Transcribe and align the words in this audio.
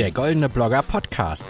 Der 0.00 0.10
Goldene 0.12 0.48
Blogger 0.48 0.80
Podcast. 0.80 1.44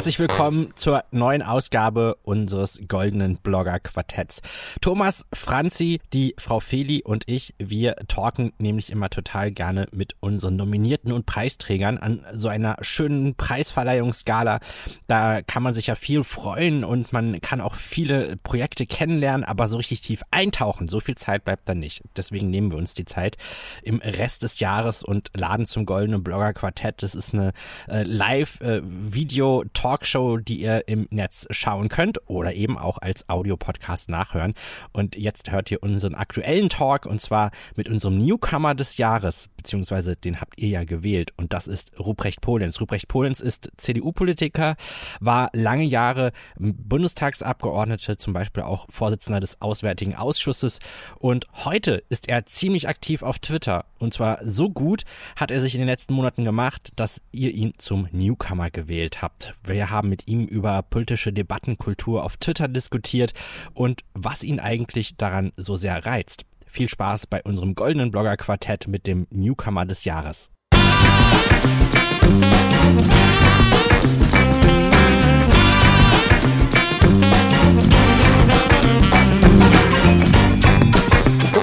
Herzlich 0.00 0.18
willkommen 0.18 0.72
zur 0.76 1.04
neuen 1.10 1.42
Ausgabe 1.42 2.16
unseres 2.22 2.80
goldenen 2.88 3.36
Blogger 3.36 3.78
Quartetts. 3.80 4.40
Thomas, 4.80 5.26
Franzi, 5.30 6.00
die 6.14 6.34
Frau 6.38 6.58
Feli 6.58 7.02
und 7.04 7.24
ich, 7.26 7.54
wir 7.58 7.96
talken 8.08 8.54
nämlich 8.56 8.88
immer 8.88 9.10
total 9.10 9.52
gerne 9.52 9.88
mit 9.92 10.16
unseren 10.20 10.56
Nominierten 10.56 11.12
und 11.12 11.26
Preisträgern 11.26 11.98
an 11.98 12.24
so 12.32 12.48
einer 12.48 12.78
schönen 12.80 13.34
Preisverleihungsskala. 13.34 14.60
Da 15.06 15.42
kann 15.42 15.62
man 15.62 15.74
sich 15.74 15.88
ja 15.88 15.94
viel 15.96 16.24
freuen 16.24 16.82
und 16.82 17.12
man 17.12 17.38
kann 17.42 17.60
auch 17.60 17.74
viele 17.74 18.38
Projekte 18.38 18.86
kennenlernen, 18.86 19.44
aber 19.44 19.68
so 19.68 19.76
richtig 19.76 20.00
tief 20.00 20.22
eintauchen, 20.30 20.88
so 20.88 21.00
viel 21.00 21.16
Zeit 21.16 21.44
bleibt 21.44 21.68
dann 21.68 21.78
nicht. 21.78 22.02
Deswegen 22.16 22.48
nehmen 22.48 22.70
wir 22.70 22.78
uns 22.78 22.94
die 22.94 23.04
Zeit 23.04 23.36
im 23.82 23.98
Rest 23.98 24.44
des 24.44 24.60
Jahres 24.60 25.02
und 25.02 25.28
laden 25.36 25.66
zum 25.66 25.84
goldenen 25.84 26.24
Blogger 26.24 26.54
Quartett. 26.54 27.02
Das 27.02 27.14
ist 27.14 27.34
eine 27.34 27.52
äh, 27.86 28.02
Live-Video-Talk 28.02 29.89
äh, 29.89 29.89
Talkshow, 29.90 30.36
die 30.36 30.60
ihr 30.60 30.86
im 30.86 31.08
Netz 31.10 31.48
schauen 31.50 31.88
könnt 31.88 32.20
oder 32.28 32.54
eben 32.54 32.78
auch 32.78 32.98
als 32.98 33.28
Audiopodcast 33.28 34.08
nachhören. 34.08 34.54
Und 34.92 35.16
jetzt 35.16 35.50
hört 35.50 35.68
ihr 35.72 35.82
unseren 35.82 36.14
aktuellen 36.14 36.68
Talk 36.68 37.06
und 37.06 37.20
zwar 37.20 37.50
mit 37.74 37.88
unserem 37.88 38.16
Newcomer 38.18 38.76
des 38.76 38.98
Jahres, 38.98 39.48
beziehungsweise 39.56 40.14
den 40.14 40.40
habt 40.40 40.58
ihr 40.58 40.68
ja 40.68 40.84
gewählt 40.84 41.32
und 41.36 41.52
das 41.52 41.66
ist 41.66 41.98
Ruprecht 41.98 42.40
Polenz. 42.40 42.80
Ruprecht 42.80 43.08
Polenz 43.08 43.40
ist 43.40 43.72
CDU-Politiker, 43.78 44.76
war 45.18 45.50
lange 45.54 45.84
Jahre 45.84 46.30
Bundestagsabgeordnete, 46.56 48.16
zum 48.16 48.32
Beispiel 48.32 48.62
auch 48.62 48.86
Vorsitzender 48.90 49.40
des 49.40 49.60
Auswärtigen 49.60 50.14
Ausschusses 50.14 50.78
und 51.18 51.48
heute 51.64 52.04
ist 52.10 52.28
er 52.28 52.46
ziemlich 52.46 52.88
aktiv 52.88 53.24
auf 53.24 53.40
Twitter 53.40 53.86
und 53.98 54.14
zwar 54.14 54.38
so 54.42 54.70
gut 54.70 55.02
hat 55.34 55.50
er 55.50 55.60
sich 55.60 55.74
in 55.74 55.80
den 55.80 55.88
letzten 55.88 56.14
Monaten 56.14 56.44
gemacht, 56.44 56.92
dass 56.94 57.20
ihr 57.32 57.50
ihn 57.52 57.72
zum 57.78 58.08
Newcomer 58.12 58.70
gewählt 58.70 59.20
habt. 59.20 59.54
Wir 59.64 59.79
wir 59.80 59.88
haben 59.88 60.10
mit 60.10 60.28
ihm 60.28 60.44
über 60.44 60.82
politische 60.82 61.32
Debattenkultur 61.32 62.22
auf 62.22 62.36
Twitter 62.36 62.68
diskutiert 62.68 63.32
und 63.72 64.02
was 64.12 64.44
ihn 64.44 64.60
eigentlich 64.60 65.16
daran 65.16 65.52
so 65.56 65.74
sehr 65.74 66.04
reizt. 66.04 66.44
Viel 66.66 66.86
Spaß 66.86 67.26
bei 67.26 67.42
unserem 67.44 67.74
goldenen 67.74 68.10
Blogger 68.10 68.36
Quartett 68.36 68.88
mit 68.88 69.06
dem 69.06 69.26
Newcomer 69.30 69.86
des 69.86 70.04
Jahres. 70.04 70.50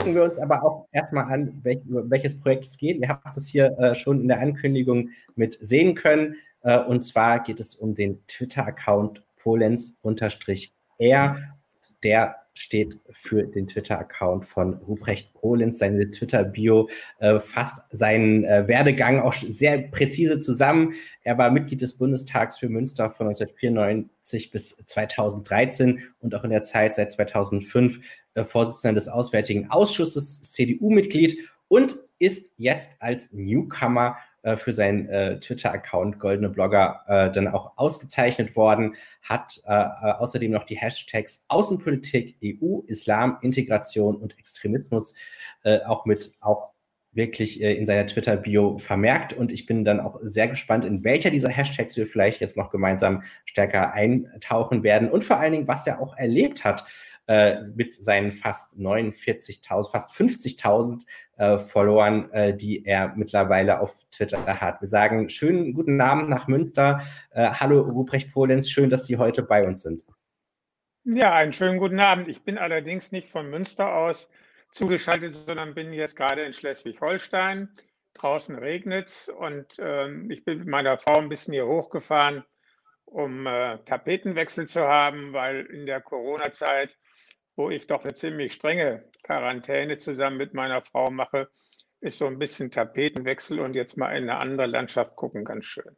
gucken 0.08 0.16
wir 0.16 0.24
uns 0.24 0.40
aber 0.40 0.64
auch 0.64 0.88
erstmal 0.92 1.26
an, 1.26 1.60
welch, 1.64 1.80
welches 1.86 2.40
Projekt 2.40 2.64
es 2.64 2.78
geht. 2.78 2.98
Ihr 3.00 3.10
habt 3.10 3.36
es 3.36 3.48
hier 3.48 3.78
äh, 3.78 3.94
schon 3.94 4.22
in 4.22 4.28
der 4.28 4.40
Ankündigung 4.40 5.10
mit 5.36 5.58
sehen 5.60 5.96
können. 5.96 6.36
Äh, 6.68 6.80
und 6.80 7.02
zwar 7.02 7.42
geht 7.42 7.62
es 7.62 7.76
um 7.76 7.96
den 7.96 8.20
Twitter-Account 8.28 9.24
Polens-R. 9.38 11.38
Der 12.04 12.36
steht 12.54 13.00
für 13.12 13.44
den 13.44 13.68
Twitter-Account 13.68 14.46
von 14.46 14.74
Ruprecht 14.74 15.34
Polenz. 15.34 15.78
Seine 15.78 16.12
Twitter-Bio 16.12 16.90
äh, 17.20 17.40
fasst 17.40 17.84
seinen 17.92 18.44
äh, 18.44 18.68
Werdegang 18.68 19.22
auch 19.22 19.34
sehr 19.34 19.78
präzise 19.78 20.40
zusammen. 20.40 20.94
Er 21.24 21.38
war 21.38 21.52
Mitglied 21.52 21.82
des 21.82 21.98
Bundestags 21.98 22.58
für 22.58 22.68
Münster 22.68 23.12
von 23.12 23.28
1994 23.28 24.52
bis 24.52 24.76
2013 24.86 26.02
und 26.20 26.36
auch 26.36 26.44
in 26.44 26.50
der 26.50 26.64
Zeit 26.64 26.96
seit 26.96 27.12
2005 27.12 28.02
äh, 28.34 28.44
Vorsitzender 28.44 28.96
des 28.96 29.08
Auswärtigen 29.08 29.70
Ausschusses, 29.70 30.42
CDU-Mitglied 30.52 31.38
und 31.70 31.96
ist 32.20 32.52
jetzt 32.58 32.98
als 33.00 33.32
Newcomer 33.32 34.18
äh, 34.48 34.56
für 34.56 34.72
seinen 34.72 35.10
äh, 35.10 35.40
Twitter-Account 35.42 36.20
Goldene 36.20 36.48
Blogger 36.48 37.02
äh, 37.08 37.30
dann 37.30 37.50
auch 37.50 37.74
ausgezeichnet 37.76 38.56
worden, 38.56 38.96
hat 39.22 39.60
äh, 39.68 39.74
äh, 39.74 40.12
außerdem 40.14 40.52
noch 40.52 40.64
die 40.64 40.78
Hashtags 40.78 41.44
Außenpolitik, 41.50 42.38
EU, 42.42 42.80
Islam, 42.88 43.40
Integration 43.42 44.16
und 44.16 44.40
Extremismus 44.40 45.14
auch 45.86 46.06
mit 46.06 46.32
auch 46.40 46.72
wirklich 47.12 47.60
in 47.60 47.86
seiner 47.86 48.06
Twitter-Bio 48.06 48.78
vermerkt. 48.78 49.34
Und 49.34 49.52
ich 49.52 49.66
bin 49.66 49.84
dann 49.84 50.00
auch 50.00 50.18
sehr 50.22 50.48
gespannt, 50.48 50.86
in 50.86 51.04
welcher 51.04 51.30
dieser 51.30 51.50
Hashtags 51.50 51.98
wir 51.98 52.08
vielleicht 52.08 52.40
jetzt 52.40 52.56
noch 52.56 52.70
gemeinsam 52.70 53.24
stärker 53.44 53.92
eintauchen 53.92 54.84
werden 54.84 55.10
und 55.10 55.26
vor 55.26 55.40
allen 55.40 55.52
Dingen, 55.52 55.68
was 55.68 55.86
er 55.86 56.00
auch 56.00 56.16
erlebt 56.16 56.64
hat 56.64 56.86
mit 57.76 57.94
seinen 57.94 58.32
fast 58.32 58.78
49.000, 58.78 59.92
fast 59.92 60.12
50.000 60.12 61.06
äh, 61.38 61.60
Followern, 61.60 62.32
äh, 62.32 62.54
die 62.56 62.86
er 62.86 63.14
mittlerweile 63.16 63.80
auf 63.80 63.96
Twitter 64.12 64.46
hat. 64.46 64.82
Wir 64.82 64.88
sagen 64.88 65.30
schönen 65.30 65.74
guten 65.74 66.02
Abend 66.02 66.30
nach 66.30 66.48
Münster. 66.48 67.02
Äh, 67.32 67.50
hallo 67.52 67.82
Ruprecht 67.82 68.34
Polenz, 68.34 68.70
schön, 68.70 68.90
dass 68.90 69.06
Sie 69.06 69.18
heute 69.18 69.44
bei 69.44 69.66
uns 69.66 69.82
sind. 69.82 70.04
Ja, 71.04 71.34
einen 71.34 71.54
schönen 71.54 71.78
guten 71.78 72.00
Abend. 72.00 72.28
Ich 72.28 72.44
bin 72.44 72.58
allerdings 72.58 73.12
nicht 73.12 73.30
von 73.30 73.50
Münster 73.50 73.94
aus 73.94 74.28
zugeschaltet, 74.72 75.36
sondern 75.36 75.74
bin 75.74 75.94
jetzt 75.94 76.16
gerade 76.16 76.44
in 76.44 76.54
Schleswig-Holstein. 76.54 77.70
Draußen 78.16 78.56
regnet 78.56 79.08
es 79.08 79.30
und 79.30 79.78
ähm, 79.80 80.30
ich 80.32 80.44
bin 80.44 80.60
mit 80.60 80.68
meiner 80.68 80.98
Frau 80.98 81.20
ein 81.20 81.30
bisschen 81.30 81.54
hier 81.54 81.68
hochgefahren, 81.68 82.44
um 83.06 83.46
äh, 83.46 83.78
Tapetenwechsel 83.86 84.68
zu 84.68 84.82
haben, 84.82 85.34
weil 85.34 85.66
in 85.68 85.86
der 85.86 86.02
Corona-Zeit 86.02 86.98
wo 87.58 87.70
ich 87.70 87.88
doch 87.88 88.04
eine 88.04 88.14
ziemlich 88.14 88.54
strenge 88.54 89.04
Quarantäne 89.24 89.98
zusammen 89.98 90.38
mit 90.38 90.54
meiner 90.54 90.82
Frau 90.82 91.10
mache, 91.10 91.50
ist 92.00 92.20
so 92.20 92.28
ein 92.28 92.38
bisschen 92.40 92.72
Tapetenwechsel 92.72 93.60
und 93.60 93.76
jetzt 93.76 93.98
mal 93.98 94.16
in 94.16 94.30
eine 94.30 94.38
andere 94.38 94.68
Landschaft 94.68 95.16
gucken 95.16 95.44
ganz 95.44 95.66
schön. 95.66 95.98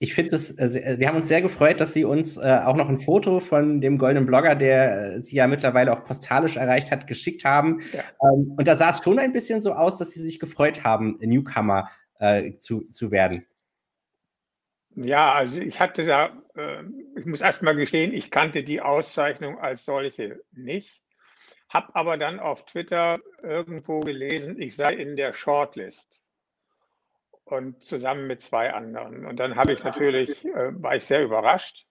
Ich 0.00 0.14
finde 0.14 0.36
es, 0.36 0.56
äh, 0.56 0.96
wir 1.00 1.08
haben 1.08 1.16
uns 1.16 1.26
sehr 1.26 1.42
gefreut, 1.42 1.80
dass 1.80 1.92
Sie 1.92 2.04
uns 2.04 2.36
äh, 2.36 2.60
auch 2.64 2.76
noch 2.76 2.88
ein 2.88 3.00
Foto 3.00 3.40
von 3.40 3.80
dem 3.80 3.98
goldenen 3.98 4.26
Blogger, 4.26 4.54
der 4.54 5.16
äh, 5.16 5.20
Sie 5.20 5.34
ja 5.34 5.48
mittlerweile 5.48 5.92
auch 5.92 6.04
postalisch 6.04 6.56
erreicht 6.56 6.92
hat, 6.92 7.08
geschickt 7.08 7.44
haben. 7.44 7.80
Ja. 7.92 8.04
Ähm, 8.22 8.54
und 8.56 8.68
da 8.68 8.76
sah 8.76 8.90
es 8.90 9.02
schon 9.02 9.18
ein 9.18 9.32
bisschen 9.32 9.60
so 9.60 9.72
aus, 9.72 9.96
dass 9.96 10.12
Sie 10.12 10.22
sich 10.22 10.38
gefreut 10.38 10.84
haben, 10.84 11.18
Newcomer 11.20 11.90
zu, 12.58 12.90
zu 12.90 13.12
werden. 13.12 13.46
Ja, 15.00 15.32
also 15.32 15.60
ich 15.60 15.78
hatte 15.78 16.04
da, 16.04 16.32
äh, 16.56 16.82
ich 17.16 17.24
muss 17.24 17.40
erst 17.40 17.62
mal 17.62 17.76
gestehen, 17.76 18.12
ich 18.12 18.32
kannte 18.32 18.64
die 18.64 18.80
Auszeichnung 18.80 19.56
als 19.60 19.84
solche 19.84 20.40
nicht, 20.50 21.02
habe 21.68 21.94
aber 21.94 22.16
dann 22.16 22.40
auf 22.40 22.64
Twitter 22.64 23.20
irgendwo 23.40 24.00
gelesen, 24.00 24.60
ich 24.60 24.74
sei 24.74 24.94
in 24.94 25.14
der 25.14 25.32
Shortlist 25.32 26.20
und 27.44 27.84
zusammen 27.84 28.26
mit 28.26 28.40
zwei 28.40 28.72
anderen. 28.72 29.24
Und 29.24 29.36
dann 29.36 29.54
habe 29.54 29.72
ich 29.72 29.84
natürlich, 29.84 30.44
äh, 30.44 30.82
war 30.82 30.96
ich 30.96 31.04
sehr 31.04 31.22
überrascht 31.22 31.86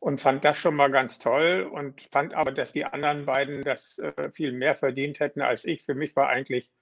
und 0.00 0.20
fand 0.20 0.44
das 0.44 0.56
schon 0.56 0.74
mal 0.74 0.90
ganz 0.90 1.20
toll 1.20 1.70
und 1.72 2.08
fand 2.10 2.34
aber, 2.34 2.50
dass 2.50 2.72
die 2.72 2.84
anderen 2.84 3.24
beiden 3.26 3.62
das 3.62 4.00
äh, 4.00 4.32
viel 4.32 4.50
mehr 4.50 4.74
verdient 4.74 5.20
hätten 5.20 5.42
als 5.42 5.64
ich. 5.64 5.84
Für 5.84 5.94
mich 5.94 6.16
war 6.16 6.28
eigentlich 6.28 6.72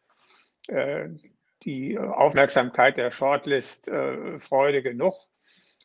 äh, 0.68 1.10
die 1.64 1.98
Aufmerksamkeit 1.98 2.96
der 2.96 3.10
Shortlist 3.10 3.88
äh, 3.88 4.38
Freude 4.38 4.82
genug. 4.82 5.14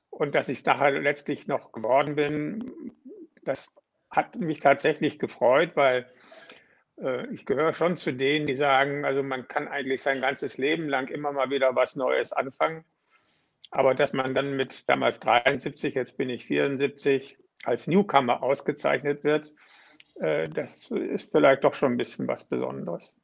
Und 0.09 0.35
dass 0.35 0.49
ich 0.49 0.59
es 0.59 0.65
nachher 0.65 0.91
letztlich 0.91 1.47
noch 1.47 1.71
geworden 1.71 2.15
bin, 2.15 2.93
das 3.43 3.69
hat 4.09 4.35
mich 4.39 4.59
tatsächlich 4.59 5.19
gefreut, 5.19 5.71
weil 5.75 6.07
äh, 7.01 7.27
ich 7.33 7.45
gehöre 7.45 7.73
schon 7.73 7.97
zu 7.97 8.11
denen, 8.11 8.47
die 8.47 8.55
sagen, 8.55 9.05
also 9.05 9.23
man 9.23 9.47
kann 9.47 9.67
eigentlich 9.67 10.01
sein 10.01 10.21
ganzes 10.21 10.57
Leben 10.57 10.89
lang 10.89 11.07
immer 11.07 11.31
mal 11.31 11.49
wieder 11.49 11.75
was 11.75 11.95
Neues 11.95 12.33
anfangen. 12.33 12.83
Aber 13.71 13.93
dass 13.93 14.13
man 14.13 14.33
dann 14.33 14.55
mit 14.55 14.89
damals 14.89 15.19
73, 15.19 15.93
jetzt 15.93 16.17
bin 16.17 16.29
ich 16.29 16.45
74, 16.45 17.37
als 17.65 17.87
Newcomer 17.87 18.41
ausgezeichnet 18.41 19.23
wird, 19.23 19.53
äh, 20.19 20.49
das 20.49 20.89
ist 20.89 21.31
vielleicht 21.31 21.63
doch 21.63 21.75
schon 21.75 21.93
ein 21.93 21.97
bisschen 21.97 22.27
was 22.27 22.43
Besonderes. 22.43 23.15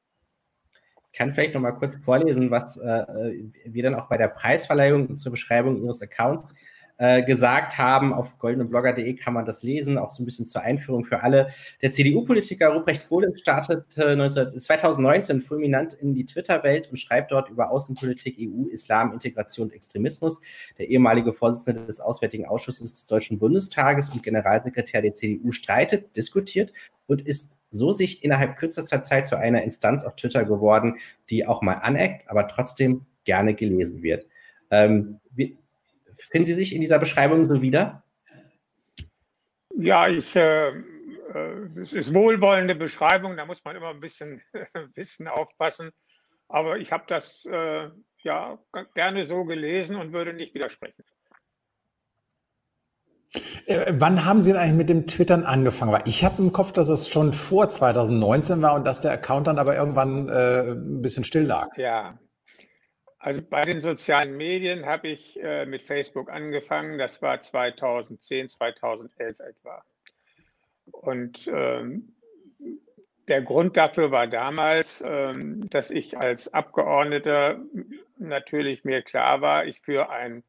Ich 1.12 1.18
kann 1.18 1.32
vielleicht 1.32 1.54
noch 1.54 1.62
mal 1.62 1.72
kurz 1.72 1.96
vorlesen, 1.98 2.52
was 2.52 2.78
äh, 2.78 3.46
wir 3.66 3.84
dann 3.84 3.96
auch 3.96 4.10
bei 4.10 4.18
der 4.18 4.28
Preisverleihung 4.28 5.16
zur 5.18 5.32
Beschreibung 5.32 5.82
Ihres 5.82 6.02
Accounts 6.02 6.54
äh, 6.98 7.24
gesagt 7.24 7.78
haben. 7.78 8.14
Auf 8.14 8.38
goldeneblogger.de 8.38 9.14
kann 9.16 9.34
man 9.34 9.46
das 9.46 9.64
lesen, 9.64 9.98
auch 9.98 10.12
so 10.12 10.24
ein 10.24 10.26
bisschen 10.26 10.46
zur 10.46 10.62
Einführung 10.62 11.06
für 11.06 11.24
alle. 11.24 11.48
Der 11.82 11.92
CDU-Politiker 11.92 12.70
Ruprecht 12.70 13.08
Polenz 13.10 13.42
startete 13.42 14.16
19, 14.16 14.60
2019 14.60 15.42
fulminant 15.42 15.94
in 15.94 16.14
die 16.14 16.26
Twitter-Welt 16.26 16.90
und 16.90 16.98
schreibt 16.98 17.32
dort 17.32 17.50
über 17.50 17.70
Außenpolitik, 17.70 18.38
EU, 18.40 18.70
Islam, 18.70 19.12
Integration 19.12 19.68
und 19.68 19.74
Extremismus. 19.74 20.40
Der 20.78 20.90
ehemalige 20.90 21.34
Vorsitzende 21.34 21.86
des 21.86 22.00
Auswärtigen 22.00 22.46
Ausschusses 22.46 22.94
des 22.94 23.08
Deutschen 23.08 23.40
Bundestages 23.40 24.10
und 24.10 24.24
Generalsekretär 24.24 25.02
der 25.02 25.16
CDU 25.16 25.52
streitet, 25.52 26.16
diskutiert 26.16 26.72
und 27.08 27.22
ist 27.22 27.58
so 27.70 27.92
sich 27.92 28.24
innerhalb 28.24 28.58
kürzester 28.58 29.02
Zeit 29.02 29.28
zu 29.28 29.38
einer 29.38 29.64
Instanz 29.64 30.04
auf 30.06 30.16
Twitter 30.16 30.46
geworden, 30.46 30.98
die 31.30 31.46
auch 31.46 31.62
mal 31.62 31.74
aneckt, 31.74 32.30
aber 32.30 32.48
trotzdem 32.48 33.06
gerne 33.26 33.54
gelesen 33.54 34.02
wird. 34.02 34.26
Ähm, 34.72 35.20
finden 36.32 36.46
Sie 36.46 36.54
sich 36.54 36.74
in 36.74 36.82
dieser 36.82 37.00
Beschreibung 37.00 37.44
so 37.46 37.62
wieder? 37.62 38.04
Ja, 39.78 40.08
ich, 40.08 40.36
äh, 40.36 40.72
es 41.82 41.94
ist 41.94 42.14
wohlwollende 42.14 42.76
Beschreibung, 42.76 43.36
da 43.36 43.46
muss 43.46 43.64
man 43.64 43.76
immer 43.76 43.90
ein 43.90 44.00
bisschen, 44.00 44.42
ein 44.74 44.92
bisschen 44.94 45.28
aufpassen. 45.28 45.92
Aber 46.48 46.78
ich 46.78 46.92
habe 46.92 47.06
das 47.08 47.46
äh, 47.46 47.90
ja 48.20 48.60
gerne 48.94 49.26
so 49.26 49.46
gelesen 49.46 49.96
und 49.96 50.14
würde 50.14 50.34
nicht 50.34 50.54
widersprechen. 50.54 51.04
Äh, 53.66 53.94
wann 53.98 54.26
haben 54.26 54.42
Sie 54.42 54.52
denn 54.52 54.60
eigentlich 54.60 54.78
mit 54.78 54.90
dem 54.90 55.08
Twittern 55.08 55.44
angefangen? 55.44 55.92
Weil 55.92 56.04
ich 56.06 56.24
habe 56.24 56.42
im 56.42 56.54
Kopf, 56.54 56.72
dass 56.72 56.88
es 56.88 57.10
schon 57.10 57.34
vor 57.34 57.70
2019 57.70 58.62
war 58.62 58.76
und 58.76 58.86
dass 58.86 59.02
der 59.02 59.12
Account 59.12 59.48
dann 59.48 59.60
aber 59.60 59.76
irgendwann 59.76 60.30
äh, 60.30 60.72
ein 60.72 61.02
bisschen 61.02 61.24
still 61.24 61.44
lag. 61.44 61.76
Ja, 61.78 62.18
also 63.26 63.42
bei 63.42 63.66
den 63.66 63.82
sozialen 63.82 64.38
Medien 64.38 64.86
habe 64.86 65.08
ich 65.08 65.42
äh, 65.42 65.66
mit 65.66 65.82
Facebook 65.82 66.30
angefangen. 66.30 67.00
Das 67.00 67.24
war 67.24 67.42
2010, 67.42 68.50
2011 68.50 69.40
etwa. 69.40 69.84
Und 70.92 71.48
ähm, 71.52 72.14
der 73.28 73.42
Grund 73.42 73.78
dafür 73.78 74.12
war 74.12 74.28
damals, 74.28 75.04
ähm, 75.04 75.68
dass 75.72 75.90
ich 75.90 76.20
als 76.20 76.54
Abgeordneter 76.54 77.60
natürlich 78.20 78.84
mir 78.84 79.02
klar 79.02 79.42
war, 79.42 79.66
ich 79.66 79.82
führe 79.82 80.12
ein 80.12 80.44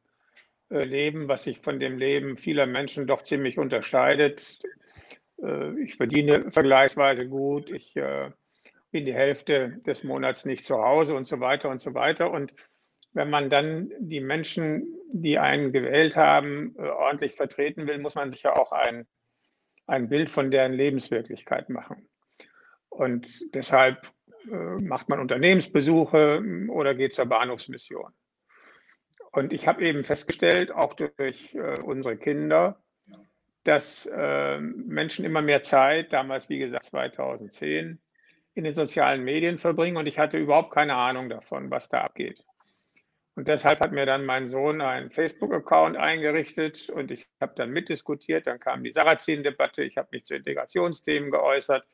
äh, 0.69 0.83
Leben, 0.83 1.27
was 1.27 1.45
sich 1.45 1.57
von 1.57 1.79
dem 1.79 1.97
Leben 1.97 2.37
vieler 2.37 2.67
Menschen 2.67 3.07
doch 3.07 3.23
ziemlich 3.23 3.57
unterscheidet. 3.57 4.61
Äh, 5.41 5.81
ich 5.81 5.95
verdiene 5.95 6.51
vergleichsweise 6.51 7.27
gut, 7.27 7.71
ich 7.71 7.95
äh, 7.95 8.29
bin 8.91 9.05
die 9.05 9.13
Hälfte 9.13 9.79
des 9.85 10.03
Monats 10.03 10.45
nicht 10.45 10.65
zu 10.65 10.81
Hause 10.81 11.15
und 11.15 11.25
so 11.25 11.39
weiter 11.39 11.69
und 11.69 11.81
so 11.81 11.93
weiter. 11.93 12.31
Und 12.31 12.53
wenn 13.13 13.29
man 13.29 13.49
dann 13.49 13.91
die 13.99 14.21
Menschen, 14.21 14.87
die 15.11 15.39
einen 15.39 15.71
gewählt 15.71 16.15
haben, 16.15 16.75
ordentlich 16.77 17.35
vertreten 17.35 17.87
will, 17.87 17.97
muss 17.97 18.15
man 18.15 18.31
sich 18.31 18.43
ja 18.43 18.55
auch 18.55 18.71
ein, 18.71 19.07
ein 19.87 20.09
Bild 20.09 20.29
von 20.29 20.51
deren 20.51 20.73
Lebenswirklichkeit 20.73 21.69
machen. 21.69 22.07
Und 22.89 23.53
deshalb 23.53 24.11
macht 24.49 25.09
man 25.09 25.19
Unternehmensbesuche 25.19 26.41
oder 26.69 26.95
geht 26.95 27.13
zur 27.13 27.25
Bahnhofsmission. 27.25 28.13
Und 29.31 29.53
ich 29.53 29.67
habe 29.67 29.83
eben 29.83 30.03
festgestellt, 30.03 30.71
auch 30.71 30.93
durch 30.93 31.53
äh, 31.53 31.79
unsere 31.81 32.17
Kinder, 32.17 32.81
dass 33.63 34.09
äh, 34.11 34.59
Menschen 34.59 35.25
immer 35.25 35.41
mehr 35.41 35.61
Zeit, 35.61 36.13
damals 36.13 36.49
wie 36.49 36.57
gesagt 36.57 36.85
2010, 36.85 37.99
in 38.57 38.63
den 38.63 38.75
sozialen 38.75 39.23
Medien 39.23 39.57
verbringen 39.57 39.97
und 39.97 40.07
ich 40.07 40.19
hatte 40.19 40.37
überhaupt 40.37 40.73
keine 40.73 40.95
Ahnung 40.95 41.29
davon, 41.29 41.69
was 41.71 41.89
da 41.89 42.01
abgeht. 42.01 42.43
Und 43.35 43.47
deshalb 43.47 43.79
hat 43.81 43.91
mir 43.91 44.07
dann 44.07 44.25
mein 44.25 44.47
Sohn 44.47 44.81
einen 44.81 45.11
Facebook-Account 45.11 45.95
eingerichtet 45.95 46.89
und 46.89 47.11
ich 47.11 47.27
habe 47.39 47.53
dann 47.55 47.69
mitdiskutiert. 47.69 48.47
Dann 48.47 48.59
kam 48.59 48.83
die 48.83 48.91
Sarrazin-Debatte, 48.91 49.83
ich 49.83 49.97
habe 49.97 50.07
mich 50.11 50.25
zu 50.25 50.33
Integrationsthemen 50.33 51.29
geäußert 51.29 51.85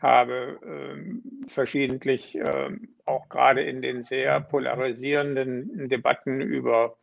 habe 0.00 0.58
ähm, 0.64 1.22
verschiedentlich 1.46 2.36
ähm, 2.36 2.88
auch 3.04 3.28
gerade 3.28 3.62
in 3.62 3.80
den 3.82 4.02
sehr 4.02 4.40
polarisierenden 4.40 5.88
Debatten 5.88 6.40
über 6.40 6.98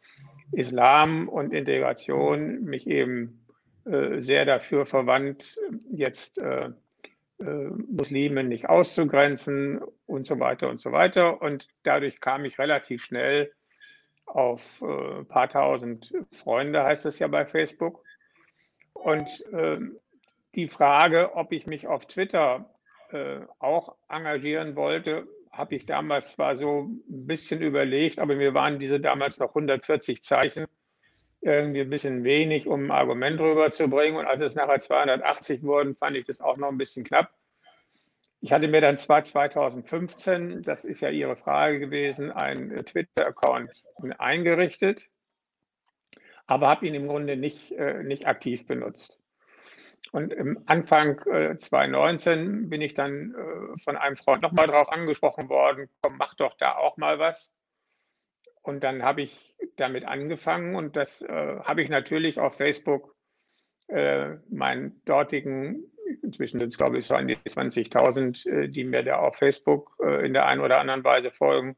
Islam 0.52 1.28
und 1.28 1.54
Integration 1.54 2.64
mich 2.64 2.88
eben 2.88 3.46
äh, 3.86 4.22
sehr 4.22 4.46
dafür 4.46 4.86
verwandt, 4.86 5.60
jetzt 5.92 6.38
äh, 6.38 6.70
äh, 7.44 7.70
Muslime 7.92 8.44
nicht 8.44 8.70
auszugrenzen 8.70 9.82
und 10.06 10.26
so 10.26 10.40
weiter 10.40 10.70
und 10.70 10.80
so 10.80 10.92
weiter. 10.92 11.42
Und 11.42 11.68
dadurch 11.84 12.22
kam 12.22 12.46
ich 12.46 12.60
relativ 12.60 13.04
schnell 13.04 13.52
auf 14.26 14.82
ein 14.82 15.22
äh, 15.22 15.24
paar 15.26 15.50
tausend 15.50 16.14
Freunde, 16.32 16.84
heißt 16.84 17.06
es 17.06 17.20
ja 17.20 17.28
bei 17.28 17.46
Facebook. 17.46 18.04
Und 18.94 19.44
ähm, 19.52 20.00
die 20.56 20.68
Frage, 20.68 21.36
ob 21.36 21.52
ich 21.52 21.68
mich 21.68 21.88
auf 21.88 22.06
Twitter 22.06 22.70
äh, 23.12 23.42
auch 23.60 23.96
engagieren 24.08 24.76
wollte, 24.76 25.28
habe 25.52 25.76
ich 25.76 25.86
damals 25.86 26.34
zwar 26.34 26.56
so 26.56 26.84
ein 26.84 27.28
bisschen 27.28 27.62
überlegt, 27.62 28.20
aber 28.20 28.36
mir 28.36 28.54
waren 28.54 28.80
diese 28.80 29.00
damals 29.00 29.38
noch 29.40 29.50
140 29.50 30.24
Zeichen 30.24 30.66
irgendwie 31.44 31.82
ein 31.82 31.90
bisschen 31.90 32.24
wenig, 32.24 32.68
um 32.68 32.86
ein 32.86 32.92
Argument 32.92 33.40
rüberzubringen. 33.40 34.18
Und 34.18 34.26
als 34.26 34.42
es 34.42 34.56
nachher 34.56 34.80
280 34.80 35.64
wurden, 35.64 35.94
fand 35.94 36.18
ich 36.18 36.26
das 36.26 36.42
auch 36.42 36.58
noch 36.58 36.70
ein 36.70 36.78
bisschen 36.78 37.04
knapp. 37.04 37.34
Ich 38.40 38.52
hatte 38.52 38.68
mir 38.68 38.82
dann 38.82 38.98
zwar 38.98 39.24
2015, 39.24 40.64
das 40.64 40.84
ist 40.84 41.00
ja 41.00 41.10
Ihre 41.10 41.38
Frage 41.38 41.80
gewesen, 41.80 42.30
einen 42.32 42.86
Twitter-Account 42.86 43.86
eingerichtet, 44.18 45.08
aber 46.46 46.68
habe 46.68 46.86
ihn 46.86 46.94
im 46.94 47.08
Grunde 47.08 47.38
nicht, 47.38 47.72
äh, 47.72 48.04
nicht 48.04 48.28
aktiv 48.28 48.68
benutzt. 48.68 49.18
Und 50.12 50.34
im 50.34 50.62
Anfang 50.66 51.20
äh, 51.26 51.58
2019 51.58 52.70
bin 52.70 52.82
ich 52.82 52.94
dann 52.94 53.34
äh, 53.34 53.80
von 53.80 53.96
einem 53.96 54.18
Freund 54.18 54.42
nochmal 54.42 54.68
darauf 54.68 54.92
angesprochen 54.92 55.48
worden, 55.48 55.90
komm, 56.02 56.18
mach 56.18 56.36
doch 56.36 56.56
da 56.58 56.76
auch 56.76 56.98
mal 56.98 57.20
was. 57.20 57.50
Und 58.64 58.84
dann 58.84 59.04
habe 59.04 59.22
ich 59.22 59.56
damit 59.76 60.06
angefangen 60.06 60.76
und 60.76 60.96
das 60.96 61.22
äh, 61.22 61.60
habe 61.60 61.82
ich 61.82 61.90
natürlich 61.90 62.40
auf 62.40 62.56
Facebook 62.56 63.16
äh, 63.90 64.36
meinen 64.50 65.02
dortigen, 65.06 65.92
inzwischen 66.22 66.60
sind 66.60 66.70
es 66.70 66.78
glaube 66.78 66.98
ich 66.98 67.06
so 67.06 67.16
an 67.16 67.28
die 67.28 67.36
20.000, 67.36 68.50
äh, 68.50 68.70
die 68.70 68.86
mir 68.86 69.04
da 69.04 69.18
auf 69.20 69.36
Facebook 69.36 69.96
äh, 70.02 70.26
in 70.26 70.34
der 70.34 70.46
einen 70.46 70.62
oder 70.62 70.80
anderen 70.80 71.04
Weise 71.04 71.30
folgen, 71.30 71.76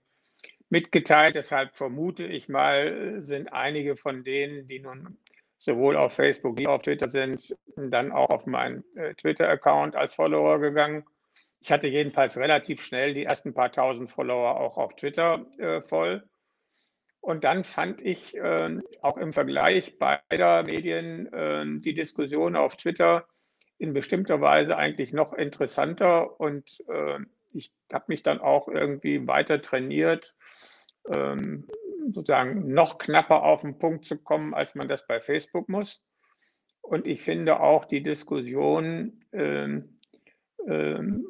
mitgeteilt. 0.70 1.36
Deshalb 1.36 1.76
vermute 1.76 2.26
ich 2.26 2.50
mal, 2.50 3.24
sind 3.24 3.52
einige 3.52 3.98
von 3.98 4.24
denen, 4.24 4.68
die 4.68 4.80
nun 4.80 5.18
sowohl 5.58 5.98
auf 5.98 6.14
Facebook 6.14 6.60
wie 6.60 6.68
auf 6.68 6.84
Twitter 6.84 7.10
sind, 7.10 7.58
dann 7.76 8.12
auch 8.12 8.30
auf 8.30 8.46
meinen 8.46 8.84
äh, 8.96 9.16
Twitter-Account 9.16 9.96
als 9.96 10.14
Follower 10.14 10.60
gegangen. 10.60 11.04
Ich 11.60 11.72
hatte 11.72 11.88
jedenfalls 11.88 12.38
relativ 12.38 12.84
schnell 12.84 13.16
die 13.16 13.24
ersten 13.24 13.56
paar 13.56 13.72
tausend 13.72 14.12
Follower 14.12 14.60
auch 14.60 14.78
auf 14.78 14.96
Twitter 14.96 15.46
äh, 15.58 15.82
voll. 15.82 16.24
Und 17.26 17.44
dann 17.44 17.64
fand 17.64 18.04
ich 18.04 18.38
äh, 18.38 18.78
auch 19.02 19.18
im 19.18 19.34
Vergleich 19.34 19.98
beider 19.98 20.62
Medien 20.62 21.28
ähm, 21.34 21.82
die 21.82 21.96
Diskussion 21.96 22.56
auf 22.56 22.76
Twitter 22.76 23.26
in 23.80 23.94
bestimmter 23.94 24.42
Weise 24.42 24.78
eigentlich 24.78 25.12
noch 25.12 25.34
interessanter. 25.34 26.40
Und 26.40 26.84
ähm, 26.88 27.32
ich 27.52 27.74
habe 27.92 28.06
mich 28.10 28.22
dann 28.22 28.42
auch 28.42 28.68
irgendwie 28.68 29.26
weiter 29.26 29.60
trainiert, 29.60 30.36
ähm, 31.16 31.68
sozusagen 32.14 32.72
noch 32.72 33.00
knapper 33.00 33.42
auf 33.42 33.62
den 33.62 33.80
Punkt 33.80 34.06
zu 34.06 34.20
kommen, 34.20 34.54
als 34.54 34.76
man 34.76 34.88
das 34.88 35.08
bei 35.08 35.20
Facebook 35.20 35.68
muss. 35.68 36.04
Und 36.84 37.08
ich 37.08 37.24
finde 37.24 37.60
auch 37.60 37.86
die 37.86 38.04
Diskussionen, 38.04 39.26
ähm, 39.34 39.98
ähm, 40.68 41.28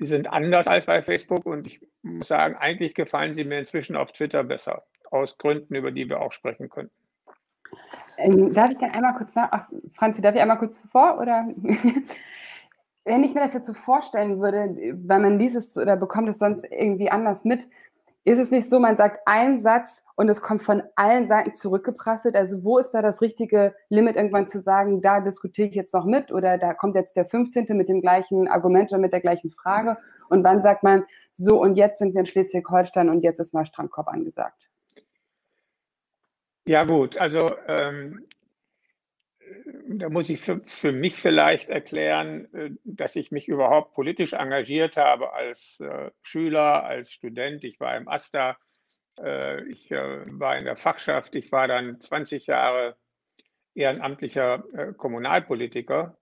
die 0.00 0.06
sind 0.06 0.32
anders 0.32 0.66
als 0.66 0.86
bei 0.86 1.02
Facebook. 1.02 1.44
Und 1.44 1.66
ich 1.66 1.86
muss 2.00 2.28
sagen, 2.28 2.56
eigentlich 2.56 2.94
gefallen 2.94 3.34
sie 3.34 3.44
mir 3.44 3.58
inzwischen 3.58 3.94
auf 3.94 4.12
Twitter 4.12 4.42
besser, 4.42 4.86
aus 5.10 5.38
Gründen, 5.38 5.74
über 5.74 5.90
die 5.90 6.08
wir 6.08 6.20
auch 6.20 6.32
sprechen 6.32 6.68
können. 6.68 6.90
Ähm, 8.16 8.52
darf 8.54 8.70
ich 8.70 8.78
dann 8.78 8.90
einmal 8.90 9.14
kurz 9.14 9.34
nach, 9.34 9.48
ach, 9.50 9.64
Franzi, 9.94 10.22
darf 10.22 10.34
ich 10.34 10.40
einmal 10.40 10.58
kurz 10.58 10.78
vor 10.78 11.18
oder? 11.20 11.48
Wenn 13.04 13.24
ich 13.24 13.34
mir 13.34 13.40
das 13.40 13.54
jetzt 13.54 13.66
so 13.66 13.74
vorstellen 13.74 14.40
würde, 14.40 14.96
weil 15.06 15.20
man 15.20 15.38
liest 15.38 15.56
es 15.56 15.78
oder 15.78 15.96
bekommt 15.96 16.28
es 16.28 16.38
sonst 16.38 16.64
irgendwie 16.70 17.10
anders 17.10 17.44
mit, 17.44 17.68
ist 18.28 18.38
es 18.38 18.50
nicht 18.50 18.68
so, 18.68 18.78
man 18.78 18.96
sagt 18.98 19.26
einen 19.26 19.58
Satz 19.58 20.02
und 20.14 20.28
es 20.28 20.42
kommt 20.42 20.62
von 20.62 20.82
allen 20.96 21.26
Seiten 21.26 21.54
zurückgeprasselt? 21.54 22.36
Also 22.36 22.62
wo 22.62 22.76
ist 22.76 22.90
da 22.90 23.00
das 23.00 23.22
richtige 23.22 23.74
Limit, 23.88 24.16
irgendwann 24.16 24.48
zu 24.48 24.60
sagen, 24.60 25.00
da 25.00 25.20
diskutiere 25.20 25.68
ich 25.68 25.74
jetzt 25.74 25.94
noch 25.94 26.04
mit 26.04 26.30
oder 26.30 26.58
da 26.58 26.74
kommt 26.74 26.94
jetzt 26.94 27.16
der 27.16 27.24
15. 27.24 27.66
mit 27.70 27.88
dem 27.88 28.02
gleichen 28.02 28.46
Argument 28.46 28.90
oder 28.90 29.00
mit 29.00 29.14
der 29.14 29.22
gleichen 29.22 29.50
Frage? 29.50 29.96
Und 30.28 30.44
wann 30.44 30.60
sagt 30.60 30.82
man, 30.82 31.04
so 31.32 31.58
und 31.58 31.76
jetzt 31.76 31.98
sind 31.98 32.12
wir 32.12 32.20
in 32.20 32.26
Schleswig-Holstein 32.26 33.08
und 33.08 33.22
jetzt 33.22 33.40
ist 33.40 33.54
mal 33.54 33.64
Strandkorb 33.64 34.08
angesagt? 34.08 34.67
Ja 36.68 36.84
gut, 36.84 37.16
also 37.16 37.56
ähm, 37.66 38.28
da 39.88 40.10
muss 40.10 40.28
ich 40.28 40.42
für, 40.42 40.60
für, 40.66 40.92
mich 40.92 41.14
vielleicht 41.16 41.70
erklären, 41.70 42.52
äh, 42.52 42.70
dass 42.84 43.16
ich 43.16 43.30
mich 43.30 43.48
überhaupt 43.48 43.94
politisch 43.94 44.34
engagiert 44.34 44.98
habe 44.98 45.32
als 45.32 45.80
äh, 45.80 46.10
Schüler, 46.20 46.84
als 46.84 47.10
Student. 47.10 47.64
Ich 47.64 47.80
war 47.80 47.96
im 47.96 48.06
AStA, 48.06 48.58
äh, 49.18 49.64
ich 49.70 49.90
äh, 49.90 50.24
war 50.38 50.58
in 50.58 50.66
der 50.66 50.76
Fachschaft, 50.76 51.34
ich 51.36 51.50
war 51.52 51.68
dann 51.68 52.02
20 52.02 52.46
Jahre 52.46 52.98
ehrenamtlicher 53.74 54.62
äh, 54.74 54.92
Kommunalpolitiker. 54.92 56.18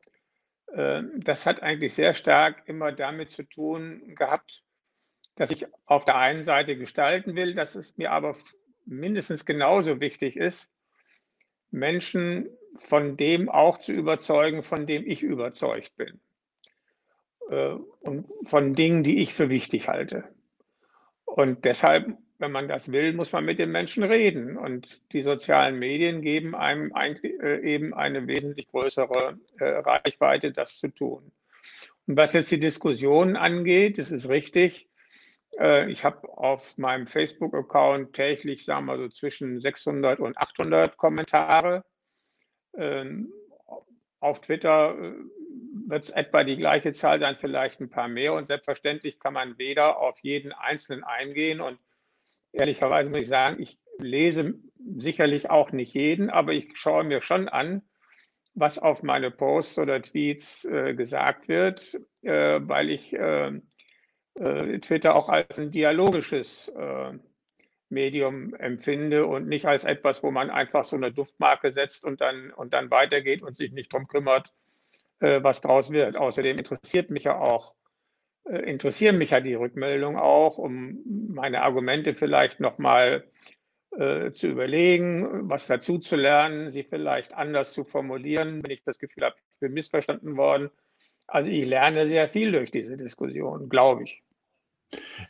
Äh, 0.69 1.03
das 1.17 1.45
hat 1.45 1.61
eigentlich 1.61 1.93
sehr 1.93 2.15
stark 2.15 2.63
immer 2.69 2.93
damit 2.93 3.31
zu 3.31 3.43
tun 3.43 4.15
gehabt, 4.15 4.63
dass 5.35 5.51
ich 5.51 5.67
auf 5.87 6.05
der 6.05 6.19
einen 6.19 6.45
Seite 6.45 6.77
gestalten 6.77 7.35
will, 7.35 7.57
dass 7.57 7.75
es 7.75 7.97
mir 7.97 8.13
aber 8.13 8.37
mindestens 8.87 9.45
genauso 9.45 10.01
wichtig 10.01 10.37
ist, 10.37 10.69
Menschen 11.71 12.49
von 12.77 13.17
dem 13.17 13.49
auch 13.49 13.79
zu 13.79 13.93
überzeugen, 13.93 14.63
von 14.63 14.87
dem 14.87 15.07
ich 15.07 15.23
überzeugt 15.23 15.97
bin. 15.97 16.21
Äh, 17.51 17.75
und 18.01 18.27
von 18.45 18.75
Dingen, 18.75 19.03
die 19.03 19.21
ich 19.21 19.35
für 19.35 19.51
wichtig 19.51 19.89
halte. 19.89 20.25
Und 21.25 21.65
deshalb 21.65 22.17
wenn 22.39 22.53
man 22.53 22.69
das 22.69 22.93
will, 22.93 23.13
muss 23.13 23.33
man 23.33 23.45
mit 23.45 23.59
den 23.59 23.71
Menschen 23.71 24.03
reden. 24.03 24.57
Und 24.57 25.01
die 25.13 25.23
sozialen 25.23 25.79
Medien 25.79 26.23
geben 26.23 26.55
einem 26.55 26.93
ein, 26.93 27.17
äh, 27.25 27.61
eben 27.61 27.95
eine 27.95 28.27
wesentlich 28.27 28.69
größere 28.69 29.39
äh, 29.59 29.65
Reichweite, 29.65 30.53
das 30.53 30.77
zu 30.77 30.89
tun. 30.89 31.33
Und 32.07 32.17
was 32.17 32.35
jetzt 32.35 32.51
die 32.51 32.61
Diskussion 32.61 33.37
angeht, 33.37 33.99
das 33.99 34.13
ist 34.13 34.29
richtig. 34.29 34.89
Äh, 35.59 35.91
ich 35.91 36.05
habe 36.05 36.29
auf 36.29 36.77
meinem 36.79 37.07
Facebook-Account 37.07 38.13
täglich, 38.13 38.65
sagen 38.65 38.87
wir 38.87 38.99
so, 38.99 39.09
zwischen 39.09 39.61
600 39.61 40.21
und 40.21 40.37
800 40.37 40.97
Kommentare. 40.97 41.85
Ähm, 42.77 43.33
auf 44.21 44.41
Twitter 44.41 44.97
äh, 44.99 45.15
wird 45.89 46.05
es 46.05 46.11
etwa 46.11 46.45
die 46.45 46.57
gleiche 46.57 46.93
Zahl 46.93 47.21
sein, 47.21 47.37
vielleicht 47.37 47.81
ein 47.81 47.91
paar 47.91 48.09
mehr. 48.09 48.35
Und 48.35 48.47
selbstverständlich 48.47 49.21
kann 49.21 49.35
man 49.35 49.59
weder 49.59 49.99
auf 49.99 50.19
jeden 50.21 50.53
Einzelnen 50.53 51.05
eingehen. 51.05 51.61
Und 51.61 51.79
ehrlicherweise 52.53 53.11
muss 53.11 53.23
ich 53.23 53.29
sagen, 53.29 53.61
ich 53.63 53.79
lese 53.99 54.55
sicherlich 54.97 55.51
auch 55.51 55.73
nicht 55.73 55.95
jeden, 55.95 56.31
aber 56.31 56.53
ich 56.53 56.77
schaue 56.77 57.05
mir 57.05 57.21
schon 57.21 57.49
an, 57.49 57.83
was 58.55 58.79
auf 58.79 59.03
meine 59.03 59.31
Posts 59.31 59.79
oder 59.79 60.03
Tweets 60.03 60.65
äh, 60.65 60.95
gesagt 60.95 61.49
wird, 61.49 61.99
äh, 62.23 62.61
weil 62.63 62.91
ich 62.91 63.13
äh, 63.13 63.61
äh 64.39 64.79
Twitter 64.81 65.15
auch 65.17 65.29
als 65.29 65.59
ein 65.59 65.71
dialogisches 65.71 66.69
äh, 66.69 67.13
Medium 67.89 68.55
empfinde 68.55 69.27
und 69.27 69.49
nicht 69.49 69.67
als 69.67 69.85
etwas, 69.85 70.23
wo 70.23 70.31
man 70.31 70.51
einfach 70.51 70.85
so 70.85 70.97
eine 70.97 71.13
Duftmarke 71.13 71.71
setzt 71.71 72.05
und 72.05 72.21
dann, 72.21 72.51
und 72.53 72.75
dann 72.75 72.91
weitergeht 72.91 73.43
und 73.43 73.57
sich 73.57 73.73
nicht 73.73 73.93
darum 73.93 74.09
kümmert, 74.09 74.53
äh, 75.21 75.43
was 75.43 75.61
daraus 75.61 75.91
wird. 75.91 76.17
Außerdem 76.17 76.59
interessiert 76.59 77.11
mich 77.11 77.25
ja 77.25 77.39
auch, 77.39 77.75
äh, 78.45 78.59
interessieren 78.71 79.19
mich 79.19 79.31
ja 79.31 79.41
die 79.41 79.55
Rückmeldungen 79.55 80.19
auch, 80.19 80.59
um 80.59 80.99
meine 81.29 81.63
Argumente 81.63 82.15
vielleicht 82.15 82.59
nochmal 82.59 83.25
äh, 83.97 84.33
zu 84.33 84.49
überlegen, 84.49 85.49
was 85.49 85.67
dazu 85.67 85.99
zu 85.99 86.17
lernen, 86.17 86.71
sie 86.71 86.83
vielleicht 86.83 87.35
anders 87.35 87.73
zu 87.73 87.85
formulieren, 87.85 88.63
wenn 88.65 88.73
ich 88.73 88.83
das 88.83 88.99
Gefühl 88.99 89.25
habe, 89.25 89.37
ich 89.39 89.61
bin 89.61 89.73
missverstanden 89.73 90.37
worden. 90.37 90.71
Also 91.27 91.51
ich 91.51 91.65
lerne 91.65 92.07
sehr 92.07 92.29
viel 92.29 92.53
durch 92.53 92.71
diese 92.71 92.97
Diskussion, 92.97 93.69
glaube 93.69 94.05
ich. 94.05 94.23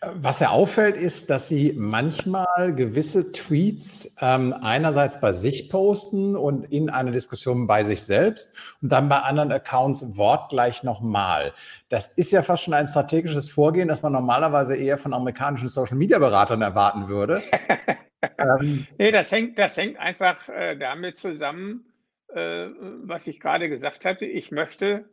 Was 0.02 0.40
ja 0.40 0.50
auffällt, 0.50 0.98
ist, 0.98 1.30
dass 1.30 1.48
Sie 1.48 1.72
manchmal 1.74 2.74
gewisse 2.74 3.32
Tweets 3.32 4.14
ähm, 4.20 4.54
einerseits 4.60 5.18
bei 5.18 5.32
sich 5.32 5.70
posten 5.70 6.36
und 6.36 6.70
in 6.70 6.90
einer 6.90 7.10
Diskussion 7.10 7.66
bei 7.66 7.82
sich 7.84 8.02
selbst 8.02 8.76
und 8.82 8.92
dann 8.92 9.08
bei 9.08 9.16
anderen 9.16 9.50
Accounts 9.52 10.18
wortgleich 10.18 10.82
nochmal. 10.82 11.54
Das 11.88 12.08
ist 12.08 12.32
ja 12.32 12.42
fast 12.42 12.64
schon 12.64 12.74
ein 12.74 12.86
strategisches 12.86 13.48
Vorgehen, 13.48 13.88
das 13.88 14.02
man 14.02 14.12
normalerweise 14.12 14.76
eher 14.76 14.98
von 14.98 15.14
amerikanischen 15.14 15.68
Social-Media-Beratern 15.68 16.60
erwarten 16.60 17.08
würde. 17.08 17.42
ähm, 18.38 18.86
nee, 18.98 19.10
das 19.10 19.32
hängt, 19.32 19.58
das 19.58 19.74
hängt 19.78 19.98
einfach 19.98 20.50
äh, 20.50 20.76
damit 20.76 21.16
zusammen, 21.16 21.86
äh, 22.28 22.66
was 23.04 23.26
ich 23.26 23.40
gerade 23.40 23.70
gesagt 23.70 24.04
hatte. 24.04 24.26
Ich 24.26 24.50
möchte 24.50 25.06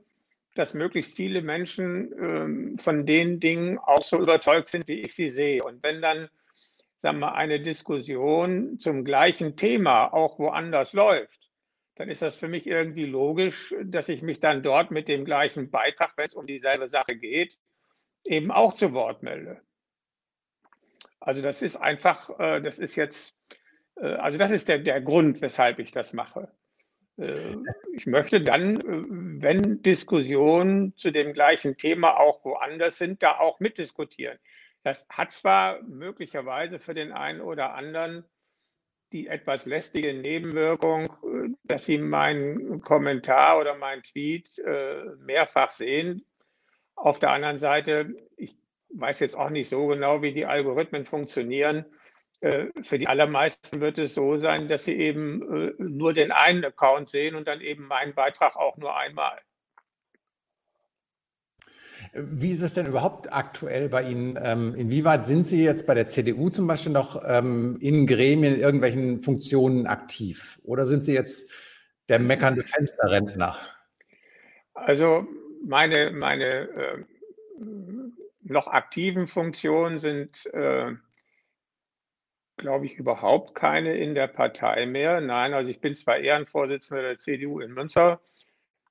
dass 0.55 0.73
möglichst 0.73 1.15
viele 1.15 1.41
Menschen 1.41 2.13
ähm, 2.19 2.77
von 2.77 3.05
den 3.05 3.39
Dingen 3.39 3.79
auch 3.79 4.03
so 4.03 4.19
überzeugt 4.19 4.67
sind, 4.67 4.87
wie 4.87 5.01
ich 5.01 5.15
sie 5.15 5.29
sehe. 5.29 5.63
Und 5.63 5.81
wenn 5.83 6.01
dann, 6.01 6.29
sagen 6.97 7.19
wir, 7.19 7.35
eine 7.35 7.59
Diskussion 7.59 8.79
zum 8.79 9.03
gleichen 9.03 9.55
Thema 9.55 10.13
auch 10.13 10.39
woanders 10.39 10.93
läuft, 10.93 11.49
dann 11.95 12.09
ist 12.09 12.21
das 12.21 12.35
für 12.35 12.47
mich 12.47 12.65
irgendwie 12.67 13.05
logisch, 13.05 13.73
dass 13.83 14.09
ich 14.09 14.21
mich 14.21 14.39
dann 14.39 14.63
dort 14.63 14.91
mit 14.91 15.07
dem 15.07 15.25
gleichen 15.25 15.69
Beitrag, 15.69 16.13
wenn 16.17 16.25
es 16.25 16.33
um 16.33 16.47
dieselbe 16.47 16.89
Sache 16.89 17.15
geht, 17.15 17.57
eben 18.25 18.51
auch 18.51 18.73
zu 18.73 18.93
Wort 18.93 19.21
melde. 19.21 19.61
Also 21.19 21.41
das 21.41 21.61
ist 21.61 21.77
einfach, 21.77 22.37
äh, 22.39 22.61
das 22.61 22.79
ist 22.79 22.95
jetzt, 22.95 23.35
äh, 23.95 24.07
also 24.07 24.37
das 24.37 24.51
ist 24.51 24.67
der, 24.67 24.79
der 24.79 25.01
Grund, 25.01 25.41
weshalb 25.41 25.79
ich 25.79 25.91
das 25.91 26.13
mache. 26.13 26.51
Äh, 27.17 27.55
ich 27.93 28.05
möchte 28.05 28.41
dann, 28.41 28.79
äh, 28.79 29.41
wenn 29.41 29.81
Diskussionen 29.81 30.95
zu 30.95 31.11
dem 31.11 31.33
gleichen 31.33 31.77
Thema 31.77 32.19
auch 32.19 32.43
woanders 32.43 32.97
sind, 32.97 33.21
da 33.23 33.37
auch 33.37 33.59
mitdiskutieren. 33.59 34.37
Das 34.83 35.07
hat 35.09 35.31
zwar 35.31 35.81
möglicherweise 35.83 36.79
für 36.79 36.93
den 36.93 37.11
einen 37.11 37.41
oder 37.41 37.73
anderen 37.73 38.25
die 39.11 39.27
etwas 39.27 39.67
lästige 39.67 40.13
Nebenwirkung, 40.13 41.05
äh, 41.05 41.49
dass 41.63 41.85
sie 41.85 41.99
meinen 41.99 42.81
Kommentar 42.81 43.59
oder 43.59 43.75
meinen 43.75 44.03
Tweet 44.03 44.49
mehrfach 45.19 45.71
sehen. 45.71 46.25
Auf 46.95 47.19
der 47.19 47.31
anderen 47.31 47.57
Seite, 47.57 48.15
ich 48.37 48.55
weiß 48.89 49.19
jetzt 49.19 49.35
auch 49.35 49.49
nicht 49.49 49.69
so 49.69 49.87
genau, 49.87 50.21
wie 50.21 50.33
die 50.33 50.45
Algorithmen 50.45 51.05
funktionieren. 51.05 51.85
Äh, 52.43 52.71
für 52.81 52.99
die 52.99 53.07
allermeisten 53.07 53.79
wird 53.79 53.97
es 53.97 54.15
so 54.15 54.37
sein, 54.37 54.67
dass 54.67 54.83
sie 54.83 54.91
eben 54.97 55.69
äh, 55.69 55.73
nur 55.77 56.13
den 56.13 56.33
einen 56.33 56.65
Account 56.65 57.07
sehen 57.07 57.35
und 57.35 57.47
dann 57.47 57.61
eben 57.61 57.87
meinen 57.87 58.13
Beitrag 58.13 58.57
auch 58.57 58.75
nur 58.75 58.97
einmal. 58.97 59.39
Wie 62.11 62.51
ist 62.51 62.61
es 62.61 62.73
denn 62.73 62.85
überhaupt 62.85 63.31
aktuell 63.31 63.87
bei 63.87 64.03
Ihnen? 64.03 64.37
Ähm, 64.41 64.75
inwieweit 64.75 65.25
sind 65.25 65.43
Sie 65.43 65.63
jetzt 65.63 65.87
bei 65.87 65.93
der 65.93 66.09
CDU 66.09 66.49
zum 66.49 66.67
Beispiel 66.67 66.91
noch 66.91 67.23
ähm, 67.25 67.77
in 67.79 68.05
Gremien, 68.07 68.55
in 68.55 68.59
irgendwelchen 68.59 69.21
Funktionen 69.21 69.87
aktiv? 69.87 70.59
Oder 70.63 70.85
sind 70.85 71.05
Sie 71.05 71.13
jetzt 71.13 71.49
der 72.09 72.19
meckernde 72.19 72.63
Fensterrentner? 72.63 73.55
Also 74.73 75.25
meine, 75.65 76.11
meine 76.11 76.45
äh, 76.45 77.05
noch 78.41 78.67
aktiven 78.67 79.27
Funktionen 79.27 79.99
sind 79.99 80.45
äh, 80.53 80.91
glaube 82.57 82.85
ich, 82.85 82.97
überhaupt 82.97 83.55
keine 83.55 83.95
in 83.95 84.15
der 84.15 84.27
Partei 84.27 84.85
mehr. 84.85 85.21
Nein, 85.21 85.53
also 85.53 85.71
ich 85.71 85.81
bin 85.81 85.95
zwar 85.95 86.17
Ehrenvorsitzender 86.17 87.03
der 87.03 87.17
CDU 87.17 87.59
in 87.59 87.71
Münster 87.71 88.21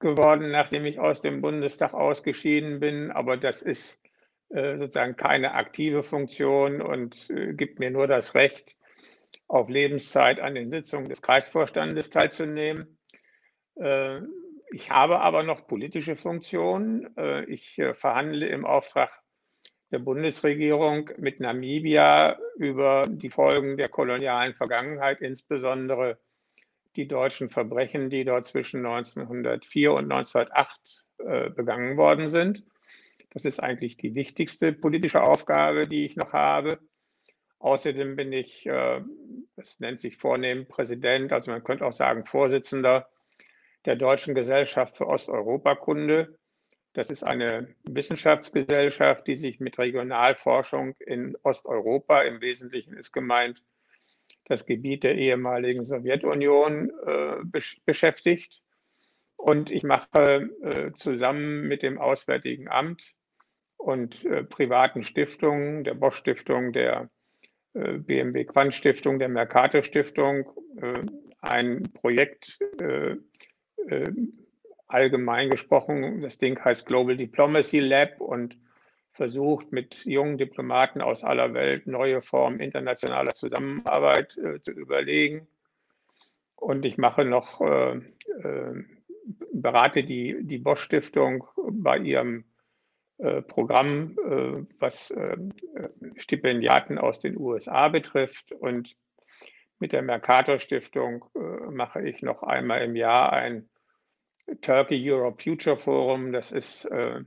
geworden, 0.00 0.50
nachdem 0.50 0.84
ich 0.84 0.98
aus 0.98 1.20
dem 1.20 1.40
Bundestag 1.40 1.94
ausgeschieden 1.94 2.80
bin, 2.80 3.10
aber 3.10 3.36
das 3.36 3.62
ist 3.62 4.00
äh, 4.50 4.76
sozusagen 4.76 5.16
keine 5.16 5.54
aktive 5.54 6.02
Funktion 6.02 6.82
und 6.82 7.30
äh, 7.30 7.54
gibt 7.54 7.78
mir 7.78 7.90
nur 7.90 8.06
das 8.06 8.34
Recht, 8.34 8.76
auf 9.48 9.68
Lebenszeit 9.68 10.40
an 10.40 10.54
den 10.54 10.70
Sitzungen 10.70 11.08
des 11.08 11.22
Kreisvorstandes 11.22 12.10
teilzunehmen. 12.10 12.98
Äh, 13.76 14.20
ich 14.72 14.90
habe 14.90 15.20
aber 15.20 15.42
noch 15.42 15.66
politische 15.66 16.16
Funktionen. 16.16 17.16
Äh, 17.16 17.44
ich 17.44 17.78
äh, 17.78 17.94
verhandle 17.94 18.46
im 18.48 18.64
Auftrag 18.64 19.21
der 19.92 19.98
Bundesregierung 19.98 21.10
mit 21.18 21.38
Namibia 21.38 22.38
über 22.56 23.04
die 23.08 23.30
Folgen 23.30 23.76
der 23.76 23.88
kolonialen 23.88 24.54
Vergangenheit, 24.54 25.20
insbesondere 25.20 26.18
die 26.96 27.06
deutschen 27.06 27.50
Verbrechen, 27.50 28.10
die 28.10 28.24
dort 28.24 28.46
zwischen 28.46 28.84
1904 28.84 29.92
und 29.92 30.10
1908 30.10 31.04
äh, 31.18 31.50
begangen 31.50 31.96
worden 31.96 32.28
sind. 32.28 32.64
Das 33.30 33.44
ist 33.44 33.60
eigentlich 33.60 33.96
die 33.96 34.14
wichtigste 34.14 34.72
politische 34.72 35.22
Aufgabe, 35.22 35.86
die 35.86 36.04
ich 36.04 36.16
noch 36.16 36.32
habe. 36.32 36.78
Außerdem 37.58 38.16
bin 38.16 38.32
ich, 38.32 38.66
äh, 38.66 39.02
das 39.56 39.78
nennt 39.78 40.00
sich 40.00 40.16
vornehm 40.16 40.66
Präsident, 40.66 41.32
also 41.32 41.50
man 41.50 41.64
könnte 41.64 41.86
auch 41.86 41.92
sagen 41.92 42.24
Vorsitzender 42.24 43.08
der 43.84 43.96
Deutschen 43.96 44.34
Gesellschaft 44.34 44.96
für 44.96 45.06
Osteuropakunde. 45.06 46.38
Das 46.92 47.10
ist 47.10 47.22
eine 47.22 47.74
Wissenschaftsgesellschaft, 47.84 49.26
die 49.26 49.36
sich 49.36 49.60
mit 49.60 49.78
Regionalforschung 49.78 50.94
in 51.00 51.36
Osteuropa, 51.42 52.22
im 52.22 52.40
Wesentlichen 52.40 52.94
ist 52.94 53.12
gemeint, 53.12 53.62
das 54.44 54.66
Gebiet 54.66 55.04
der 55.04 55.14
ehemaligen 55.14 55.86
Sowjetunion 55.86 56.90
äh, 57.06 57.36
besch 57.44 57.80
beschäftigt. 57.86 58.62
Und 59.36 59.70
ich 59.70 59.82
mache 59.82 60.50
äh, 60.62 60.92
zusammen 60.92 61.66
mit 61.66 61.82
dem 61.82 61.98
Auswärtigen 61.98 62.68
Amt 62.68 63.12
und 63.76 64.24
äh, 64.24 64.44
privaten 64.44 65.02
Stiftungen, 65.02 65.84
der 65.84 65.94
Bosch 65.94 66.16
Stiftung, 66.16 66.72
der 66.72 67.10
äh, 67.74 67.94
BMW 67.94 68.44
Quant 68.44 68.74
Stiftung, 68.74 69.18
der 69.18 69.28
Mercator 69.28 69.82
Stiftung, 69.82 70.50
äh, 70.76 71.02
ein 71.40 71.82
Projekt 71.94 72.58
äh, 72.80 73.16
allgemein 74.92 75.50
gesprochen, 75.50 76.20
das 76.22 76.38
Ding 76.38 76.62
heißt 76.62 76.86
Global 76.86 77.16
Diplomacy 77.16 77.80
Lab 77.80 78.20
und 78.20 78.56
versucht 79.12 79.72
mit 79.72 80.04
jungen 80.04 80.38
Diplomaten 80.38 81.00
aus 81.00 81.22
aller 81.24 81.52
Welt 81.54 81.86
neue 81.86 82.22
Formen 82.22 82.60
internationaler 82.60 83.34
Zusammenarbeit 83.34 84.36
äh, 84.38 84.60
zu 84.60 84.72
überlegen. 84.72 85.46
Und 86.56 86.86
ich 86.86 86.96
mache 86.96 87.24
noch, 87.24 87.60
äh, 87.60 87.96
äh, 87.96 88.84
berate 89.52 90.04
die, 90.04 90.38
die 90.42 90.58
Bosch 90.58 90.82
Stiftung 90.82 91.44
bei 91.70 91.98
ihrem 91.98 92.44
äh, 93.18 93.42
Programm, 93.42 94.16
äh, 94.18 94.66
was 94.80 95.10
äh, 95.12 95.36
Stipendiaten 96.16 96.98
aus 96.98 97.20
den 97.20 97.36
USA 97.38 97.88
betrifft. 97.88 98.52
Und 98.52 98.96
mit 99.78 99.92
der 99.92 100.02
Mercator 100.02 100.58
Stiftung 100.58 101.24
mache 101.70 102.08
ich 102.08 102.22
noch 102.22 102.44
einmal 102.44 102.82
im 102.82 102.94
Jahr 102.94 103.32
ein 103.32 103.68
Turkey 104.60 105.10
Europe 105.10 105.42
Future 105.42 105.76
Forum. 105.76 106.32
Das 106.32 106.52
ist 106.52 106.84
äh, 106.86 107.20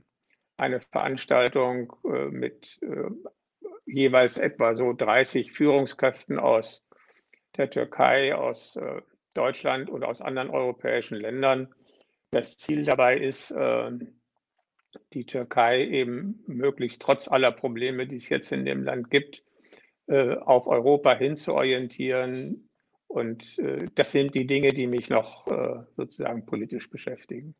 eine 0.56 0.80
Veranstaltung 0.80 1.92
äh, 2.04 2.26
mit 2.26 2.78
äh, 2.82 3.10
jeweils 3.86 4.38
etwa 4.38 4.74
so 4.74 4.92
30 4.92 5.52
Führungskräften 5.52 6.38
aus 6.38 6.82
der 7.56 7.70
Türkei, 7.70 8.34
aus 8.34 8.76
Deutschland 9.32 9.88
und 9.88 10.04
aus 10.04 10.20
anderen 10.20 10.50
europäischen 10.50 11.16
Ländern. 11.16 11.72
Das 12.32 12.58
Ziel 12.58 12.84
dabei 12.84 13.16
ist, 13.16 13.54
die 15.14 15.24
Türkei 15.24 15.86
eben 15.86 16.42
möglichst 16.46 17.00
trotz 17.00 17.28
aller 17.28 17.52
Probleme, 17.52 18.06
die 18.06 18.16
es 18.16 18.28
jetzt 18.28 18.52
in 18.52 18.66
dem 18.66 18.82
Land 18.82 19.08
gibt, 19.08 19.42
auf 20.06 20.66
Europa 20.66 21.14
hinzuorientieren. 21.14 22.65
Und 23.08 23.58
äh, 23.58 23.86
das 23.94 24.12
sind 24.12 24.34
die 24.34 24.46
Dinge, 24.46 24.68
die 24.68 24.86
mich 24.86 25.08
noch 25.08 25.46
äh, 25.46 25.84
sozusagen 25.96 26.44
politisch 26.44 26.90
beschäftigen. 26.90 27.54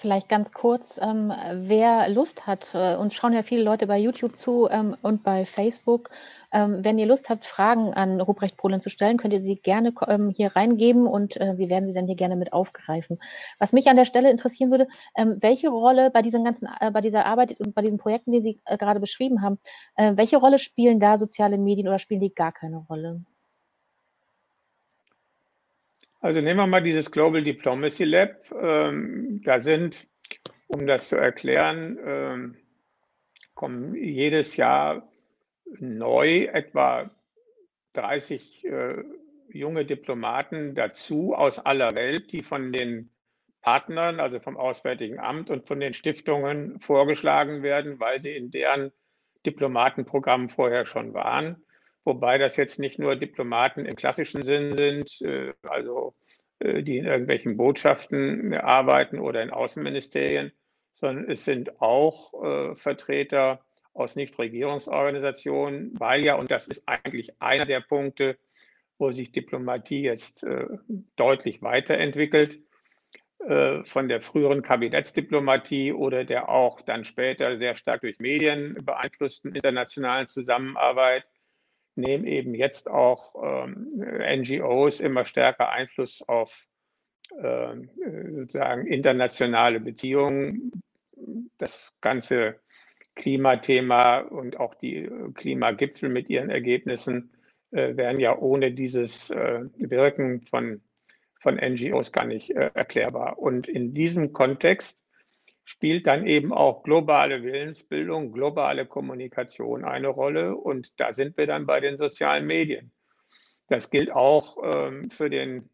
Vielleicht 0.00 0.30
ganz 0.30 0.52
kurz, 0.52 0.98
ähm, 1.02 1.30
wer 1.52 2.08
Lust 2.08 2.46
hat, 2.46 2.74
äh, 2.74 2.96
uns 2.96 3.12
schauen 3.12 3.34
ja 3.34 3.42
viele 3.42 3.62
Leute 3.62 3.86
bei 3.86 3.98
YouTube 3.98 4.34
zu 4.34 4.66
ähm, 4.70 4.96
und 5.02 5.22
bei 5.22 5.44
Facebook. 5.44 6.08
Ähm, 6.52 6.82
wenn 6.82 6.96
ihr 6.96 7.04
Lust 7.04 7.28
habt, 7.28 7.44
Fragen 7.44 7.92
an 7.92 8.18
Ruprecht 8.18 8.56
Polen 8.56 8.80
zu 8.80 8.88
stellen, 8.88 9.18
könnt 9.18 9.34
ihr 9.34 9.42
sie 9.42 9.56
gerne 9.56 9.92
ähm, 10.08 10.30
hier 10.34 10.56
reingeben 10.56 11.06
und 11.06 11.36
äh, 11.36 11.58
wir 11.58 11.68
werden 11.68 11.86
sie 11.86 11.92
dann 11.92 12.06
hier 12.06 12.16
gerne 12.16 12.36
mit 12.36 12.54
aufgreifen. 12.54 13.18
Was 13.58 13.74
mich 13.74 13.88
an 13.88 13.96
der 13.96 14.06
Stelle 14.06 14.30
interessieren 14.30 14.70
würde, 14.70 14.86
ähm, 15.18 15.36
welche 15.40 15.68
Rolle 15.68 16.10
bei 16.10 16.22
diesen 16.22 16.44
ganzen, 16.44 16.66
äh, 16.80 16.90
bei 16.90 17.02
dieser 17.02 17.26
Arbeit 17.26 17.60
und 17.60 17.74
bei 17.74 17.82
diesen 17.82 17.98
Projekten, 17.98 18.32
die 18.32 18.40
Sie 18.40 18.60
äh, 18.64 18.78
gerade 18.78 19.00
beschrieben 19.00 19.42
haben, 19.42 19.58
äh, 19.96 20.12
welche 20.16 20.38
Rolle 20.38 20.58
spielen 20.58 20.98
da 20.98 21.18
soziale 21.18 21.58
Medien 21.58 21.88
oder 21.88 21.98
spielen 21.98 22.22
die 22.22 22.34
gar 22.34 22.52
keine 22.52 22.78
Rolle? 22.88 23.20
Also 26.20 26.42
nehmen 26.42 26.60
wir 26.60 26.66
mal 26.66 26.82
dieses 26.82 27.10
Global 27.10 27.42
Diplomacy 27.42 28.04
Lab. 28.04 28.52
Ähm, 28.52 29.40
da 29.42 29.58
sind, 29.58 30.06
um 30.66 30.86
das 30.86 31.08
zu 31.08 31.16
erklären, 31.16 31.98
ähm, 32.04 32.56
kommen 33.54 33.94
jedes 33.94 34.56
Jahr 34.56 35.10
neu 35.78 36.44
etwa 36.44 37.10
30 37.94 38.64
äh, 38.66 39.02
junge 39.48 39.86
Diplomaten 39.86 40.74
dazu 40.74 41.34
aus 41.34 41.58
aller 41.58 41.94
Welt, 41.94 42.32
die 42.32 42.42
von 42.42 42.70
den 42.70 43.10
Partnern, 43.62 44.20
also 44.20 44.40
vom 44.40 44.58
Auswärtigen 44.58 45.18
Amt 45.18 45.48
und 45.48 45.66
von 45.66 45.80
den 45.80 45.94
Stiftungen 45.94 46.80
vorgeschlagen 46.80 47.62
werden, 47.62 47.98
weil 47.98 48.20
sie 48.20 48.36
in 48.36 48.50
deren 48.50 48.92
Diplomatenprogramm 49.46 50.50
vorher 50.50 50.84
schon 50.84 51.14
waren 51.14 51.64
wobei 52.04 52.38
das 52.38 52.56
jetzt 52.56 52.78
nicht 52.78 52.98
nur 52.98 53.16
Diplomaten 53.16 53.84
im 53.84 53.96
klassischen 53.96 54.42
Sinn 54.42 54.76
sind, 54.76 55.20
äh, 55.22 55.52
also 55.62 56.14
äh, 56.60 56.82
die 56.82 56.98
in 56.98 57.06
irgendwelchen 57.06 57.56
Botschaften 57.56 58.54
arbeiten 58.54 59.18
oder 59.18 59.42
in 59.42 59.50
Außenministerien, 59.50 60.52
sondern 60.94 61.30
es 61.30 61.44
sind 61.44 61.80
auch 61.80 62.32
äh, 62.42 62.74
Vertreter 62.74 63.64
aus 63.92 64.16
Nichtregierungsorganisationen, 64.16 65.92
weil 65.98 66.24
ja, 66.24 66.36
und 66.36 66.50
das 66.50 66.68
ist 66.68 66.84
eigentlich 66.86 67.40
einer 67.40 67.66
der 67.66 67.80
Punkte, 67.80 68.38
wo 68.98 69.10
sich 69.10 69.32
Diplomatie 69.32 70.02
jetzt 70.02 70.46
deutlich 71.16 71.62
weiterentwickelt, 71.62 72.60
von 73.38 74.08
der 74.08 74.20
früheren 74.20 74.62
Kabinettsdiplomatie 74.62 75.92
oder 75.92 76.24
der 76.24 76.50
auch 76.50 76.82
dann 76.82 77.04
später 77.04 77.56
sehr 77.56 77.74
stark 77.74 78.02
durch 78.02 78.20
Medien 78.20 78.76
beeinflussten 78.84 79.54
internationalen 79.54 80.28
Zusammenarbeit 80.28 81.24
nehmen 81.96 82.24
eben 82.24 82.54
jetzt 82.54 82.88
auch 82.88 83.34
ähm, 83.42 84.02
NGOs 84.40 85.00
immer 85.00 85.24
stärker 85.24 85.70
Einfluss 85.70 86.22
auf 86.26 86.66
äh, 87.38 87.76
sozusagen 88.32 88.86
internationale 88.86 89.80
Beziehungen. 89.80 90.72
Das 91.58 91.92
ganze 92.00 92.60
Klimathema 93.14 94.20
und 94.20 94.58
auch 94.58 94.74
die 94.74 95.10
Klimagipfel 95.34 96.08
mit 96.08 96.30
ihren 96.30 96.50
Ergebnissen 96.50 97.32
äh, 97.70 97.96
wären 97.96 98.18
ja 98.18 98.36
ohne 98.36 98.72
dieses 98.72 99.30
äh, 99.30 99.64
Wirken 99.76 100.42
von, 100.42 100.80
von 101.40 101.56
NGOs 101.56 102.12
gar 102.12 102.24
nicht 102.24 102.50
äh, 102.50 102.70
erklärbar. 102.74 103.38
Und 103.38 103.68
in 103.68 103.94
diesem 103.94 104.32
Kontext 104.32 105.04
spielt 105.64 106.06
dann 106.06 106.26
eben 106.26 106.52
auch 106.52 106.82
globale 106.82 107.42
Willensbildung, 107.42 108.32
globale 108.32 108.86
Kommunikation 108.86 109.84
eine 109.84 110.08
Rolle. 110.08 110.56
Und 110.56 110.98
da 110.98 111.12
sind 111.12 111.36
wir 111.36 111.46
dann 111.46 111.66
bei 111.66 111.80
den 111.80 111.96
sozialen 111.96 112.46
Medien. 112.46 112.90
Das 113.68 113.90
gilt 113.90 114.10
auch 114.10 114.56
ähm, 114.62 115.10
für 115.10 115.30
den 115.30 115.68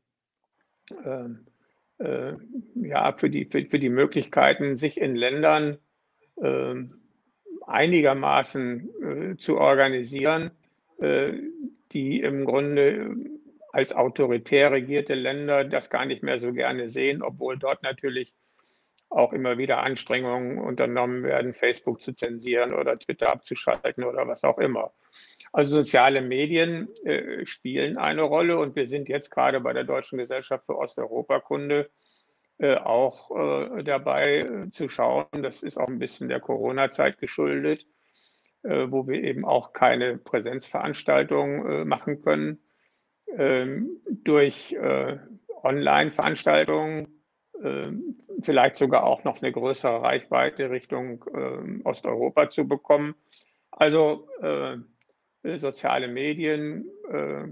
ähm, 1.04 1.46
äh, 1.98 2.32
ja, 2.74 3.12
für 3.12 3.30
die, 3.30 3.46
für, 3.46 3.64
für, 3.66 3.78
die 3.78 3.88
Möglichkeiten, 3.88 4.76
sich 4.76 5.00
in 5.00 5.16
Ländern 5.16 5.78
äh, 6.36 6.74
einigermaßen 7.66 9.32
äh, 9.32 9.36
zu 9.36 9.56
organisieren, 9.56 10.50
äh, 10.98 11.32
die 11.92 12.20
im 12.20 12.44
Grunde 12.44 13.16
als 13.72 13.94
autoritär 13.94 14.72
regierte 14.72 15.14
Länder 15.14 15.64
das 15.64 15.90
gar 15.90 16.06
nicht 16.06 16.22
mehr 16.22 16.38
so 16.38 16.52
gerne 16.52 16.90
sehen, 16.90 17.22
obwohl 17.22 17.58
dort 17.58 17.82
natürlich 17.82 18.34
auch 19.08 19.32
immer 19.32 19.58
wieder 19.58 19.82
Anstrengungen 19.82 20.58
unternommen 20.58 21.22
werden, 21.22 21.54
Facebook 21.54 22.02
zu 22.02 22.12
zensieren 22.12 22.74
oder 22.74 22.98
Twitter 22.98 23.32
abzuschalten 23.32 24.04
oder 24.04 24.26
was 24.26 24.44
auch 24.44 24.58
immer. 24.58 24.92
Also 25.52 25.76
soziale 25.76 26.20
Medien 26.20 26.88
äh, 27.04 27.46
spielen 27.46 27.98
eine 27.98 28.22
Rolle 28.22 28.58
und 28.58 28.76
wir 28.76 28.86
sind 28.86 29.08
jetzt 29.08 29.30
gerade 29.30 29.60
bei 29.60 29.72
der 29.72 29.84
Deutschen 29.84 30.18
Gesellschaft 30.18 30.66
für 30.66 30.76
Osteuropakunde 30.76 31.90
äh, 32.58 32.76
auch 32.76 33.30
äh, 33.36 33.84
dabei 33.84 34.38
äh, 34.38 34.70
zu 34.70 34.88
schauen, 34.88 35.26
das 35.30 35.62
ist 35.62 35.76
auch 35.76 35.88
ein 35.88 35.98
bisschen 35.98 36.28
der 36.28 36.40
Corona-Zeit 36.40 37.18
geschuldet, 37.18 37.86
äh, 38.62 38.86
wo 38.88 39.06
wir 39.06 39.22
eben 39.22 39.44
auch 39.44 39.74
keine 39.74 40.16
Präsenzveranstaltungen 40.16 41.66
äh, 41.66 41.84
machen 41.84 42.22
können, 42.22 42.58
ähm, 43.36 44.00
durch 44.08 44.76
Online-Veranstaltungen 45.62 47.15
vielleicht 48.42 48.76
sogar 48.76 49.04
auch 49.04 49.24
noch 49.24 49.42
eine 49.42 49.52
größere 49.52 50.02
Reichweite 50.02 50.70
Richtung 50.70 51.24
äh, 51.32 51.82
Osteuropa 51.84 52.48
zu 52.50 52.68
bekommen. 52.68 53.14
Also 53.70 54.28
äh, 54.42 54.76
soziale 55.58 56.08
Medien 56.08 56.86
äh, 57.10 57.44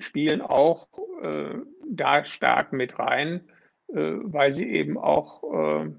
spielen 0.00 0.40
auch 0.40 0.88
äh, 1.22 1.58
da 1.88 2.24
stark 2.24 2.72
mit 2.72 2.98
rein, 2.98 3.48
äh, 3.88 3.94
weil 4.22 4.52
sie 4.52 4.68
eben 4.68 4.98
auch 4.98 5.42
äh, 5.52 5.90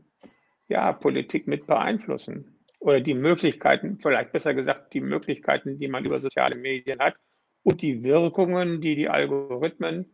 ja, 0.68 0.94
Politik 0.94 1.48
mit 1.48 1.68
beeinflussen. 1.68 2.60
Oder 2.80 3.00
die 3.00 3.14
Möglichkeiten, 3.14 3.98
vielleicht 3.98 4.32
besser 4.32 4.54
gesagt, 4.54 4.94
die 4.94 5.02
Möglichkeiten, 5.02 5.80
die 5.80 5.88
man 5.88 6.04
über 6.04 6.20
soziale 6.20 6.56
Medien 6.56 7.00
hat 7.00 7.16
und 7.64 7.82
die 7.82 8.04
Wirkungen, 8.04 8.82
die 8.82 8.96
die 8.96 9.08
Algorithmen 9.08 10.12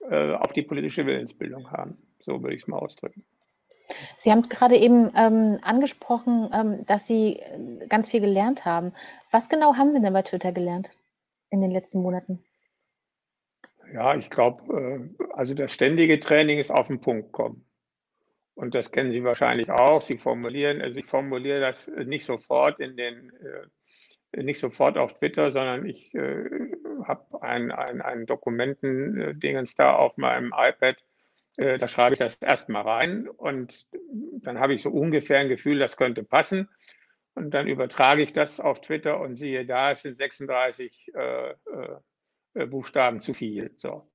auf 0.00 0.52
die 0.54 0.62
politische 0.62 1.04
Willensbildung 1.04 1.70
haben. 1.70 1.98
So 2.20 2.42
würde 2.42 2.54
ich 2.54 2.62
es 2.62 2.68
mal 2.68 2.78
ausdrücken. 2.78 3.24
Sie 4.16 4.30
haben 4.30 4.42
gerade 4.42 4.76
eben 4.76 5.10
ähm, 5.16 5.58
angesprochen, 5.62 6.50
ähm, 6.52 6.86
dass 6.86 7.06
Sie 7.06 7.40
äh, 7.40 7.86
ganz 7.88 8.08
viel 8.08 8.20
gelernt 8.20 8.64
haben. 8.64 8.92
Was 9.30 9.48
genau 9.48 9.76
haben 9.76 9.90
Sie 9.90 10.00
denn 10.00 10.12
bei 10.12 10.22
Twitter 10.22 10.52
gelernt 10.52 10.90
in 11.50 11.60
den 11.60 11.70
letzten 11.70 12.00
Monaten? 12.00 12.42
Ja, 13.92 14.14
ich 14.14 14.30
glaube, 14.30 15.10
äh, 15.18 15.24
also 15.32 15.54
das 15.54 15.72
ständige 15.72 16.20
Training 16.20 16.58
ist 16.58 16.70
auf 16.70 16.86
den 16.86 17.00
Punkt 17.00 17.32
kommen. 17.32 17.64
Und 18.54 18.74
das 18.74 18.92
kennen 18.92 19.10
Sie 19.10 19.24
wahrscheinlich 19.24 19.70
auch. 19.70 20.02
Sie 20.02 20.18
formulieren, 20.18 20.80
also 20.82 20.98
ich 20.98 21.06
formuliere 21.06 21.60
das 21.60 21.88
nicht 22.04 22.24
sofort 22.24 22.78
in 22.78 22.96
den, 22.96 23.32
äh, 24.32 24.42
nicht 24.42 24.60
sofort 24.60 24.98
auf 24.98 25.14
Twitter, 25.14 25.50
sondern 25.50 25.86
ich 25.86 26.14
äh, 26.14 26.44
habe 27.04 27.42
ein, 27.42 27.72
ein, 27.72 28.02
ein 28.02 28.26
Dokumenten-Dingens 28.26 29.74
da 29.74 29.96
auf 29.96 30.16
meinem 30.16 30.52
iPad 30.54 30.96
äh, 31.60 31.76
da 31.76 31.88
schreibe 31.88 32.14
ich 32.14 32.18
das 32.18 32.40
erstmal 32.40 32.82
rein 32.82 33.28
und 33.28 33.86
dann 34.40 34.58
habe 34.58 34.72
ich 34.72 34.82
so 34.82 34.88
ungefähr 34.90 35.40
ein 35.40 35.50
Gefühl, 35.50 35.78
das 35.78 35.98
könnte 35.98 36.24
passen. 36.24 36.68
Und 37.34 37.52
dann 37.52 37.68
übertrage 37.68 38.22
ich 38.22 38.32
das 38.32 38.60
auf 38.60 38.80
Twitter 38.80 39.20
und 39.20 39.36
siehe 39.36 39.66
da, 39.66 39.90
es 39.90 40.02
sind 40.02 40.16
36 40.16 41.12
äh, 41.14 41.50
äh, 42.54 42.66
Buchstaben 42.66 43.20
zu 43.20 43.34
viel. 43.34 43.72
So. 43.76 44.10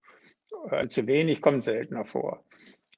Äh, 0.72 0.88
zu 0.88 1.06
wenig 1.06 1.42
kommt 1.42 1.64
seltener 1.64 2.06
vor. 2.06 2.44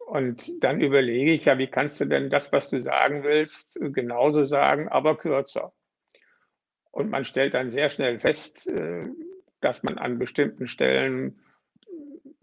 Und 0.05 0.51
dann 0.63 0.79
überlege 0.79 1.33
ich 1.33 1.45
ja, 1.45 1.57
wie 1.57 1.67
kannst 1.67 1.99
du 1.99 2.05
denn 2.05 2.29
das, 2.29 2.53
was 2.53 2.69
du 2.69 2.81
sagen 2.81 3.23
willst, 3.23 3.77
genauso 3.81 4.45
sagen, 4.45 4.87
aber 4.87 5.17
kürzer. 5.17 5.73
Und 6.91 7.09
man 7.09 7.25
stellt 7.25 7.53
dann 7.53 7.69
sehr 7.69 7.89
schnell 7.89 8.19
fest, 8.19 8.67
äh, 8.67 9.07
dass 9.59 9.83
man 9.83 9.97
an 9.97 10.17
bestimmten 10.17 10.67
Stellen 10.67 11.41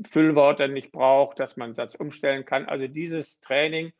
Füllworte 0.04 0.68
nicht 0.68 0.92
braucht, 0.92 1.40
dass 1.40 1.56
man 1.56 1.66
einen 1.66 1.74
Satz 1.74 1.94
umstellen 1.94 2.44
kann. 2.44 2.66
Also 2.66 2.86
dieses 2.86 3.40
Training, 3.40 3.92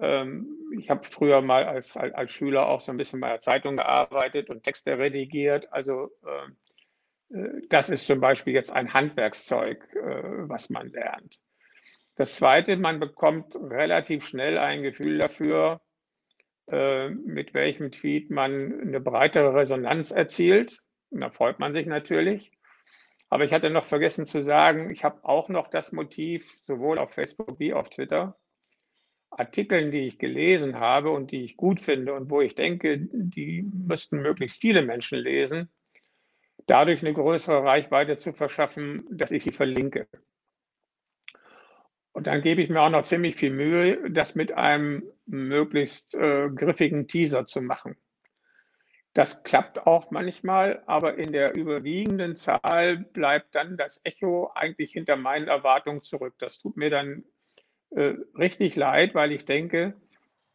ähm, 0.00 0.48
ich 0.78 0.90
habe 0.90 1.04
früher 1.04 1.40
mal 1.40 1.64
als, 1.64 1.96
als, 1.96 2.30
Schüler 2.30 2.66
auch 2.66 2.80
so 2.80 2.92
ein 2.92 2.98
bisschen 2.98 3.20
bei 3.20 3.28
der 3.28 3.40
Zeitung 3.40 3.76
gearbeitet 3.76 4.50
und 4.50 4.62
Texte 4.62 4.98
redigiert. 4.98 5.72
Also 5.72 6.10
äh, 6.24 7.36
äh, 7.36 7.62
das 7.68 7.90
ist 7.90 8.06
zum 8.06 8.20
Beispiel 8.20 8.54
jetzt 8.54 8.72
ein 8.72 8.92
Handwerkszeug, 8.92 9.82
äh, 9.94 10.48
was 10.48 10.70
man 10.70 10.88
lernt. 10.90 11.40
Das 12.16 12.36
Zweite, 12.36 12.76
man 12.76 12.98
bekommt 12.98 13.56
relativ 13.56 14.26
schnell 14.26 14.58
ein 14.58 14.82
Gefühl 14.82 15.18
dafür, 15.18 15.80
äh, 16.70 17.10
mit 17.10 17.52
welchem 17.54 17.92
Tweet 17.92 18.30
man 18.30 18.80
eine 18.80 19.00
breitere 19.00 19.54
Resonanz 19.54 20.10
erzielt. 20.10 20.80
da 21.10 21.30
freut 21.30 21.58
man 21.58 21.72
sich 21.72 21.86
natürlich. 21.86 22.50
Aber 23.28 23.44
ich 23.44 23.52
hatte 23.52 23.70
noch 23.70 23.84
vergessen 23.84 24.26
zu 24.26 24.42
sagen, 24.42 24.90
ich 24.90 25.04
habe 25.04 25.24
auch 25.24 25.48
noch 25.48 25.68
das 25.68 25.92
Motiv, 25.92 26.60
sowohl 26.64 26.98
auf 26.98 27.12
Facebook 27.12 27.58
wie 27.58 27.72
auf 27.72 27.90
Twitter, 27.90 28.38
Artikeln, 29.30 29.90
die 29.90 30.06
ich 30.06 30.18
gelesen 30.18 30.78
habe 30.78 31.10
und 31.10 31.30
die 31.30 31.44
ich 31.44 31.56
gut 31.56 31.80
finde 31.80 32.14
und 32.14 32.30
wo 32.30 32.40
ich 32.40 32.54
denke, 32.54 32.98
die 33.12 33.62
müssten 33.62 34.22
möglichst 34.22 34.60
viele 34.60 34.82
Menschen 34.82 35.18
lesen, 35.18 35.68
dadurch 36.66 37.02
eine 37.02 37.12
größere 37.12 37.64
Reichweite 37.64 38.16
zu 38.16 38.32
verschaffen, 38.32 39.04
dass 39.10 39.32
ich 39.32 39.44
sie 39.44 39.52
verlinke. 39.52 40.08
Und 42.12 42.28
dann 42.28 42.40
gebe 42.40 42.62
ich 42.62 42.70
mir 42.70 42.80
auch 42.80 42.90
noch 42.90 43.02
ziemlich 43.02 43.36
viel 43.36 43.50
Mühe, 43.50 44.10
das 44.10 44.34
mit 44.34 44.52
einem 44.52 45.02
möglichst 45.26 46.14
äh, 46.14 46.48
griffigen 46.48 47.08
Teaser 47.08 47.44
zu 47.44 47.60
machen. 47.60 47.96
Das 49.16 49.42
klappt 49.44 49.86
auch 49.86 50.10
manchmal, 50.10 50.82
aber 50.84 51.16
in 51.16 51.32
der 51.32 51.54
überwiegenden 51.54 52.36
Zahl 52.36 52.98
bleibt 52.98 53.54
dann 53.54 53.78
das 53.78 53.98
Echo 54.04 54.50
eigentlich 54.54 54.92
hinter 54.92 55.16
meinen 55.16 55.48
Erwartungen 55.48 56.02
zurück. 56.02 56.34
Das 56.38 56.58
tut 56.58 56.76
mir 56.76 56.90
dann 56.90 57.24
äh, 57.92 58.12
richtig 58.36 58.76
leid, 58.76 59.14
weil 59.14 59.32
ich 59.32 59.46
denke, 59.46 59.94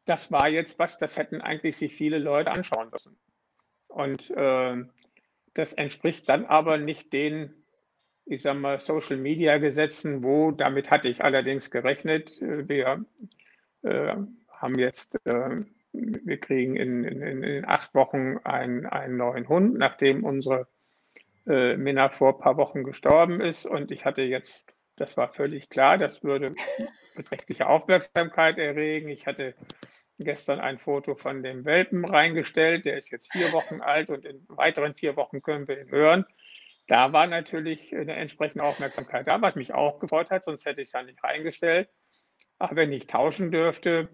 das 0.05 0.31
war 0.31 0.47
jetzt 0.47 0.77
was, 0.77 0.99
das 0.99 1.17
hätten 1.17 1.41
eigentlich 1.41 1.75
sich 1.75 1.95
viele 1.95 2.19
Leute 2.19 2.51
anschauen 2.51 2.91
müssen. 2.91 3.17
Und 3.87 4.29
äh, 4.29 4.77
das 5.55 5.73
entspricht 5.73 6.29
dann 6.29 6.45
aber 6.45 6.77
nicht 6.77 7.13
den 7.13 7.61
ich 8.25 8.43
sage 8.43 8.59
mal, 8.59 8.79
Social 8.79 9.17
Media 9.17 9.57
Gesetzen, 9.57 10.23
wo, 10.23 10.51
damit 10.51 10.91
hatte 10.91 11.09
ich 11.09 11.23
allerdings 11.23 11.71
gerechnet, 11.71 12.39
äh, 12.41 12.69
wir 12.69 13.05
äh, 13.81 14.15
haben 14.49 14.77
jetzt, 14.77 15.19
äh, 15.25 15.63
wir 15.93 16.39
kriegen 16.39 16.75
in, 16.75 17.03
in, 17.03 17.43
in, 17.43 17.65
acht 17.65 17.93
Wochen 17.93 18.37
einen, 18.43 18.85
einen 18.85 19.17
neuen 19.17 19.47
Hund, 19.49 19.77
nachdem 19.77 20.23
unsere 20.23 20.67
äh, 21.47 21.75
Minna 21.75 22.09
vor 22.09 22.35
ein 22.35 22.39
paar 22.39 22.57
Wochen 22.57 22.83
gestorben 22.83 23.41
ist. 23.41 23.65
Und 23.65 23.91
ich 23.91 24.05
hatte 24.05 24.21
jetzt, 24.21 24.73
das 24.95 25.17
war 25.17 25.29
völlig 25.33 25.69
klar, 25.69 25.97
das 25.97 26.23
würde 26.23 26.53
beträchtliche 27.15 27.67
Aufmerksamkeit 27.67 28.57
erregen. 28.57 29.09
Ich 29.09 29.27
hatte 29.27 29.53
gestern 30.19 30.59
ein 30.59 30.77
Foto 30.77 31.15
von 31.15 31.43
dem 31.43 31.65
Welpen 31.65 32.05
reingestellt, 32.05 32.85
der 32.85 32.97
ist 32.97 33.09
jetzt 33.09 33.31
vier 33.31 33.51
Wochen 33.53 33.81
alt 33.81 34.09
und 34.09 34.23
in 34.23 34.45
weiteren 34.49 34.93
vier 34.93 35.15
Wochen 35.15 35.41
können 35.41 35.67
wir 35.67 35.81
ihn 35.81 35.89
hören 35.89 36.25
da 36.91 37.13
war 37.13 37.25
natürlich 37.25 37.95
eine 37.95 38.17
entsprechende 38.17 38.65
Aufmerksamkeit 38.65 39.25
da, 39.25 39.41
was 39.41 39.55
mich 39.55 39.73
auch 39.73 39.97
gefreut 39.97 40.29
hat, 40.29 40.43
sonst 40.43 40.65
hätte 40.65 40.81
ich 40.81 40.89
es 40.89 40.91
ja 40.91 41.01
nicht 41.01 41.23
reingestellt. 41.23 41.87
Aber 42.59 42.75
wenn 42.75 42.91
ich 42.91 43.07
tauschen 43.07 43.49
dürfte, 43.49 44.09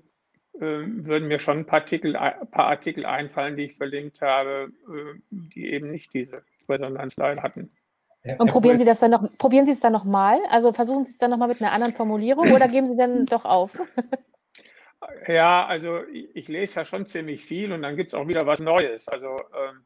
würden 0.60 1.28
mir 1.28 1.39
schon 1.39 1.60
ein 1.60 1.65
paar 1.65 1.82
Artikel, 1.82 2.15
ein 2.15 2.50
paar 2.50 2.67
Artikel 2.67 3.06
einfallen, 3.06 3.56
die 3.56 3.65
ich 3.65 3.76
verlinkt 3.76 4.22
habe, 4.22 4.72
äh, 4.88 5.20
die 5.30 5.72
eben 5.72 5.91
nicht 5.91 6.13
diese 6.13 6.43
Resonanzlein 6.67 7.41
hatten. 7.43 7.72
Und 8.39 8.52
probieren 8.52 8.78
Sie 8.78 8.86
das 8.86 9.00
dann 9.00 9.12
noch, 9.12 9.38
probieren 9.38 9.65
Sie 9.65 9.72
es 9.72 9.80
dann 9.80 9.93
nochmal? 9.93 10.39
Also 10.50 10.74
versuchen 10.74 11.06
Sie 11.06 11.13
es 11.13 11.17
dann 11.17 11.32
nochmal 11.32 11.48
mit 11.48 11.62
einer 11.62 11.72
anderen 11.72 11.93
Formulierung 11.93 12.52
oder 12.52 12.67
geben 12.67 12.88
Sie 12.88 12.98
dann 12.98 13.26
doch 13.30 13.46
auf? 13.46 13.80
Ja, 15.28 15.65
also 15.65 16.04
ich, 16.12 16.36
ich 16.36 16.48
lese 16.48 16.76
ja 16.76 16.86
schon 16.86 17.06
ziemlich 17.06 17.46
viel 17.46 17.72
und 17.72 17.84
dann 17.84 17.96
gibt 17.96 18.10
es 18.10 18.13
auch 18.13 18.28
wieder 18.28 18.46
was 18.46 18.60
Neues. 18.60 19.08
Also 19.08 19.38
ähm, 19.38 19.86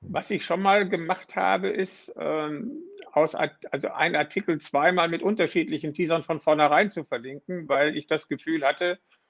was 0.00 0.30
ich 0.30 0.44
schon 0.44 0.62
mal 0.62 0.88
gemacht 0.88 1.36
habe, 1.36 1.68
ist, 1.68 2.12
ähm, 2.16 2.82
aus, 3.12 3.34
also 3.34 3.88
ein 3.88 4.16
Artikel 4.16 4.58
zweimal 4.60 5.08
mit 5.08 5.22
unterschiedlichen 5.22 5.92
Teasern 5.92 6.22
von 6.22 6.40
vornherein 6.40 6.90
zu 6.90 7.04
verlinken, 7.04 7.68
weil 7.68 7.96
ich 7.96 8.06
das 8.06 8.28
Gefühl 8.28 8.64
hatte, 8.64 8.92
äh, 8.92 9.21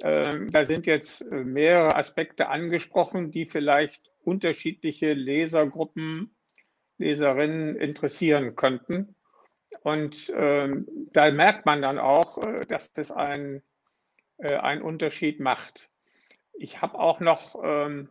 da 0.00 0.64
sind 0.64 0.86
jetzt 0.86 1.22
äh, 1.22 1.44
mehrere 1.44 1.96
Aspekte 1.96 2.48
angesprochen, 2.48 3.30
die 3.30 3.46
vielleicht 3.46 4.10
unterschiedliche 4.24 5.12
Lesergruppen, 5.12 6.34
Leserinnen 6.98 7.76
interessieren 7.76 8.56
könnten. 8.56 9.14
Und 9.82 10.28
äh, 10.30 10.68
da 11.12 11.30
merkt 11.30 11.66
man 11.66 11.82
dann 11.82 11.98
auch, 11.98 12.38
äh, 12.38 12.64
dass 12.66 12.92
das 12.92 13.10
einen, 13.10 13.62
äh, 14.38 14.56
einen 14.56 14.82
Unterschied 14.82 15.40
macht. 15.40 15.90
Ich 16.54 16.80
habe 16.80 16.98
auch 16.98 17.20
noch 17.20 17.62
ähm, 17.62 18.08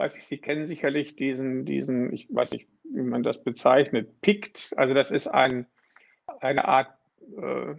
weiß 0.00 0.16
ich, 0.16 0.26
Sie 0.26 0.38
kennen 0.38 0.64
sicherlich 0.64 1.14
diesen, 1.14 1.66
diesen, 1.66 2.12
ich 2.12 2.26
weiß 2.34 2.52
nicht, 2.52 2.66
wie 2.84 3.02
man 3.02 3.22
das 3.22 3.44
bezeichnet, 3.44 4.20
PICT. 4.22 4.72
Also 4.76 4.94
das 4.94 5.10
ist 5.10 5.26
ein, 5.26 5.66
eine 6.40 6.66
Art 6.66 6.96
äh, 7.36 7.74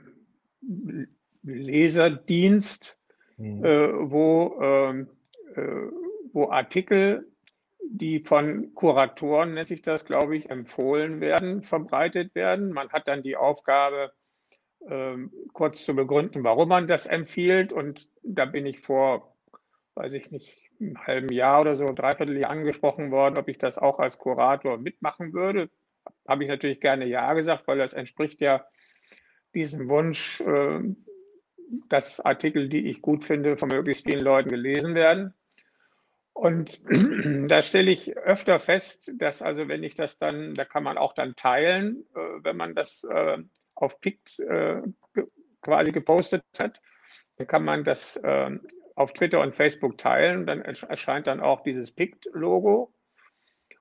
Leserdienst, 1.41 2.99
mhm. 3.41 3.65
äh, 3.65 4.12
wo, 4.12 4.60
ähm, 4.62 5.08
äh, 5.56 5.62
wo 6.34 6.49
Artikel, 6.49 7.27
die 7.89 8.19
von 8.19 8.73
Kuratoren, 8.73 9.54
nennt 9.54 9.67
sich 9.67 9.82
das, 9.82 10.06
glaube 10.06 10.38
ich, 10.38 10.49
empfohlen 10.49 11.19
werden, 11.19 11.63
verbreitet 11.63 12.36
werden. 12.36 12.71
Man 12.71 12.89
hat 12.89 13.08
dann 13.08 13.23
die 13.23 13.36
Aufgabe, 13.36 14.12
ähm, 14.89 15.32
kurz 15.54 15.86
zu 15.86 15.95
begründen, 15.95 16.43
warum 16.43 16.69
man 16.69 16.88
das 16.88 17.06
empfiehlt. 17.06 17.73
Und 17.73 18.10
da 18.23 18.45
bin 18.45 18.65
ich 18.65 18.80
vor, 18.80 19.36
weiß 19.95 20.13
ich 20.13 20.32
nicht, 20.32 20.69
einem 20.80 21.06
halben 21.06 21.34
Jahr 21.34 21.62
oder 21.62 21.75
so, 21.75 21.86
dreiviertel 21.86 22.38
Jahr 22.38 22.51
angesprochen 22.51 23.12
worden, 23.12 23.38
ob 23.38 23.47
ich 23.47 23.58
das 23.58 23.77
auch 23.77 23.99
als 23.99 24.17
Kurator 24.17 24.77
mitmachen 24.77 25.34
würde. 25.34 25.69
Habe 26.27 26.43
ich 26.43 26.49
natürlich 26.49 26.82
gerne 26.82 27.06
Ja 27.06 27.34
gesagt, 27.34 27.67
weil 27.67 27.77
das 27.77 27.93
entspricht 27.93 28.41
ja 28.41 28.65
diesem 29.54 29.89
Wunsch, 29.89 30.41
äh, 30.41 30.80
dass 31.89 32.19
Artikel, 32.19 32.69
die 32.69 32.89
ich 32.89 33.01
gut 33.01 33.25
finde, 33.25 33.57
von 33.57 33.69
möglichst 33.69 34.05
vielen 34.05 34.23
Leuten 34.23 34.49
gelesen 34.49 34.95
werden. 34.95 35.34
Und 36.34 36.81
da 37.49 37.62
stelle 37.62 37.91
ich 37.91 38.17
öfter 38.17 38.60
fest, 38.60 39.12
dass 39.15 39.41
also 39.41 39.67
wenn 39.67 39.84
ich 39.84 39.95
das 39.95 40.17
dann, 40.17 40.53
da 40.53 40.65
kann 40.65 40.84
man 40.84 40.97
auch 40.97 41.13
dann 41.13 41.36
teilen, 41.36 42.05
äh, 42.15 42.43
wenn 42.43 42.57
man 42.57 42.75
das 42.75 43.03
äh, 43.03 43.38
auf 43.75 43.99
Pict 43.99 44.41
quasi 45.62 45.91
gepostet 45.91 46.43
hat, 46.60 46.81
dann 47.38 47.47
kann 47.47 47.63
man 47.63 47.84
das 47.84 48.19
auf 48.95 49.13
Twitter 49.13 49.39
und 49.39 49.55
Facebook 49.55 49.97
teilen. 49.97 50.45
Dann 50.45 50.62
erscheint 50.62 51.25
dann 51.25 51.39
auch 51.39 51.63
dieses 51.63 51.91
PICT-Logo. 51.91 52.93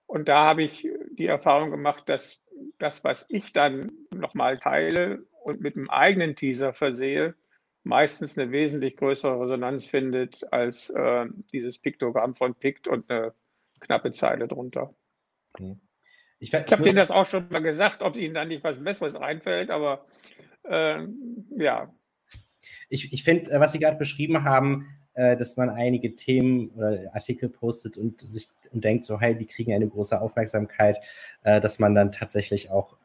Und 0.06 0.28
da 0.28 0.44
habe 0.44 0.62
ich 0.62 0.88
die 1.12 1.26
Erfahrung 1.26 1.70
gemacht, 1.70 2.08
dass 2.08 2.42
das, 2.78 3.04
was 3.04 3.26
ich 3.28 3.52
dann 3.52 3.92
nochmal 4.12 4.58
teile 4.58 5.24
und 5.44 5.60
mit 5.60 5.76
einem 5.76 5.88
eigenen 5.88 6.34
Teaser 6.34 6.72
versehe, 6.72 7.34
meistens 7.82 8.36
eine 8.36 8.52
wesentlich 8.52 8.96
größere 8.96 9.40
Resonanz 9.40 9.86
findet 9.86 10.50
als 10.52 10.90
äh, 10.90 11.26
dieses 11.52 11.78
Piktogramm 11.78 12.34
von 12.34 12.54
PICT 12.54 12.88
und 12.88 13.10
eine 13.10 13.32
knappe 13.80 14.12
Zeile 14.12 14.48
drunter. 14.48 14.94
Okay. 15.54 15.76
Ich, 16.38 16.52
ich 16.52 16.72
habe 16.72 16.86
Ihnen 16.86 16.96
das 16.96 17.10
auch 17.10 17.26
schon 17.26 17.48
mal 17.50 17.62
gesagt, 17.62 18.02
ob 18.02 18.16
Ihnen 18.16 18.34
da 18.34 18.44
nicht 18.44 18.64
was 18.64 18.82
Besseres 18.82 19.14
einfällt, 19.14 19.70
aber 19.70 20.06
äh, 20.64 21.06
ja. 21.56 21.92
Ich, 22.88 23.12
ich 23.12 23.22
finde, 23.24 23.50
äh, 23.50 23.60
was 23.60 23.72
Sie 23.72 23.78
gerade 23.78 23.98
beschrieben 23.98 24.44
haben, 24.44 24.86
äh, 25.14 25.36
dass 25.36 25.56
man 25.56 25.68
einige 25.68 26.16
Themen 26.16 26.70
oder 26.70 27.10
Artikel 27.12 27.50
postet 27.50 27.98
und 27.98 28.20
sich 28.20 28.48
und 28.72 28.84
denkt 28.84 29.04
so, 29.04 29.20
hey, 29.20 29.36
die 29.36 29.46
kriegen 29.46 29.74
eine 29.74 29.88
große 29.88 30.18
Aufmerksamkeit, 30.20 30.98
äh, 31.42 31.60
dass 31.60 31.78
man 31.78 31.94
dann 31.94 32.12
tatsächlich 32.12 32.70
auch 32.70 32.96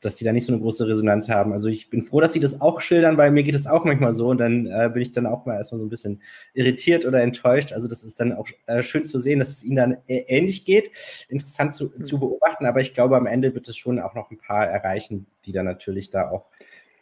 dass 0.00 0.16
die 0.16 0.24
da 0.24 0.32
nicht 0.32 0.46
so 0.46 0.52
eine 0.52 0.62
große 0.62 0.86
Resonanz 0.86 1.28
haben. 1.28 1.52
Also 1.52 1.68
ich 1.68 1.90
bin 1.90 2.02
froh, 2.02 2.20
dass 2.20 2.32
sie 2.32 2.40
das 2.40 2.60
auch 2.60 2.80
schildern, 2.80 3.16
weil 3.16 3.30
mir 3.30 3.42
geht 3.42 3.54
es 3.54 3.66
auch 3.66 3.84
manchmal 3.84 4.12
so 4.12 4.28
und 4.28 4.38
dann 4.38 4.66
äh, 4.66 4.90
bin 4.92 5.02
ich 5.02 5.12
dann 5.12 5.26
auch 5.26 5.46
mal 5.46 5.56
erstmal 5.56 5.78
so 5.78 5.86
ein 5.86 5.90
bisschen 5.90 6.22
irritiert 6.54 7.06
oder 7.06 7.22
enttäuscht. 7.22 7.72
Also 7.72 7.88
das 7.88 8.04
ist 8.04 8.20
dann 8.20 8.32
auch 8.32 8.48
äh, 8.66 8.82
schön 8.82 9.04
zu 9.04 9.18
sehen, 9.18 9.38
dass 9.38 9.48
es 9.48 9.64
ihnen 9.64 9.76
dann 9.76 9.96
ähnlich 10.06 10.64
geht. 10.64 10.90
Interessant 11.28 11.74
zu, 11.74 11.92
mhm. 11.96 12.04
zu 12.04 12.18
beobachten, 12.18 12.66
aber 12.66 12.80
ich 12.80 12.94
glaube, 12.94 13.16
am 13.16 13.26
Ende 13.26 13.54
wird 13.54 13.68
es 13.68 13.76
schon 13.76 13.98
auch 14.00 14.14
noch 14.14 14.30
ein 14.30 14.38
paar 14.38 14.66
erreichen, 14.66 15.26
die 15.44 15.52
dann 15.52 15.66
natürlich 15.66 16.10
da 16.10 16.30
auch 16.30 16.46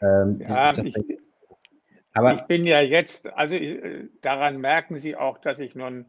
ähm, 0.03 0.41
ja, 0.47 0.73
ich, 0.77 0.97
aber 2.13 2.35
ich 2.35 2.43
bin 2.43 2.67
ja 2.67 2.81
jetzt, 2.81 3.33
also 3.33 3.55
äh, 3.55 4.09
daran 4.21 4.61
merken 4.61 4.99
Sie 4.99 5.17
auch, 5.17 5.39
dass 5.39 5.61
ich 5.61 5.75
nun 5.75 6.07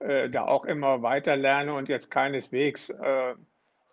äh, 0.00 0.28
da 0.28 0.44
auch 0.44 0.64
immer 0.64 1.02
weiter 1.02 1.36
lerne 1.36 1.74
und 1.74 1.88
jetzt 1.88 2.10
keineswegs 2.10 2.90
äh, 2.90 3.34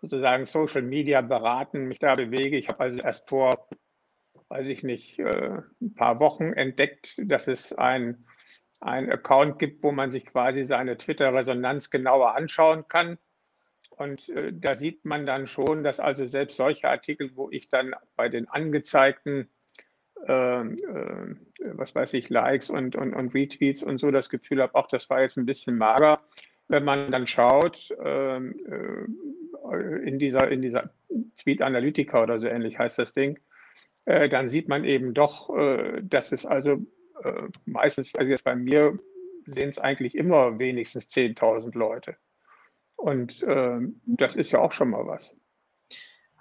sozusagen 0.00 0.44
Social 0.44 0.82
Media 0.82 1.20
beraten, 1.20 1.86
mich 1.86 1.98
da 1.98 2.14
bewege. 2.14 2.56
Ich 2.56 2.68
habe 2.68 2.80
also 2.80 2.98
erst 2.98 3.28
vor, 3.28 3.68
weiß 4.48 4.68
ich 4.68 4.82
nicht, 4.82 5.18
äh, 5.18 5.60
ein 5.80 5.94
paar 5.94 6.20
Wochen 6.20 6.52
entdeckt, 6.52 7.20
dass 7.24 7.48
es 7.48 7.72
ein, 7.72 8.26
ein 8.80 9.10
Account 9.10 9.58
gibt, 9.58 9.82
wo 9.82 9.92
man 9.92 10.10
sich 10.10 10.26
quasi 10.26 10.64
seine 10.64 10.96
Twitter-Resonanz 10.96 11.90
genauer 11.90 12.34
anschauen 12.34 12.86
kann. 12.88 13.18
Und 13.90 14.28
äh, 14.28 14.52
da 14.52 14.74
sieht 14.74 15.04
man 15.04 15.26
dann 15.26 15.46
schon, 15.46 15.82
dass 15.82 16.00
also 16.00 16.26
selbst 16.26 16.56
solche 16.56 16.88
Artikel, 16.88 17.30
wo 17.34 17.50
ich 17.50 17.68
dann 17.68 17.94
bei 18.16 18.28
den 18.28 18.48
angezeigten 18.48 19.48
äh, 20.24 20.60
äh, 20.62 21.36
was 21.58 21.94
weiß 21.94 22.14
ich, 22.14 22.30
Likes 22.30 22.70
und, 22.70 22.96
und, 22.96 23.14
und 23.14 23.34
Retweets 23.34 23.82
und 23.82 23.98
so 23.98 24.10
das 24.10 24.28
Gefühl 24.28 24.62
habe, 24.62 24.74
auch 24.74 24.88
das 24.88 25.10
war 25.10 25.20
jetzt 25.20 25.36
ein 25.36 25.46
bisschen 25.46 25.76
mager. 25.76 26.20
Wenn 26.68 26.84
man 26.84 27.10
dann 27.12 27.26
schaut, 27.26 27.94
ähm, 28.02 28.56
äh, 28.66 29.45
in 29.72 30.18
dieser, 30.18 30.48
in 30.50 30.62
dieser 30.62 30.90
Tweet 31.40 31.62
Analytica 31.62 32.22
oder 32.22 32.38
so 32.38 32.46
ähnlich 32.46 32.78
heißt 32.78 32.98
das 32.98 33.12
Ding, 33.12 33.38
äh, 34.04 34.28
dann 34.28 34.48
sieht 34.48 34.68
man 34.68 34.84
eben 34.84 35.14
doch, 35.14 35.54
äh, 35.56 36.00
dass 36.02 36.32
es 36.32 36.46
also 36.46 36.84
äh, 37.22 37.42
meistens, 37.64 38.14
also 38.14 38.30
jetzt 38.30 38.44
bei 38.44 38.56
mir 38.56 38.98
sehen 39.46 39.68
es 39.68 39.78
eigentlich 39.78 40.16
immer 40.16 40.58
wenigstens 40.58 41.06
10.000 41.08 41.76
Leute. 41.76 42.16
Und 42.96 43.42
äh, 43.42 43.78
das 44.06 44.36
ist 44.36 44.50
ja 44.50 44.60
auch 44.60 44.72
schon 44.72 44.90
mal 44.90 45.06
was. 45.06 45.34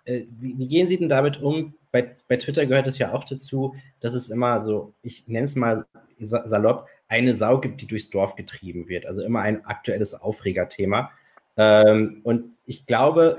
Äh, 0.05 0.23
wie, 0.29 0.57
wie, 0.57 0.67
gehen 0.67 0.87
Sie 0.87 0.97
denn 0.97 1.09
damit 1.09 1.41
um? 1.41 1.73
Bei, 1.91 2.09
bei 2.27 2.37
Twitter 2.37 2.65
gehört 2.65 2.87
es 2.87 2.97
ja 2.97 3.13
auch 3.13 3.23
dazu, 3.23 3.75
dass 3.99 4.13
es 4.13 4.29
immer 4.29 4.59
so, 4.61 4.93
ich 5.01 5.27
nenne 5.27 5.45
es 5.45 5.55
mal 5.55 5.85
salopp, 6.19 6.87
eine 7.07 7.33
Sau 7.33 7.59
gibt, 7.59 7.81
die 7.81 7.87
durchs 7.87 8.09
Dorf 8.09 8.35
getrieben 8.35 8.87
wird. 8.87 9.05
Also 9.05 9.21
immer 9.21 9.41
ein 9.41 9.65
aktuelles 9.65 10.13
Aufregerthema. 10.13 11.11
Ähm, 11.57 12.21
und 12.23 12.54
ich 12.65 12.85
glaube, 12.85 13.37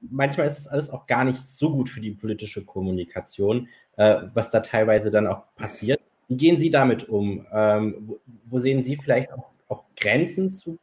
manchmal 0.00 0.46
ist 0.46 0.58
das 0.58 0.66
alles 0.66 0.90
auch 0.90 1.06
gar 1.06 1.24
nicht 1.24 1.40
so 1.40 1.70
gut 1.70 1.88
für 1.88 2.00
die 2.00 2.12
politische 2.12 2.64
Kommunikation, 2.64 3.68
äh, 3.96 4.22
was 4.32 4.50
da 4.50 4.60
teilweise 4.60 5.10
dann 5.10 5.26
auch 5.26 5.42
passiert. 5.56 6.00
Wie 6.28 6.36
gehen 6.36 6.56
Sie 6.56 6.70
damit 6.70 7.08
um? 7.08 7.46
Ähm, 7.52 7.96
wo, 8.06 8.20
wo, 8.44 8.58
sehen 8.58 8.82
Sie 8.82 8.96
vielleicht 8.96 9.32
auch, 9.32 9.50
auch, 9.68 9.84
Grenzen 9.96 10.48
zu 10.48 10.78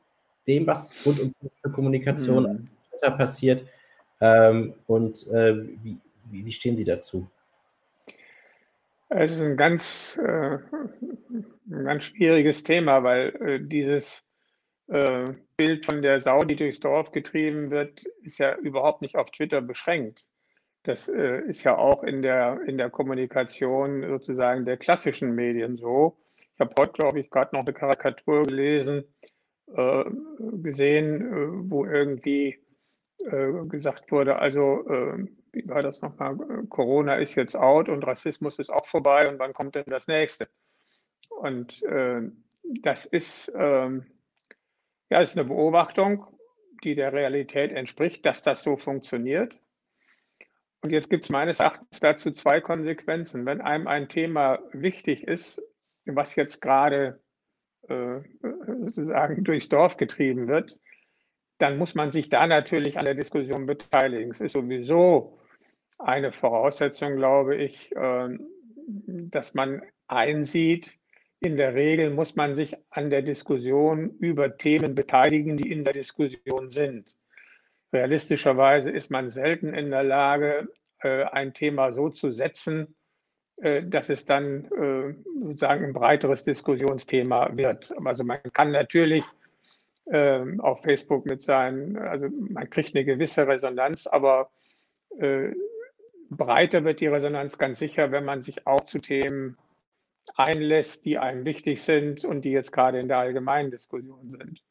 dem, 0.48 0.68
was 0.68 0.94
rund 1.06 1.20
um 1.20 1.34
politische 1.34 1.72
Kommunikation 1.72 2.44
mhm. 2.44 3.18
Passiert? 3.18 3.66
Ähm, 4.20 4.76
und 4.86 5.28
äh, 5.28 5.56
wie, 5.84 5.98
wie, 6.30 6.52
stehen 6.52 6.76
Sie 6.76 6.84
dazu? 6.84 7.28
Es 9.10 9.32
ist 9.32 9.42
ein 9.42 9.58
ganz, 9.58 10.20
äh, 10.24 10.60
ein 11.72 11.84
ganz 11.84 12.04
schwieriges 12.04 12.64
Thema, 12.64 13.04
weil 13.04 13.30
äh, 13.42 13.60
dieses 13.60 14.24
äh, 14.92 15.34
Bild 15.56 15.86
von 15.86 16.02
der 16.02 16.22
Sau, 16.22 16.44
die 16.44 16.58
durchs 16.58 16.82
Dorf 16.82 17.12
getrieben 17.12 17.72
wird, 17.72 18.04
ist 18.24 18.40
ja 18.40 18.56
überhaupt 18.58 19.02
nicht 19.02 19.16
auf 19.16 19.32
Twitter 19.32 19.62
beschränkt. 19.62 20.26
Das 20.84 21.08
äh, 21.08 21.42
ist 21.48 21.64
ja 21.64 21.78
auch 21.78 22.04
in 22.04 22.22
der, 22.22 22.60
in 22.66 22.78
der 22.78 22.90
Kommunikation 22.90 24.06
sozusagen 24.06 24.66
der 24.66 24.78
klassischen 24.78 25.34
Medien 25.34 25.78
so. 25.78 26.18
Ich 26.54 26.60
habe 26.60 26.74
heute, 26.78 26.92
glaube 26.92 27.20
ich, 27.22 27.30
gerade 27.30 27.56
noch 27.56 27.62
eine 27.62 27.74
Karikatur 27.74 28.44
gelesen, 28.44 29.06
äh, 29.74 30.04
gesehen, 30.62 31.22
äh, 31.22 31.72
wo 31.72 31.86
irgendwie 31.86 32.60
äh, 33.20 33.66
gesagt 33.68 34.12
wurde, 34.12 34.40
also 34.40 34.86
äh, 34.90 35.26
wie 35.54 35.70
war 35.70 35.84
das 35.84 36.02
nochmal, 36.02 36.36
Corona 36.70 37.16
ist 37.16 37.36
jetzt 37.36 37.56
out 37.56 37.88
und 37.88 38.06
Rassismus 38.06 38.60
ist 38.60 38.72
auch 38.72 38.88
vorbei 38.88 39.30
und 39.30 39.40
wann 39.40 39.54
kommt 39.54 39.76
denn 39.76 39.84
das 39.88 40.08
nächste? 40.08 40.48
Und 41.30 41.84
das 42.84 43.06
ist, 43.06 43.52
ähm, 43.56 44.06
ja, 45.12 45.20
ist 45.20 45.38
eine 45.38 45.48
Beobachtung, 45.48 46.26
die 46.84 46.96
der 46.96 47.12
Realität 47.12 47.74
entspricht, 47.74 48.26
dass 48.26 48.42
das 48.42 48.64
so 48.64 48.78
funktioniert. 48.78 49.60
Und 50.82 50.92
jetzt 50.92 51.10
gibt 51.10 51.26
es 51.26 51.30
meines 51.30 51.60
Erachtens 51.60 52.00
dazu 52.00 52.32
zwei 52.32 52.62
Konsequenzen. 52.62 53.46
Wenn 53.46 53.62
einem 53.62 53.88
ein 53.88 54.08
Thema 54.08 54.60
wichtig 54.72 55.28
ist, 55.28 55.62
was 56.06 56.36
jetzt 56.36 56.62
gerade 56.62 57.22
äh, 57.90 58.22
sozusagen 58.88 59.44
durchs 59.44 59.70
Dorf 59.70 59.98
getrieben 59.98 60.48
wird, 60.48 60.80
dann 61.58 61.78
muss 61.78 61.94
man 61.94 62.12
sich 62.12 62.30
da 62.30 62.48
natürlich 62.48 62.98
an 62.98 63.06
der 63.06 63.14
Diskussion 63.14 63.66
beteiligen. 63.66 64.32
Es 64.32 64.40
ist 64.40 64.54
sowieso 64.54 65.38
eine 66.00 66.32
Voraussetzung, 66.32 67.18
glaube 67.18 67.58
ich, 67.58 67.94
äh, 67.96 68.30
dass 68.88 69.54
man 69.54 69.84
einsieht, 70.08 70.98
in 71.42 71.58
der 71.58 71.74
Regel 71.74 72.12
muss 72.12 72.36
man 72.36 72.54
sich 72.56 72.78
an 72.92 73.10
der 73.10 73.24
Diskussion 73.24 74.12
über 74.20 74.58
Themen 74.58 74.94
beteiligen, 74.94 75.58
die 75.58 75.72
in 75.72 75.84
der 75.84 75.94
Diskussion 75.94 76.70
sind. 76.70 77.18
Realistischerweise 77.92 78.92
ist 78.92 79.10
man 79.10 79.32
selten 79.32 79.74
in 79.74 79.90
der 79.90 80.04
Lage, 80.04 80.70
äh, 81.02 81.24
ein 81.24 81.54
Thema 81.54 81.92
so 81.94 82.10
zu 82.10 82.32
setzen, 82.32 82.96
äh, 83.58 83.84
dass 83.84 84.10
es 84.10 84.26
dann 84.26 84.66
äh, 84.66 85.16
sozusagen 85.42 85.86
ein 85.86 85.94
breiteres 85.94 86.44
Diskussionsthema 86.44 87.58
wird. 87.58 87.92
Also 88.06 88.24
man 88.24 88.40
kann 88.54 88.72
natürlich 88.72 89.26
ähm, 90.12 90.62
auf 90.62 90.84
Facebook 90.84 91.26
mit 91.26 91.42
seinen, 91.42 91.98
also 91.98 92.28
man 92.40 92.70
kriegt 92.70 92.96
eine 92.96 93.04
gewisse 93.04 93.48
Resonanz, 93.48 94.08
aber 94.08 94.50
breiter 96.30 96.86
wird 96.86 97.02
die 97.02 97.08
Resonanz 97.08 97.58
ganz 97.58 97.80
sicher, 97.80 98.14
wenn 98.14 98.24
man 98.24 98.42
sich 98.42 98.66
auch 98.66 98.86
zu 98.86 99.00
Themen 99.00 99.58
einlässt, 100.36 101.06
die 101.06 101.18
einem 101.18 101.46
wichtig 101.46 101.82
sind 101.82 102.24
und 102.26 102.46
die 102.46 102.52
jetzt 102.52 102.72
gerade 102.72 103.00
in 103.00 103.08
der 103.08 103.18
allgemeinen 103.18 103.72
Diskussion 103.72 104.30
sind. 104.38 104.64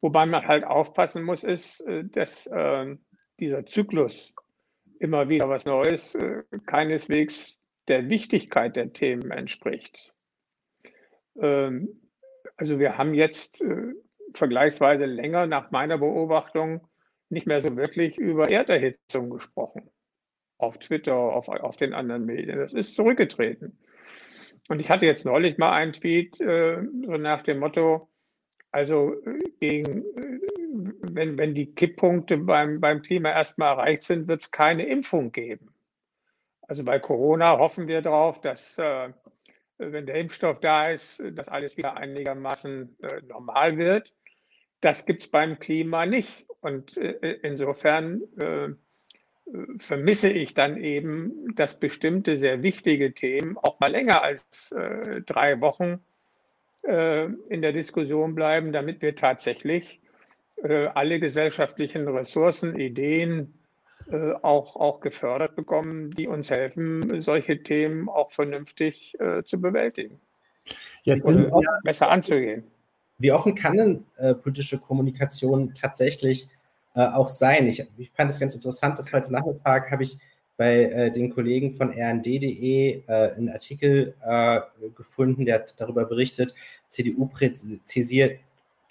Wobei 0.00 0.26
man 0.26 0.46
halt 0.46 0.64
aufpassen 0.64 1.22
muss, 1.22 1.44
ist, 1.44 1.80
äh, 1.82 2.04
dass 2.04 2.46
äh, 2.46 2.96
dieser 3.38 3.66
Zyklus 3.66 4.32
immer 4.98 5.28
wieder 5.28 5.48
was 5.48 5.64
Neues 5.64 6.14
äh, 6.14 6.42
keineswegs 6.66 7.58
der 7.88 8.08
Wichtigkeit 8.08 8.76
der 8.76 8.92
Themen 8.92 9.30
entspricht. 9.30 10.12
Ähm, 11.40 12.00
also 12.56 12.78
wir 12.78 12.98
haben 12.98 13.14
jetzt 13.14 13.60
äh, 13.62 13.94
vergleichsweise 14.34 15.06
länger 15.06 15.46
nach 15.46 15.70
meiner 15.70 15.98
Beobachtung 15.98 16.86
nicht 17.30 17.46
mehr 17.46 17.60
so 17.60 17.76
wirklich 17.76 18.18
über 18.18 18.50
Erderhitzung 18.50 19.30
gesprochen. 19.30 19.90
Auf 20.58 20.78
Twitter, 20.78 21.14
auf, 21.14 21.48
auf 21.48 21.76
den 21.76 21.94
anderen 21.94 22.26
Medien. 22.26 22.58
Das 22.58 22.74
ist 22.74 22.94
zurückgetreten. 22.94 23.78
Und 24.70 24.78
ich 24.78 24.88
hatte 24.88 25.04
jetzt 25.04 25.24
neulich 25.24 25.58
mal 25.58 25.72
einen 25.72 25.92
Tweet 25.92 26.40
äh, 26.40 26.80
so 27.04 27.16
nach 27.16 27.42
dem 27.42 27.58
Motto, 27.58 28.08
also 28.70 29.20
äh, 29.24 29.40
gegen, 29.58 30.04
äh, 30.16 30.38
wenn, 31.12 31.36
wenn 31.38 31.56
die 31.56 31.74
Kipppunkte 31.74 32.36
beim, 32.36 32.80
beim 32.80 33.02
Klima 33.02 33.30
erstmal 33.30 33.72
erreicht 33.72 34.04
sind, 34.04 34.28
wird 34.28 34.42
es 34.42 34.52
keine 34.52 34.86
Impfung 34.86 35.32
geben. 35.32 35.74
Also 36.62 36.84
bei 36.84 37.00
Corona 37.00 37.58
hoffen 37.58 37.88
wir 37.88 38.00
darauf, 38.00 38.40
dass 38.40 38.78
äh, 38.78 39.08
wenn 39.78 40.06
der 40.06 40.14
Impfstoff 40.14 40.60
da 40.60 40.90
ist, 40.90 41.20
dass 41.32 41.48
alles 41.48 41.76
wieder 41.76 41.96
einigermaßen 41.96 42.96
äh, 43.02 43.22
normal 43.26 43.76
wird. 43.76 44.14
Das 44.80 45.04
gibt 45.04 45.24
es 45.24 45.28
beim 45.28 45.58
Klima 45.58 46.06
nicht. 46.06 46.46
Und 46.60 46.96
äh, 46.96 47.40
insofern 47.42 48.22
äh, 48.38 48.68
vermisse 49.78 50.28
ich 50.28 50.54
dann 50.54 50.76
eben, 50.76 51.54
dass 51.56 51.78
bestimmte 51.78 52.36
sehr 52.36 52.62
wichtige 52.62 53.12
Themen 53.12 53.56
auch 53.58 53.80
mal 53.80 53.90
länger 53.90 54.22
als 54.22 54.74
drei 55.26 55.60
Wochen 55.60 56.00
äh, 56.82 57.26
in 57.50 57.60
der 57.60 57.72
Diskussion 57.72 58.34
bleiben, 58.34 58.72
damit 58.72 59.02
wir 59.02 59.14
tatsächlich 59.14 60.00
äh, 60.62 60.86
alle 60.86 61.20
gesellschaftlichen 61.20 62.08
Ressourcen, 62.08 62.78
Ideen 62.78 63.52
äh, 64.10 64.32
auch, 64.40 64.76
auch 64.76 65.00
gefördert 65.00 65.56
bekommen, 65.56 66.10
die 66.12 66.26
uns 66.26 66.50
helfen, 66.50 67.20
solche 67.20 67.62
Themen 67.62 68.08
auch 68.08 68.32
vernünftig 68.32 69.16
zu 69.44 69.60
bewältigen. 69.60 70.20
Jetzt 71.02 71.26
sind 71.26 71.50
besser 71.84 72.10
anzugehen. 72.10 72.64
Wie 73.18 73.32
offen 73.32 73.54
kann 73.54 73.76
denn 73.76 74.04
äh, 74.16 74.34
politische 74.34 74.78
Kommunikation 74.78 75.74
tatsächlich 75.74 76.48
äh, 76.94 77.06
auch 77.06 77.28
sein? 77.28 77.66
Ich, 77.66 77.86
ich 77.96 78.10
fand 78.10 78.30
es 78.30 78.40
ganz 78.40 78.54
interessant, 78.54 78.98
dass 78.98 79.12
heute 79.12 79.32
Nachmittag 79.32 79.90
habe 79.90 80.02
ich 80.02 80.18
bei 80.56 80.84
äh, 80.84 81.10
den 81.10 81.30
Kollegen 81.30 81.74
von 81.74 81.90
rnd.de 81.90 83.02
äh, 83.06 83.32
einen 83.34 83.48
Artikel 83.48 84.14
äh, 84.22 84.60
gefunden, 84.94 85.46
der 85.46 85.64
darüber 85.76 86.04
berichtet, 86.04 86.54
CDU 86.90 87.26
präzisiert 87.26 88.40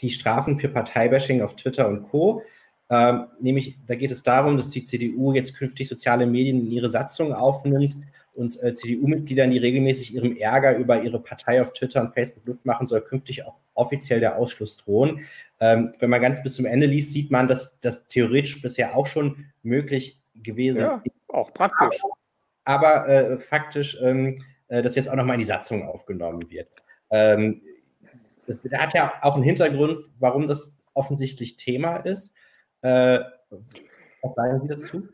die 0.01 0.09
Strafen 0.09 0.59
für 0.59 0.69
Parteibashing 0.69 1.41
auf 1.41 1.55
Twitter 1.55 1.87
und 1.87 2.03
Co. 2.03 2.41
Ähm, 2.89 3.27
nämlich, 3.39 3.77
da 3.85 3.95
geht 3.95 4.09
es 4.09 4.23
darum, 4.23 4.57
dass 4.57 4.71
die 4.71 4.83
CDU 4.83 5.33
jetzt 5.33 5.55
künftig 5.55 5.87
soziale 5.87 6.25
Medien 6.25 6.59
in 6.59 6.71
ihre 6.71 6.89
Satzung 6.89 7.33
aufnimmt 7.33 7.95
und 8.35 8.61
äh, 8.63 8.73
CDU-Mitgliedern, 8.73 9.51
die 9.51 9.57
regelmäßig 9.59 10.15
ihrem 10.15 10.35
Ärger 10.35 10.75
über 10.75 11.03
ihre 11.03 11.19
Partei 11.19 11.61
auf 11.61 11.73
Twitter 11.73 12.01
und 12.01 12.13
Facebook 12.13 12.45
Luft 12.47 12.65
machen, 12.65 12.87
soll 12.87 13.01
künftig 13.01 13.45
auch 13.45 13.57
offiziell 13.75 14.19
der 14.19 14.37
Ausschluss 14.37 14.77
drohen. 14.77 15.21
Ähm, 15.59 15.93
wenn 15.99 16.09
man 16.09 16.21
ganz 16.21 16.41
bis 16.41 16.55
zum 16.55 16.65
Ende 16.65 16.87
liest, 16.87 17.13
sieht 17.13 17.31
man, 17.31 17.47
dass 17.47 17.79
das 17.81 18.07
theoretisch 18.07 18.61
bisher 18.61 18.95
auch 18.95 19.05
schon 19.05 19.45
möglich 19.61 20.21
gewesen 20.33 20.81
ja. 20.81 21.01
ist 21.03 21.19
auch 21.33 21.53
praktisch. 21.53 22.01
Aber, 22.63 23.05
aber 23.05 23.09
äh, 23.09 23.37
faktisch, 23.37 23.97
ähm, 24.01 24.43
äh, 24.67 24.81
dass 24.81 24.95
jetzt 24.95 25.09
auch 25.09 25.15
nochmal 25.15 25.35
in 25.35 25.41
die 25.41 25.45
Satzung 25.45 25.87
aufgenommen 25.87 26.49
wird. 26.49 26.69
Ähm, 27.11 27.61
das, 28.47 28.59
das, 28.61 28.79
hat 28.79 28.93
ja 28.93 29.13
auch 29.21 29.35
einen 29.35 29.43
Hintergrund, 29.43 30.05
warum 30.19 30.47
das 30.47 30.77
offensichtlich 30.93 31.57
Thema 31.57 31.97
ist. 31.97 32.33
Äh, 32.81 33.19
was 34.21 34.35
sagen 34.35 34.61
Sie 34.61 34.67
dazu? 34.67 35.07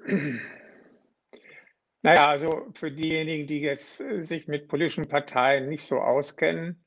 Naja, 2.01 2.27
also 2.27 2.67
für 2.75 2.91
diejenigen, 2.91 3.47
die 3.47 3.61
jetzt 3.61 3.99
äh, 3.99 4.21
sich 4.21 4.47
mit 4.47 4.67
politischen 4.67 5.07
Parteien 5.07 5.67
nicht 5.69 5.85
so 5.85 5.97
auskennen, 5.97 6.84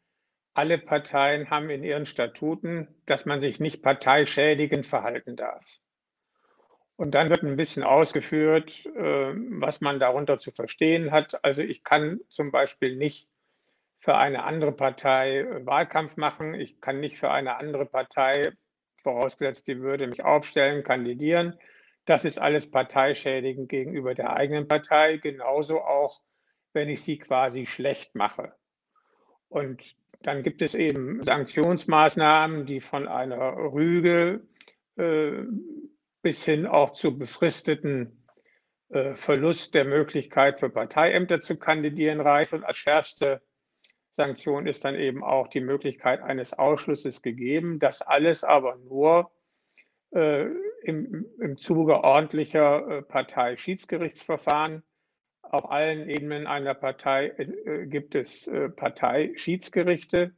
alle 0.59 0.77
Parteien 0.77 1.51
haben 1.51 1.71
in 1.71 1.85
ihren 1.85 2.05
Statuten, 2.05 2.89
dass 3.07 3.27
man 3.27 3.39
sich 3.39 3.61
nicht 3.61 3.81
parteischädigend 3.81 4.89
verhalten 4.89 5.37
darf. 5.37 5.65
Und 6.97 7.13
dann 7.13 7.31
wird 7.31 7.45
ein 7.45 7.55
bisschen 7.55 7.85
ausgeführt, 7.85 8.85
äh, 8.87 9.35
was 9.61 9.81
man 9.81 10.01
darunter 10.01 10.41
zu 10.41 10.51
verstehen 10.51 11.13
hat. 11.13 11.45
Also 11.45 11.63
ich 11.63 11.85
kann 11.85 12.19
zum 12.29 12.51
Beispiel 12.51 12.97
nicht 12.97 13.29
für 14.01 14.17
eine 14.17 14.43
andere 14.43 14.73
Partei 14.73 15.43
äh, 15.43 15.65
Wahlkampf 15.65 16.17
machen. 16.17 16.55
Ich 16.55 16.81
kann 16.81 16.99
nicht 16.99 17.19
für 17.19 17.31
eine 17.31 17.55
andere 17.55 17.87
Partei, 17.87 18.51
vorausgesetzt, 19.05 19.69
die 19.69 19.79
würde 19.79 20.09
mich 20.09 20.25
aufstellen, 20.25 20.83
kandidieren. 20.83 21.57
Das 22.05 22.25
ist 22.25 22.41
alles 22.41 22.69
parteischädigend 22.69 23.69
gegenüber 23.69 24.17
der 24.17 24.35
eigenen 24.35 24.67
Partei, 24.67 25.19
genauso 25.19 25.83
auch, 25.83 26.21
wenn 26.73 26.89
ich 26.89 27.05
sie 27.05 27.19
quasi 27.19 27.65
schlecht 27.67 28.17
mache. 28.17 28.57
Und 29.49 29.95
dann 30.21 30.43
gibt 30.43 30.63
es 30.63 30.75
eben 30.75 31.23
Sanktionsmaßnahmen, 31.23 32.67
die 32.67 32.81
von 32.81 33.07
einer 33.07 33.57
Rüge 33.57 34.47
äh, 34.97 35.43
bis 36.23 36.45
hin 36.45 36.67
auch 36.67 36.93
zu 36.93 37.17
befristeten 37.17 38.25
äh, 38.91 39.15
Verlust 39.15 39.75
der 39.75 39.85
Möglichkeit 39.85 40.59
für 40.59 40.71
Parteiämter 40.71 41.41
zu 41.41 41.57
kandidieren 41.57 42.21
reicht. 42.21 42.53
Und 42.53 42.65
als 42.65 42.79
schärfste 42.79 43.43
Sanktion 44.13 44.67
ist 44.67 44.85
dann 44.85 44.97
eben 44.97 45.23
auch 45.23 45.47
die 45.47 45.61
Möglichkeit 45.61 46.21
eines 46.23 46.53
Ausschlusses 46.53 47.23
gegeben. 47.23 47.79
Das 47.79 48.03
alles 48.03 48.43
aber 48.43 48.77
nur 48.77 49.31
äh, 50.11 50.47
im, 50.83 51.27
im 51.41 51.57
Zuge 51.59 52.03
ordentlicher 52.03 52.89
äh, 52.89 53.03
Parteischiedsgerichtsverfahren. 53.03 54.83
Auf 55.51 55.71
allen 55.71 56.09
Ebenen 56.09 56.47
einer 56.47 56.75
Partei 56.75 57.29
äh, 57.37 57.87
gibt 57.87 58.15
es 58.15 58.47
äh, 58.47 58.69
Parteischiedsgerichte. 58.69 60.33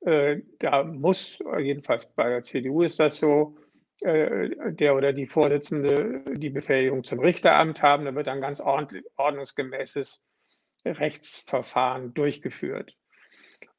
Äh, 0.00 0.42
da 0.60 0.84
muss, 0.84 1.38
jedenfalls 1.58 2.06
bei 2.14 2.28
der 2.28 2.42
CDU 2.42 2.82
ist 2.82 3.00
das 3.00 3.16
so, 3.16 3.56
äh, 4.02 4.50
der 4.72 4.94
oder 4.94 5.12
die 5.12 5.26
Vorsitzende 5.26 6.22
die 6.32 6.50
Befähigung 6.50 7.02
zum 7.02 7.18
Richteramt 7.18 7.82
haben. 7.82 8.04
Da 8.04 8.14
wird 8.14 8.28
ein 8.28 8.40
ganz 8.40 8.60
ordnungsgemäßes 8.60 10.20
Rechtsverfahren 10.84 12.14
durchgeführt. 12.14 12.96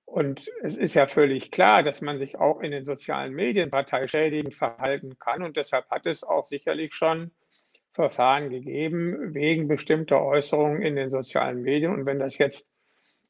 Und 0.06 0.50
es 0.64 0.78
ist 0.78 0.96
ja 0.96 1.06
völlig 1.06 1.52
klar, 1.52 1.84
dass 1.84 2.02
man 2.02 2.18
sich 2.18 2.38
auch 2.38 2.62
in 2.62 2.72
den 2.72 2.86
sozialen 2.86 3.34
Medien 3.34 3.70
parteischädigend 3.70 4.56
verhalten 4.56 5.20
kann. 5.20 5.44
Und 5.44 5.58
deshalb 5.58 5.90
hat 5.90 6.06
es 6.06 6.24
auch 6.24 6.46
sicherlich 6.46 6.94
schon 6.94 7.32
Verfahren 7.98 8.52
gegeben 8.52 9.34
wegen 9.34 9.68
bestimmter 9.68 10.24
Äußerungen 10.24 10.84
in 10.84 10.96
den 10.96 11.10
sozialen 11.10 11.64
Medien. 11.64 11.92
Und 11.92 12.06
wenn 12.06 12.20
das 12.20 12.38
jetzt 12.38 12.68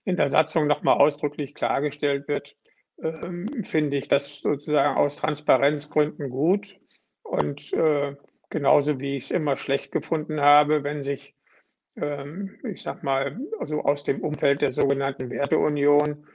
in 0.04 0.18
der 0.18 0.30
Satzung 0.30 0.68
nochmal 0.68 0.98
ausdrücklich 0.98 1.56
klargestellt 1.56 2.28
wird, 2.28 2.58
äh, 2.98 3.64
finde 3.64 3.96
ich 3.96 4.10
das 4.10 4.42
sozusagen 4.42 4.98
aus 4.98 5.16
Transparenzgründen 5.16 6.30
gut. 6.30 6.78
Und 7.24 7.72
äh, 7.72 8.18
genauso 8.50 9.00
wie 9.00 9.16
ich 9.16 9.26
es 9.26 9.32
immer 9.32 9.56
schlecht 9.56 9.94
gefunden 9.94 10.42
habe, 10.42 10.84
wenn 10.84 11.02
sich, 11.02 11.34
ähm, 11.96 12.60
ich 12.66 12.82
sag 12.82 13.04
mal, 13.04 13.40
also 13.60 13.84
aus 13.84 14.04
dem 14.04 14.22
Umfeld 14.22 14.62
der 14.62 14.74
sogenannten 14.74 15.30
Werteunion 15.30 16.28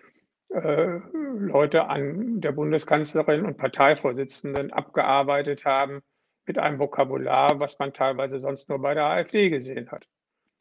äh, 0.49 1.01
Leute 1.37 1.85
an 1.85 2.41
der 2.41 2.53
Bundeskanzlerin 2.53 3.45
und 3.45 3.59
Parteivorsitzenden 3.59 4.73
abgearbeitet 4.73 5.67
haben 5.67 6.03
mit 6.47 6.59
einem 6.59 6.79
Vokabular, 6.79 7.61
was 7.61 7.79
man 7.79 7.93
teilweise 7.93 8.41
sonst 8.41 8.69
nur 8.69 8.81
bei 8.81 8.95
der 8.95 9.05
AfD 9.05 9.51
gesehen 9.51 9.91
hat. 9.91 10.09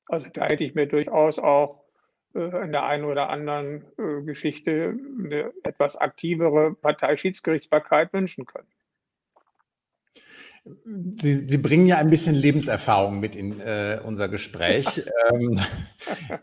Also 0.07 0.27
da 0.33 0.45
hätte 0.45 0.63
ich 0.63 0.75
mir 0.75 0.87
durchaus 0.87 1.39
auch 1.39 1.83
äh, 2.35 2.63
in 2.63 2.71
der 2.71 2.85
einen 2.85 3.05
oder 3.05 3.29
anderen 3.29 3.85
äh, 3.97 4.21
Geschichte 4.23 4.97
eine 5.19 5.53
etwas 5.63 5.95
aktivere 5.95 6.73
Parteischiedsgerichtsbarkeit 6.75 8.13
wünschen 8.13 8.45
können. 8.45 8.67
Sie, 10.63 11.47
Sie, 11.47 11.57
bringen 11.57 11.87
ja 11.87 11.97
ein 11.97 12.11
bisschen 12.11 12.35
Lebenserfahrung 12.35 13.19
mit 13.19 13.35
in 13.35 13.59
äh, 13.61 13.99
unser 14.03 14.29
Gespräch. 14.29 15.03
ähm, 15.31 15.59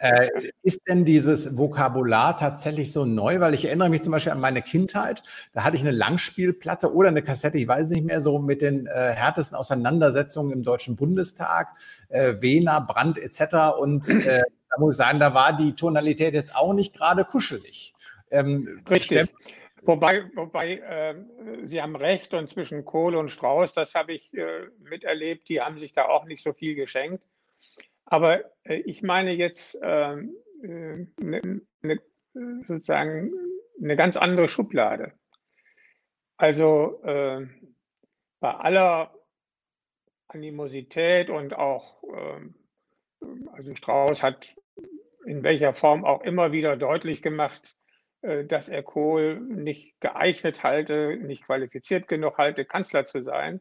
äh, 0.00 0.28
ist 0.62 0.80
denn 0.88 1.04
dieses 1.04 1.56
Vokabular 1.56 2.36
tatsächlich 2.36 2.92
so 2.92 3.04
neu? 3.04 3.38
Weil 3.38 3.54
ich 3.54 3.66
erinnere 3.66 3.88
mich 3.90 4.02
zum 4.02 4.10
Beispiel 4.10 4.32
an 4.32 4.40
meine 4.40 4.60
Kindheit. 4.60 5.22
Da 5.52 5.62
hatte 5.62 5.76
ich 5.76 5.82
eine 5.82 5.92
Langspielplatte 5.92 6.92
oder 6.92 7.10
eine 7.10 7.22
Kassette, 7.22 7.58
ich 7.58 7.68
weiß 7.68 7.90
nicht 7.90 8.04
mehr, 8.04 8.20
so 8.20 8.40
mit 8.40 8.60
den 8.60 8.86
äh, 8.86 8.90
härtesten 8.90 9.56
Auseinandersetzungen 9.56 10.50
im 10.50 10.64
Deutschen 10.64 10.96
Bundestag, 10.96 11.68
äh, 12.08 12.34
Wiener, 12.40 12.80
Brandt 12.80 13.18
etc. 13.18 13.78
Und 13.78 14.08
äh, 14.08 14.42
da 14.42 14.80
muss 14.80 14.94
ich 14.94 14.98
sagen, 14.98 15.20
da 15.20 15.32
war 15.32 15.56
die 15.56 15.74
Tonalität 15.74 16.34
jetzt 16.34 16.56
auch 16.56 16.74
nicht 16.74 16.92
gerade 16.92 17.24
kuschelig. 17.24 17.94
Ähm, 18.32 18.82
Richtig. 18.90 19.32
Wobei, 19.82 20.30
wobei 20.34 20.78
äh, 20.78 21.14
Sie 21.66 21.80
haben 21.80 21.96
recht 21.96 22.34
und 22.34 22.48
zwischen 22.48 22.84
Kohl 22.84 23.16
und 23.16 23.30
Strauß, 23.30 23.74
das 23.74 23.94
habe 23.94 24.12
ich 24.12 24.34
äh, 24.34 24.66
miterlebt, 24.78 25.48
die 25.48 25.60
haben 25.60 25.78
sich 25.78 25.92
da 25.92 26.06
auch 26.06 26.24
nicht 26.24 26.42
so 26.42 26.52
viel 26.52 26.74
geschenkt. 26.74 27.24
Aber 28.04 28.44
äh, 28.64 28.76
ich 28.86 29.02
meine 29.02 29.32
jetzt 29.32 29.78
ähm, 29.82 30.34
äh, 30.62 31.06
ne, 31.20 31.62
ne, 31.82 32.00
sozusagen 32.64 33.32
eine 33.80 33.96
ganz 33.96 34.16
andere 34.16 34.48
Schublade. 34.48 35.12
Also 36.36 37.02
äh, 37.02 37.46
bei 38.40 38.54
aller 38.54 39.12
Animosität 40.28 41.30
und 41.30 41.54
auch, 41.54 42.02
ähm, 42.04 42.54
also 43.52 43.74
Strauß 43.74 44.22
hat 44.22 44.54
in 45.26 45.42
welcher 45.42 45.74
Form 45.74 46.04
auch 46.04 46.22
immer 46.22 46.52
wieder 46.52 46.76
deutlich 46.76 47.22
gemacht, 47.22 47.76
dass 48.20 48.68
er 48.68 48.82
Kohl 48.82 49.40
nicht 49.40 50.00
geeignet 50.00 50.64
halte, 50.64 51.16
nicht 51.16 51.44
qualifiziert 51.44 52.08
genug 52.08 52.38
halte, 52.38 52.64
Kanzler 52.64 53.04
zu 53.04 53.22
sein. 53.22 53.60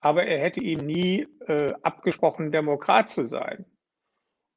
Aber 0.00 0.24
er 0.24 0.38
hätte 0.38 0.60
ihm 0.60 0.86
nie 0.86 1.26
äh, 1.46 1.72
abgesprochen, 1.82 2.52
Demokrat 2.52 3.08
zu 3.08 3.26
sein. 3.26 3.64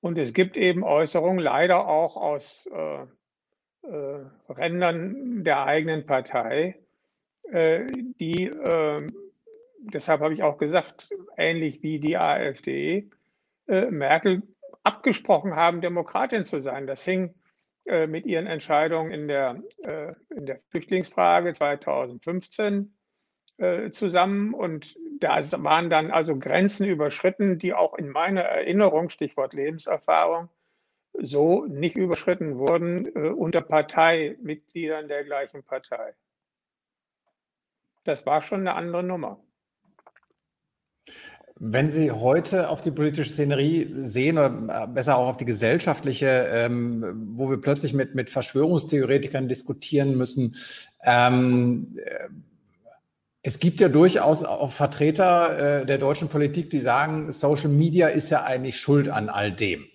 Und 0.01 0.17
es 0.17 0.33
gibt 0.33 0.57
eben 0.57 0.83
Äußerungen, 0.83 1.39
leider 1.39 1.87
auch 1.87 2.17
aus 2.17 2.67
äh, 2.71 3.05
äh, 3.83 4.25
Rändern 4.49 5.43
der 5.43 5.65
eigenen 5.65 6.05
Partei, 6.05 6.79
äh, 7.51 7.85
die, 8.19 8.45
ähm, 8.45 9.13
deshalb 9.79 10.21
habe 10.21 10.33
ich 10.33 10.43
auch 10.43 10.57
gesagt, 10.57 11.09
ähnlich 11.37 11.81
wie 11.81 11.99
die 11.99 12.17
AfD, 12.17 13.09
äh, 13.67 13.89
Merkel 13.89 14.43
abgesprochen 14.83 15.55
haben, 15.55 15.81
Demokratin 15.81 16.45
zu 16.45 16.61
sein. 16.61 16.87
Das 16.87 17.03
hing 17.03 17.33
äh, 17.89 18.05
mit 18.05 18.27
ihren 18.27 18.45
Entscheidungen 18.45 19.11
in 19.11 19.27
der, 19.27 19.63
äh, 19.83 20.13
in 20.29 20.45
der 20.45 20.59
Flüchtlingsfrage 20.69 21.53
2015 21.53 22.95
äh, 23.57 23.89
zusammen. 23.89 24.53
Und 24.53 24.95
da 25.19 25.39
waren 25.63 25.89
dann 25.89 26.11
also 26.11 26.37
Grenzen 26.37 26.85
überschritten, 26.85 27.57
die 27.57 27.73
auch 27.73 27.95
in 27.95 28.09
meiner 28.09 28.41
Erinnerung, 28.41 29.09
Stichwort 29.09 29.53
Lebenserfahrung, 29.53 30.49
so 31.13 31.65
nicht 31.65 31.95
überschritten 31.95 32.59
wurden 32.59 33.09
unter 33.09 33.61
Parteimitgliedern 33.61 35.07
der 35.07 35.23
gleichen 35.23 35.63
Partei. 35.63 36.13
Das 38.03 38.27
war 38.27 38.43
schon 38.43 38.59
eine 38.61 38.75
andere 38.75 39.03
Nummer. 39.03 39.43
Wenn 41.61 41.89
Sie 41.89 42.09
heute 42.09 42.69
auf 42.69 42.79
die 42.79 42.91
politische 42.91 43.29
Szenerie 43.29 43.91
sehen 43.95 44.37
oder 44.37 44.83
äh, 44.83 44.87
besser 44.87 45.17
auch 45.17 45.27
auf 45.27 45.37
die 45.37 45.45
gesellschaftliche, 45.45 46.47
ähm, 46.53 47.33
wo 47.35 47.49
wir 47.49 47.59
plötzlich 47.59 47.93
mit, 47.93 48.15
mit 48.15 48.29
Verschwörungstheoretikern 48.29 49.49
diskutieren 49.49 50.17
müssen, 50.17 50.55
ähm, 51.03 51.97
äh, 51.97 52.29
es 53.41 53.59
gibt 53.59 53.81
ja 53.81 53.89
durchaus 53.89 54.43
auch 54.43 54.71
Vertreter 54.71 55.81
äh, 55.81 55.85
der 55.85 55.97
deutschen 55.97 56.29
Politik, 56.29 56.69
die 56.69 56.79
sagen, 56.79 57.31
Social 57.31 57.69
Media 57.69 58.07
ist 58.07 58.29
ja 58.29 58.43
eigentlich 58.43 58.79
schuld 58.79 59.09
an 59.09 59.27
all 59.27 59.51
dem. 59.51 59.85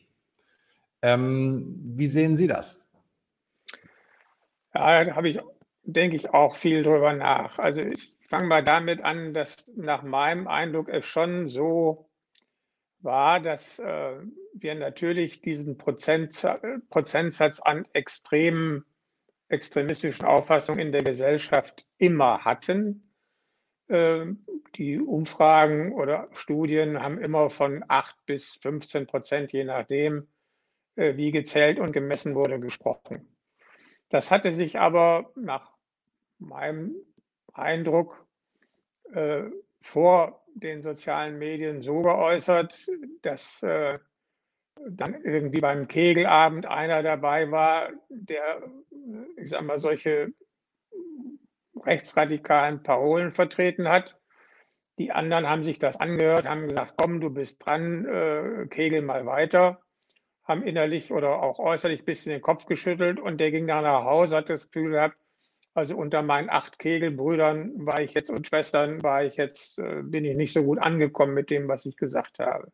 Ähm, 1.01 1.81
wie 1.97 2.07
sehen 2.07 2.37
Sie 2.37 2.47
das? 2.47 2.79
Ja, 4.75 5.05
da 5.05 5.15
habe 5.15 5.31
ich, 5.31 5.39
denke 5.83 6.17
ich, 6.17 6.31
auch 6.31 6.57
viel 6.57 6.83
drüber 6.83 7.15
nach. 7.15 7.59
Also 7.59 7.81
ich 7.81 8.17
fange 8.29 8.47
mal 8.47 8.65
damit 8.65 9.03
an, 9.03 9.35
dass 9.35 9.67
nach 9.77 10.03
meinem 10.03 10.47
Eindruck 10.47 10.89
es 10.89 11.07
schon 11.07 11.49
so 11.49 12.09
war, 13.01 13.41
dass 13.41 13.79
äh, 13.79 14.17
wir 14.55 14.75
natürlich 14.75 15.43
diesen 15.43 15.77
Prozent, 15.77 16.47
Prozentsatz 16.89 17.61
an 17.61 17.87
extremen, 17.93 18.85
extremistischen 19.49 20.25
Auffassungen 20.25 20.81
in 20.81 20.93
der 20.93 21.03
Gesellschaft 21.03 21.87
immer 21.99 22.45
hatten. 22.45 23.13
Äh, 23.89 24.27
die 24.77 24.99
Umfragen 24.99 25.93
oder 25.93 26.29
Studien 26.33 27.01
haben 27.03 27.19
immer 27.19 27.51
von 27.51 27.85
8 27.87 28.17
bis 28.27 28.57
15 28.63 29.07
Prozent, 29.07 29.53
je 29.53 29.65
nachdem, 29.65 30.29
äh, 30.97 31.17
wie 31.17 31.31
gezählt 31.31 31.79
und 31.79 31.93
gemessen 31.93 32.35
wurde, 32.35 32.59
gesprochen. 32.59 33.29
Das 34.09 34.31
hatte 34.31 34.53
sich 34.53 34.79
aber 34.79 35.31
nach 35.37 35.73
meinem 36.39 36.95
Eindruck 37.55 38.27
äh, 39.13 39.45
vor 39.81 40.45
den 40.55 40.83
sozialen 40.83 41.39
Medien 41.39 41.83
so 41.83 42.03
geäußert, 42.03 42.87
dass 43.23 43.63
äh, 43.63 43.99
dann 44.89 45.23
irgendwie 45.23 45.61
beim 45.61 45.89
Kegelabend 45.89 46.67
einer 46.67 47.03
dabei 47.03 47.51
war, 47.51 47.91
der, 48.09 48.63
ich 49.37 49.51
sag 49.51 49.63
mal, 49.63 49.79
solche 49.79 50.33
rechtsradikalen 51.85 52.83
Parolen 52.83 53.33
vertreten 53.33 53.89
hat. 53.89 54.19
Die 54.99 55.11
anderen 55.11 55.49
haben 55.49 55.65
sich 55.65 55.79
das 55.79 55.97
angehört, 55.97 56.47
haben 56.47 56.69
gesagt, 56.69 56.95
komm, 56.97 57.21
du 57.21 57.31
bist 57.31 57.65
dran, 57.65 58.05
äh, 58.07 58.67
kegel 58.69 59.03
mal 59.03 59.27
weiter, 59.27 59.81
haben 60.45 60.63
innerlich 60.63 61.13
oder 61.13 61.43
auch 61.43 61.59
äußerlich 61.59 62.03
ein 62.03 62.05
bisschen 62.05 62.31
den 62.31 62.43
Kopf 62.43 62.67
geschüttelt 62.67 63.19
und 63.19 63.39
der 63.39 63.51
ging 63.51 63.67
dann 63.67 63.83
nach 63.83 64.05
Hause, 64.05 64.37
hat 64.37 64.51
das 64.51 64.67
Gefühl 64.71 64.93
gehabt, 64.93 65.17
also 65.75 65.97
unter 65.97 66.23
meinen 66.23 66.49
acht 66.51 66.79
Kegelbrüdern 66.79 67.73
war 67.85 68.01
ich 68.01 68.15
jetzt 68.15 68.31
und 68.31 68.47
Schwestern 68.47 69.03
war 69.03 69.25
ich 69.25 69.37
jetzt, 69.37 69.79
äh, 69.79 70.03
bin 70.03 70.25
ich 70.25 70.37
nicht 70.37 70.53
so 70.53 70.63
gut 70.63 70.79
angekommen 70.79 71.35
mit 71.35 71.51
dem, 71.51 71.69
was 71.69 71.85
ich 71.85 71.97
gesagt 71.97 72.39
habe. 72.39 72.71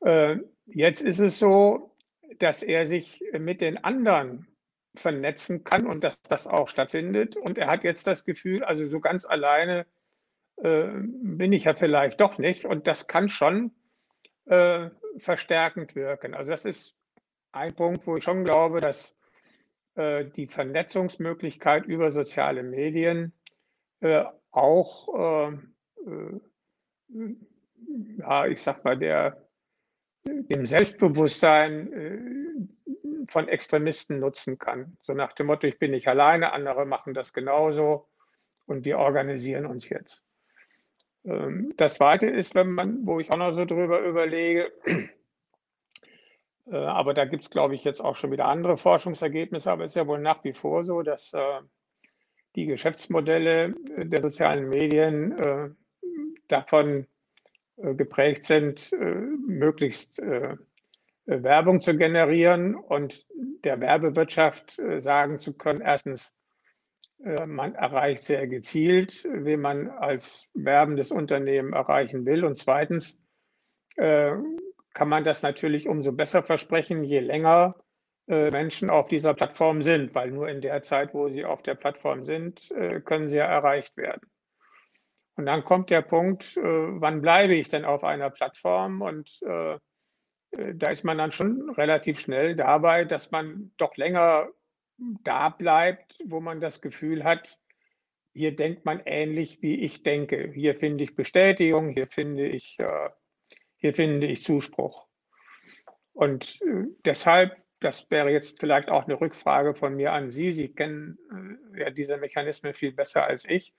Äh, 0.00 0.38
jetzt 0.66 1.02
ist 1.02 1.20
es 1.20 1.38
so, 1.38 1.94
dass 2.38 2.62
er 2.62 2.86
sich 2.86 3.22
mit 3.38 3.60
den 3.60 3.84
anderen 3.84 4.46
vernetzen 4.94 5.64
kann 5.64 5.86
und 5.86 6.04
dass 6.04 6.22
das 6.22 6.46
auch 6.46 6.68
stattfindet. 6.68 7.36
Und 7.36 7.58
er 7.58 7.68
hat 7.68 7.84
jetzt 7.84 8.06
das 8.06 8.24
Gefühl, 8.24 8.64
also 8.64 8.86
so 8.88 9.00
ganz 9.00 9.24
alleine 9.24 9.86
äh, 10.56 10.88
bin 11.22 11.52
ich 11.52 11.64
ja 11.64 11.74
vielleicht 11.74 12.20
doch 12.20 12.38
nicht. 12.38 12.64
Und 12.64 12.86
das 12.86 13.06
kann 13.06 13.28
schon 13.28 13.72
äh, 14.46 14.88
verstärkend 15.18 15.94
wirken. 15.94 16.34
Also 16.34 16.50
das 16.50 16.64
ist 16.64 16.96
ein 17.52 17.74
Punkt, 17.74 18.06
wo 18.06 18.16
ich 18.16 18.24
schon 18.24 18.44
glaube, 18.44 18.80
dass 18.80 19.14
äh, 19.94 20.24
die 20.24 20.46
Vernetzungsmöglichkeit 20.46 21.84
über 21.86 22.10
soziale 22.10 22.62
Medien 22.62 23.32
äh, 24.00 24.24
auch, 24.50 25.08
äh, 25.14 25.48
äh, 26.06 26.40
ja, 28.18 28.46
ich 28.46 28.62
sag 28.62 28.84
mal, 28.84 28.98
der, 28.98 29.46
dem 30.24 30.66
Selbstbewusstsein 30.66 32.68
von 33.28 33.48
Extremisten 33.48 34.20
nutzen 34.20 34.58
kann. 34.58 34.96
So 35.00 35.14
nach 35.14 35.32
dem 35.32 35.46
Motto, 35.46 35.66
ich 35.66 35.78
bin 35.78 35.90
nicht 35.90 36.08
alleine, 36.08 36.52
andere 36.52 36.86
machen 36.86 37.14
das 37.14 37.32
genauso 37.32 38.08
und 38.66 38.84
wir 38.84 38.98
organisieren 38.98 39.66
uns 39.66 39.88
jetzt. 39.88 40.22
Ähm, 41.24 41.72
das 41.76 41.94
Zweite 41.94 42.26
ist, 42.26 42.54
wenn 42.54 42.72
man, 42.72 43.06
wo 43.06 43.20
ich 43.20 43.32
auch 43.32 43.38
noch 43.38 43.54
so 43.54 43.64
drüber 43.64 44.00
überlege, 44.00 44.72
aber 46.70 47.14
da 47.14 47.24
gibt 47.24 47.42
es, 47.44 47.50
glaube 47.50 47.74
ich, 47.74 47.84
jetzt 47.84 48.00
auch 48.00 48.16
schon 48.16 48.30
wieder 48.30 48.46
andere 48.46 48.76
Forschungsergebnisse, 48.76 49.70
aber 49.70 49.84
es 49.84 49.92
ist 49.92 49.96
ja 49.96 50.06
wohl 50.06 50.20
nach 50.20 50.44
wie 50.44 50.52
vor 50.52 50.84
so, 50.84 51.02
dass 51.02 51.32
äh, 51.32 51.60
die 52.54 52.66
Geschäftsmodelle 52.66 53.74
der 53.96 54.22
sozialen 54.22 54.68
Medien 54.68 55.38
äh, 55.38 55.70
davon 56.48 57.06
geprägt 57.76 58.44
sind, 58.44 58.92
möglichst 58.92 60.20
Werbung 61.24 61.80
zu 61.80 61.96
generieren 61.96 62.74
und 62.74 63.26
der 63.64 63.80
Werbewirtschaft 63.80 64.78
sagen 65.00 65.38
zu 65.38 65.54
können, 65.54 65.80
erstens, 65.80 66.34
äh, 67.24 67.46
man 67.46 67.74
erreicht 67.74 68.24
sehr 68.24 68.46
gezielt, 68.46 69.24
wen 69.24 69.60
man 69.60 69.88
als 69.88 70.46
werbendes 70.54 71.10
Unternehmen 71.10 71.72
erreichen 71.72 72.26
will. 72.26 72.44
Und 72.44 72.56
zweitens 72.56 73.18
äh, 73.96 74.32
kann 74.94 75.08
man 75.08 75.24
das 75.24 75.42
natürlich 75.42 75.88
umso 75.88 76.12
besser 76.12 76.42
versprechen, 76.42 77.04
je 77.04 77.20
länger 77.20 77.76
äh, 78.28 78.50
Menschen 78.50 78.90
auf 78.90 79.08
dieser 79.08 79.34
Plattform 79.34 79.82
sind, 79.82 80.14
weil 80.14 80.30
nur 80.30 80.48
in 80.48 80.60
der 80.60 80.82
Zeit, 80.82 81.14
wo 81.14 81.28
sie 81.28 81.44
auf 81.44 81.62
der 81.62 81.74
Plattform 81.74 82.24
sind, 82.24 82.72
können 83.04 83.28
sie 83.28 83.36
ja 83.36 83.46
erreicht 83.46 83.96
werden. 83.96 84.30
Und 85.36 85.46
dann 85.46 85.64
kommt 85.64 85.90
der 85.90 86.02
Punkt, 86.02 86.56
wann 86.56 87.22
bleibe 87.22 87.54
ich 87.54 87.68
denn 87.68 87.84
auf 87.86 88.04
einer 88.04 88.28
Plattform? 88.30 89.00
Und 89.00 89.40
da 89.40 90.90
ist 90.90 91.04
man 91.04 91.16
dann 91.16 91.32
schon 91.32 91.70
relativ 91.70 92.20
schnell 92.20 92.54
dabei, 92.54 93.06
dass 93.06 93.30
man 93.30 93.72
doch 93.78 93.96
länger 93.96 94.48
da 95.24 95.48
bleibt, 95.48 96.18
wo 96.26 96.40
man 96.40 96.60
das 96.60 96.80
Gefühl 96.80 97.24
hat, 97.24 97.58
hier 98.34 98.54
denkt 98.54 98.84
man 98.84 99.02
ähnlich, 99.04 99.60
wie 99.62 99.80
ich 99.84 100.02
denke. 100.02 100.50
Hier 100.54 100.74
finde 100.74 101.04
ich 101.04 101.14
Bestätigung, 101.14 101.90
hier 101.90 102.06
finde 102.06 102.46
ich, 102.46 102.78
äh, 102.78 103.10
hier 103.82 103.92
finde 103.92 104.28
ich 104.28 104.44
Zuspruch. 104.44 105.06
Und 106.12 106.60
äh, 106.62 106.84
deshalb, 107.04 107.56
das 107.80 108.08
wäre 108.10 108.30
jetzt 108.30 108.60
vielleicht 108.60 108.88
auch 108.88 109.04
eine 109.04 109.20
Rückfrage 109.20 109.74
von 109.74 109.96
mir 109.96 110.12
an 110.12 110.30
Sie. 110.30 110.52
Sie 110.52 110.68
kennen 110.68 111.18
äh, 111.74 111.80
ja 111.80 111.90
diese 111.90 112.16
Mechanismen 112.16 112.74
viel 112.74 112.92
besser 112.92 113.24
als 113.24 113.44
ich. 113.44 113.74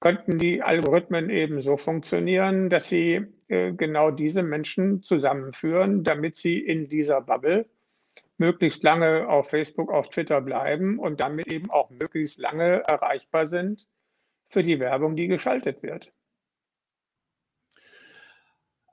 Könnten 0.00 0.38
die 0.38 0.62
Algorithmen 0.62 1.30
eben 1.30 1.62
so 1.62 1.78
funktionieren, 1.78 2.68
dass 2.68 2.88
sie 2.88 3.24
äh, 3.48 3.72
genau 3.72 4.10
diese 4.10 4.42
Menschen 4.42 5.02
zusammenführen, 5.02 6.04
damit 6.04 6.36
sie 6.36 6.58
in 6.58 6.88
dieser 6.88 7.22
Bubble 7.22 7.66
möglichst 8.36 8.82
lange 8.82 9.28
auf 9.28 9.48
Facebook, 9.48 9.90
auf 9.90 10.10
Twitter 10.10 10.42
bleiben 10.42 10.98
und 10.98 11.20
damit 11.20 11.50
eben 11.50 11.70
auch 11.70 11.88
möglichst 11.88 12.38
lange 12.38 12.82
erreichbar 12.86 13.46
sind 13.46 13.86
für 14.50 14.62
die 14.62 14.78
Werbung, 14.78 15.16
die 15.16 15.28
geschaltet 15.28 15.82
wird. 15.82 16.12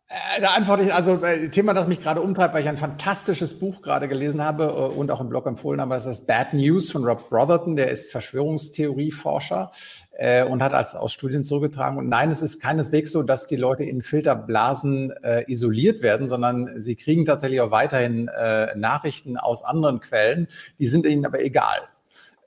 Äh, 0.09 0.41
da 0.41 0.49
antworte 0.49 0.83
ich, 0.83 0.93
also 0.93 1.23
äh, 1.23 1.49
Thema, 1.49 1.75
das 1.75 1.87
mich 1.87 2.01
gerade 2.01 2.21
umtreibt, 2.21 2.55
weil 2.55 2.63
ich 2.63 2.69
ein 2.69 2.77
fantastisches 2.77 3.59
Buch 3.59 3.83
gerade 3.83 4.07
gelesen 4.07 4.43
habe 4.43 4.63
äh, 4.63 4.97
und 4.97 5.11
auch 5.11 5.21
im 5.21 5.29
Blog 5.29 5.45
empfohlen 5.45 5.79
habe, 5.79 5.93
das 5.93 6.07
ist 6.07 6.25
Bad 6.25 6.53
News 6.55 6.91
von 6.91 7.05
Rob 7.05 7.29
Brotherton, 7.29 7.75
der 7.75 7.91
ist 7.91 8.11
Verschwörungstheorieforscher 8.11 9.69
äh, 10.13 10.43
und 10.43 10.63
hat 10.63 10.73
als 10.73 10.95
aus 10.95 11.13
Studien 11.13 11.43
zurückgetragen. 11.43 11.99
Und 11.99 12.09
nein, 12.09 12.31
es 12.31 12.41
ist 12.41 12.59
keineswegs 12.59 13.11
so, 13.11 13.21
dass 13.21 13.45
die 13.45 13.55
Leute 13.55 13.83
in 13.83 14.01
Filterblasen 14.01 15.11
äh, 15.23 15.43
isoliert 15.45 16.01
werden, 16.01 16.27
sondern 16.27 16.81
sie 16.81 16.95
kriegen 16.95 17.25
tatsächlich 17.25 17.61
auch 17.61 17.69
weiterhin 17.69 18.29
äh, 18.29 18.75
Nachrichten 18.75 19.37
aus 19.37 19.63
anderen 19.63 19.99
Quellen, 19.99 20.47
die 20.79 20.87
sind 20.87 21.05
ihnen 21.05 21.27
aber 21.27 21.39
egal. 21.39 21.81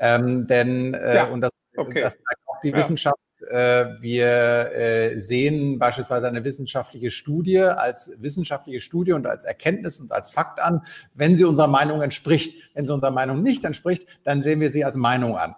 Ähm, 0.00 0.48
denn, 0.48 0.94
äh, 0.94 1.14
ja, 1.14 1.24
und 1.26 1.42
das, 1.42 1.50
okay. 1.76 2.00
das 2.00 2.14
zeigt 2.14 2.40
auch 2.46 2.60
die 2.60 2.70
ja. 2.70 2.76
Wissenschaft, 2.76 3.18
wir 3.50 4.72
äh, 4.74 5.18
sehen 5.18 5.78
beispielsweise 5.78 6.28
eine 6.28 6.44
wissenschaftliche 6.44 7.10
Studie 7.10 7.60
als 7.60 8.12
wissenschaftliche 8.18 8.80
Studie 8.80 9.12
und 9.12 9.26
als 9.26 9.44
Erkenntnis 9.44 10.00
und 10.00 10.12
als 10.12 10.30
Fakt 10.30 10.60
an, 10.60 10.82
wenn 11.14 11.36
sie 11.36 11.44
unserer 11.44 11.68
Meinung 11.68 12.02
entspricht. 12.02 12.70
Wenn 12.74 12.86
sie 12.86 12.92
unserer 12.92 13.10
Meinung 13.10 13.42
nicht 13.42 13.64
entspricht, 13.64 14.06
dann 14.24 14.42
sehen 14.42 14.60
wir 14.60 14.70
sie 14.70 14.84
als 14.84 14.96
Meinung 14.96 15.36
an. 15.36 15.54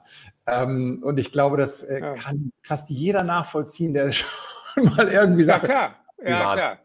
Ähm, 0.47 1.03
und 1.05 1.19
ich 1.19 1.33
glaube, 1.33 1.57
das 1.57 1.83
äh, 1.83 2.15
kann 2.17 2.53
fast 2.63 2.91
jeder 2.91 3.23
nachvollziehen, 3.23 3.95
der 3.95 4.13
schon 4.13 4.85
mal 4.97 5.09
irgendwie 5.09 5.45
sagt. 5.45 5.65
Ja, 5.65 5.69
klar. 5.69 5.95
Ja, 6.25 6.55
klar. 6.55 6.79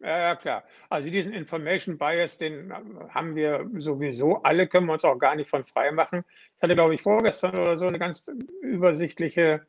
Ja, 0.00 0.18
ja, 0.18 0.36
klar. 0.36 0.64
Also 0.90 1.10
diesen 1.10 1.32
Information 1.32 1.96
Bias, 1.96 2.36
den 2.36 2.72
haben 3.08 3.34
wir 3.34 3.66
sowieso 3.78 4.42
alle, 4.42 4.68
können 4.68 4.86
wir 4.86 4.92
uns 4.92 5.04
auch 5.04 5.18
gar 5.18 5.34
nicht 5.34 5.48
von 5.48 5.64
frei 5.64 5.90
machen. 5.90 6.22
Ich 6.56 6.62
hatte, 6.62 6.74
glaube 6.74 6.94
ich, 6.94 7.02
vorgestern 7.02 7.58
oder 7.58 7.78
so 7.78 7.86
eine 7.86 7.98
ganz 7.98 8.30
übersichtliche 8.60 9.66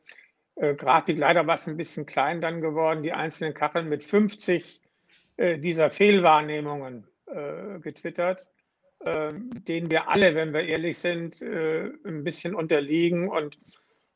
äh, 0.60 0.74
Grafik. 0.74 1.18
Leider 1.18 1.46
war 1.46 1.54
es 1.54 1.66
ein 1.66 1.76
bisschen 1.76 2.06
klein 2.06 2.40
dann 2.40 2.60
geworden, 2.60 3.02
die 3.02 3.12
einzelnen 3.12 3.54
Kacheln 3.54 3.88
mit 3.88 4.04
50 4.04 4.80
äh, 5.36 5.58
dieser 5.58 5.90
Fehlwahrnehmungen 5.90 7.06
äh, 7.26 7.78
getwittert, 7.80 8.50
ähm, 9.04 9.50
denen 9.64 9.90
wir 9.90 10.08
alle, 10.08 10.34
wenn 10.34 10.52
wir 10.52 10.62
ehrlich 10.62 10.98
sind, 10.98 11.40
äh, 11.42 11.90
ein 12.04 12.24
bisschen 12.24 12.54
unterliegen 12.54 13.28
und 13.28 13.58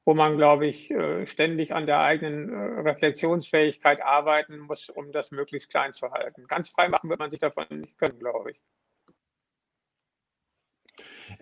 wo 0.04 0.14
man, 0.14 0.36
glaube 0.36 0.66
ich, 0.66 0.90
äh, 0.90 1.26
ständig 1.26 1.72
an 1.72 1.86
der 1.86 2.00
eigenen 2.00 2.52
äh, 2.52 2.80
Reflexionsfähigkeit 2.80 4.02
arbeiten 4.02 4.58
muss, 4.58 4.88
um 4.88 5.12
das 5.12 5.30
möglichst 5.30 5.70
klein 5.70 5.92
zu 5.92 6.10
halten. 6.10 6.46
Ganz 6.48 6.68
frei 6.68 6.88
machen 6.88 7.08
wird 7.08 7.20
man 7.20 7.30
sich 7.30 7.38
davon 7.38 7.66
nicht 7.70 7.96
können, 7.98 8.18
glaube 8.18 8.50
ich. 8.50 8.60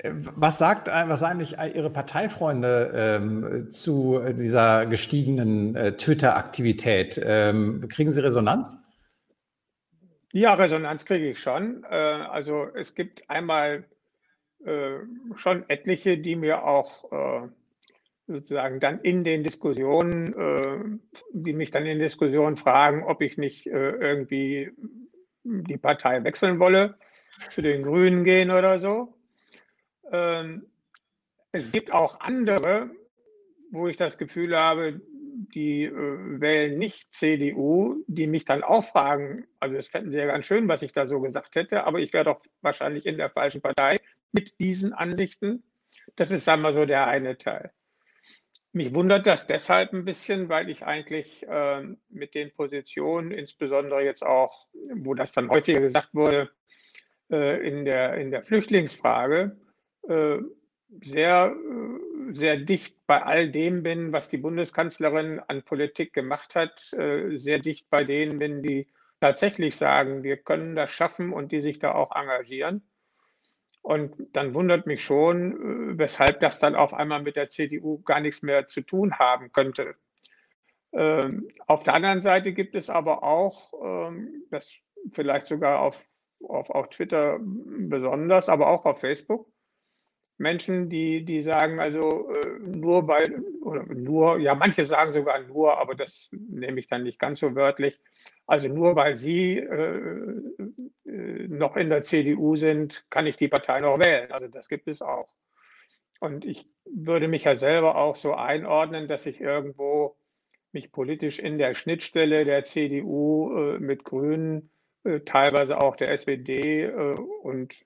Was 0.02 0.58
sagt 0.58 0.88
was 0.88 1.20
sagen 1.20 1.40
eigentlich 1.40 1.56
Ihre 1.74 1.90
Parteifreunde 1.90 2.92
ähm, 2.94 3.70
zu 3.70 4.20
dieser 4.32 4.86
gestiegenen 4.86 5.74
äh, 5.74 5.96
Twitter-Aktivität? 5.96 7.20
Ähm, 7.22 7.88
kriegen 7.88 8.12
Sie 8.12 8.22
Resonanz? 8.22 8.78
Ja, 10.32 10.54
Resonanz 10.54 11.04
kriege 11.04 11.30
ich 11.30 11.40
schon. 11.40 11.84
Äh, 11.84 11.96
also 11.96 12.66
es 12.74 12.94
gibt 12.94 13.28
einmal 13.28 13.84
äh, 14.64 14.98
schon 15.36 15.68
etliche, 15.68 16.18
die 16.18 16.36
mir 16.36 16.64
auch 16.64 17.10
äh, 17.12 17.48
sozusagen 18.26 18.78
dann 18.80 19.00
in 19.00 19.24
den 19.24 19.42
Diskussionen, 19.42 20.34
äh, 20.34 20.98
die 21.32 21.52
mich 21.52 21.70
dann 21.70 21.86
in 21.86 21.98
Diskussionen 21.98 22.56
fragen, 22.56 23.04
ob 23.04 23.22
ich 23.22 23.38
nicht 23.38 23.66
äh, 23.66 23.90
irgendwie 23.90 24.70
die 25.42 25.78
Partei 25.78 26.22
wechseln 26.22 26.60
wolle, 26.60 26.94
zu 27.50 27.62
den 27.62 27.82
Grünen 27.82 28.24
gehen 28.24 28.50
oder 28.50 28.78
so. 28.78 29.14
Ähm, 30.10 30.66
es 31.52 31.72
gibt 31.72 31.92
auch 31.92 32.20
andere, 32.20 32.90
wo 33.72 33.88
ich 33.88 33.96
das 33.96 34.18
Gefühl 34.18 34.56
habe, 34.56 35.00
die 35.54 35.84
äh, 35.84 36.40
wählen 36.40 36.78
nicht 36.78 37.12
CDU, 37.14 38.04
die 38.06 38.26
mich 38.26 38.44
dann 38.44 38.62
auch 38.62 38.84
fragen, 38.84 39.46
also 39.58 39.76
das 39.76 39.88
fänden 39.88 40.10
sie 40.10 40.18
ja 40.18 40.26
ganz 40.26 40.46
schön, 40.46 40.68
was 40.68 40.82
ich 40.82 40.92
da 40.92 41.06
so 41.06 41.20
gesagt 41.20 41.56
hätte, 41.56 41.84
aber 41.84 41.98
ich 42.00 42.12
wäre 42.12 42.24
doch 42.24 42.40
wahrscheinlich 42.60 43.06
in 43.06 43.16
der 43.16 43.30
falschen 43.30 43.62
Partei 43.62 44.00
mit 44.32 44.60
diesen 44.60 44.92
Ansichten. 44.92 45.62
Das 46.16 46.30
ist, 46.30 46.44
sagen 46.44 46.62
wir 46.62 46.72
so, 46.72 46.84
der 46.84 47.06
eine 47.06 47.38
Teil. 47.38 47.72
Mich 48.72 48.94
wundert 48.94 49.26
das 49.26 49.46
deshalb 49.46 49.92
ein 49.92 50.04
bisschen, 50.04 50.48
weil 50.48 50.70
ich 50.70 50.84
eigentlich 50.84 51.44
äh, 51.48 51.82
mit 52.08 52.34
den 52.34 52.52
Positionen, 52.52 53.32
insbesondere 53.32 54.04
jetzt 54.04 54.24
auch, 54.24 54.68
wo 54.94 55.14
das 55.14 55.32
dann 55.32 55.50
häufiger 55.50 55.80
gesagt 55.80 56.14
wurde, 56.14 56.50
äh, 57.32 57.66
in, 57.66 57.84
der, 57.84 58.14
in 58.14 58.30
der 58.30 58.42
Flüchtlingsfrage, 58.44 59.56
sehr, 60.02 61.54
äh, 61.54 62.34
sehr 62.34 62.56
dicht 62.56 62.96
bei 63.06 63.22
all 63.22 63.50
dem 63.50 63.82
bin, 63.82 64.12
was 64.12 64.28
die 64.28 64.38
Bundeskanzlerin 64.38 65.40
an 65.46 65.62
Politik 65.62 66.12
gemacht 66.12 66.54
hat, 66.54 66.92
äh, 66.92 67.36
sehr 67.36 67.58
dicht 67.58 67.88
bei 67.90 68.04
denen 68.04 68.38
bin, 68.38 68.62
die 68.62 68.88
tatsächlich 69.20 69.76
sagen, 69.76 70.22
wir 70.22 70.36
können 70.36 70.74
das 70.74 70.90
schaffen 70.90 71.32
und 71.32 71.52
die 71.52 71.60
sich 71.60 71.78
da 71.78 71.92
auch 71.92 72.14
engagieren. 72.14 72.82
Und 73.82 74.14
dann 74.34 74.52
wundert 74.54 74.86
mich 74.86 75.02
schon, 75.02 75.98
weshalb 75.98 76.40
das 76.40 76.58
dann 76.58 76.74
auf 76.74 76.92
einmal 76.92 77.22
mit 77.22 77.36
der 77.36 77.48
CDU 77.48 78.02
gar 78.02 78.20
nichts 78.20 78.42
mehr 78.42 78.66
zu 78.66 78.82
tun 78.82 79.18
haben 79.18 79.52
könnte. 79.52 79.94
Ähm, 80.92 81.48
auf 81.66 81.82
der 81.82 81.94
anderen 81.94 82.20
Seite 82.20 82.52
gibt 82.52 82.74
es 82.74 82.90
aber 82.90 83.22
auch, 83.22 83.72
ähm, 83.82 84.44
das 84.50 84.70
vielleicht 85.12 85.46
sogar 85.46 85.80
auf, 85.80 85.96
auf, 86.42 86.68
auf 86.70 86.90
Twitter 86.90 87.38
besonders, 87.40 88.48
aber 88.48 88.68
auch 88.68 88.84
auf 88.84 89.00
Facebook, 89.00 89.50
Menschen, 90.40 90.88
die, 90.88 91.24
die 91.24 91.42
sagen, 91.42 91.78
also 91.80 92.30
äh, 92.32 92.58
nur 92.60 93.06
weil, 93.06 93.44
oder 93.62 93.84
nur, 93.86 94.40
ja, 94.40 94.54
manche 94.54 94.84
sagen 94.84 95.12
sogar 95.12 95.40
nur, 95.40 95.78
aber 95.78 95.94
das 95.94 96.28
nehme 96.32 96.80
ich 96.80 96.88
dann 96.88 97.04
nicht 97.04 97.18
ganz 97.18 97.40
so 97.40 97.54
wörtlich. 97.54 98.00
Also 98.46 98.68
nur 98.68 98.96
weil 98.96 99.16
sie 99.16 99.58
äh, 99.58 100.00
äh 101.06 101.48
noch 101.48 101.76
in 101.76 101.90
der 101.90 102.02
CDU 102.02 102.56
sind, 102.56 103.04
kann 103.10 103.26
ich 103.26 103.36
die 103.36 103.48
Partei 103.48 103.80
noch 103.80 103.98
wählen. 103.98 104.32
Also 104.32 104.48
das 104.48 104.68
gibt 104.68 104.88
es 104.88 105.02
auch. 105.02 105.28
Und 106.20 106.44
ich 106.44 106.66
würde 106.84 107.28
mich 107.28 107.44
ja 107.44 107.56
selber 107.56 107.96
auch 107.96 108.16
so 108.16 108.34
einordnen, 108.34 109.08
dass 109.08 109.26
ich 109.26 109.40
irgendwo 109.40 110.16
mich 110.72 110.92
politisch 110.92 111.38
in 111.38 111.58
der 111.58 111.74
Schnittstelle 111.74 112.44
der 112.44 112.64
CDU 112.64 113.56
äh, 113.56 113.78
mit 113.78 114.04
Grünen, 114.04 114.70
äh, 115.04 115.20
teilweise 115.20 115.80
auch 115.80 115.96
der 115.96 116.12
SPD 116.12 116.84
äh, 116.84 117.14
und 117.42 117.84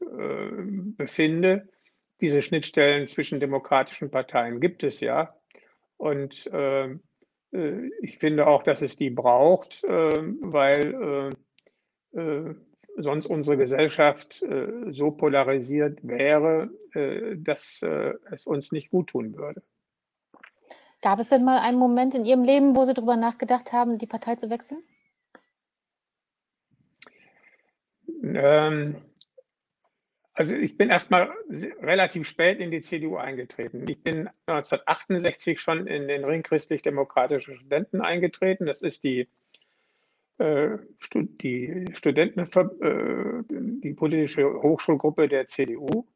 befinde. 0.96 1.68
Diese 2.20 2.42
Schnittstellen 2.42 3.06
zwischen 3.08 3.40
demokratischen 3.40 4.10
Parteien 4.10 4.60
gibt 4.60 4.82
es 4.82 5.00
ja. 5.00 5.34
Und 5.96 6.48
ähm, 6.52 7.02
äh, 7.52 7.88
ich 8.02 8.18
finde 8.18 8.46
auch, 8.46 8.62
dass 8.62 8.82
es 8.82 8.96
die 8.96 9.10
braucht, 9.10 9.84
ähm, 9.88 10.38
weil 10.40 11.34
äh, 12.14 12.54
sonst 12.96 13.26
unsere 13.26 13.56
Gesellschaft 13.56 14.42
äh, 14.42 14.92
so 14.92 15.10
polarisiert 15.10 15.98
wäre, 16.02 16.70
äh, 16.92 17.36
dass 17.36 17.82
äh, 17.82 18.14
es 18.30 18.46
uns 18.46 18.72
nicht 18.72 18.90
gut 18.90 19.08
tun 19.08 19.36
würde. 19.36 19.62
Gab 21.02 21.18
es 21.18 21.28
denn 21.28 21.44
mal 21.44 21.58
einen 21.58 21.78
Moment 21.78 22.14
in 22.14 22.24
Ihrem 22.24 22.44
Leben, 22.44 22.74
wo 22.76 22.84
Sie 22.84 22.94
darüber 22.94 23.16
nachgedacht 23.16 23.72
haben, 23.72 23.98
die 23.98 24.06
Partei 24.06 24.36
zu 24.36 24.48
wechseln? 24.48 24.82
Ähm, 28.22 28.96
also 30.34 30.54
ich 30.54 30.76
bin 30.76 30.90
erstmal 30.90 31.32
relativ 31.80 32.26
spät 32.26 32.58
in 32.58 32.70
die 32.70 32.80
CDU 32.80 33.16
eingetreten. 33.16 33.86
Ich 33.88 34.02
bin 34.02 34.28
1968 34.46 35.60
schon 35.60 35.86
in 35.86 36.08
den 36.08 36.24
Ring 36.24 36.42
christlich-demokratischen 36.42 37.56
Studenten 37.56 38.00
eingetreten. 38.00 38.66
Das 38.66 38.82
ist 38.82 39.04
die 39.04 39.28
äh, 40.38 40.78
die 41.14 41.84
Studenten, 41.94 42.40
äh, 42.40 43.42
die 43.48 43.94
politische 43.94 44.52
Hochschulgruppe 44.62 45.28
der 45.28 45.46
CDU, 45.46 46.08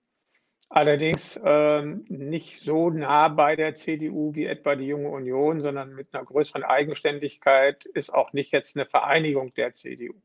allerdings 0.68 1.40
ähm, 1.44 2.04
nicht 2.08 2.60
so 2.62 2.90
nah 2.90 3.28
bei 3.28 3.54
der 3.54 3.74
CDU 3.74 4.34
wie 4.34 4.46
etwa 4.46 4.74
die 4.74 4.86
Junge 4.86 5.10
Union, 5.10 5.60
sondern 5.60 5.94
mit 5.94 6.12
einer 6.12 6.24
größeren 6.24 6.64
Eigenständigkeit, 6.64 7.86
ist 7.86 8.12
auch 8.12 8.32
nicht 8.32 8.52
jetzt 8.52 8.76
eine 8.76 8.86
Vereinigung 8.86 9.54
der 9.54 9.72
CDU. 9.72 10.20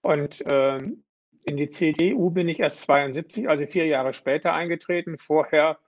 Und 0.00 0.42
ähm, 0.50 1.04
in 1.44 1.56
die 1.56 1.68
CDU 1.68 2.30
bin 2.30 2.48
ich 2.48 2.60
erst 2.60 2.80
72, 2.82 3.48
also 3.48 3.66
vier 3.66 3.86
Jahre 3.86 4.14
später 4.14 4.52
eingetreten. 4.52 5.18
Vorher 5.18 5.78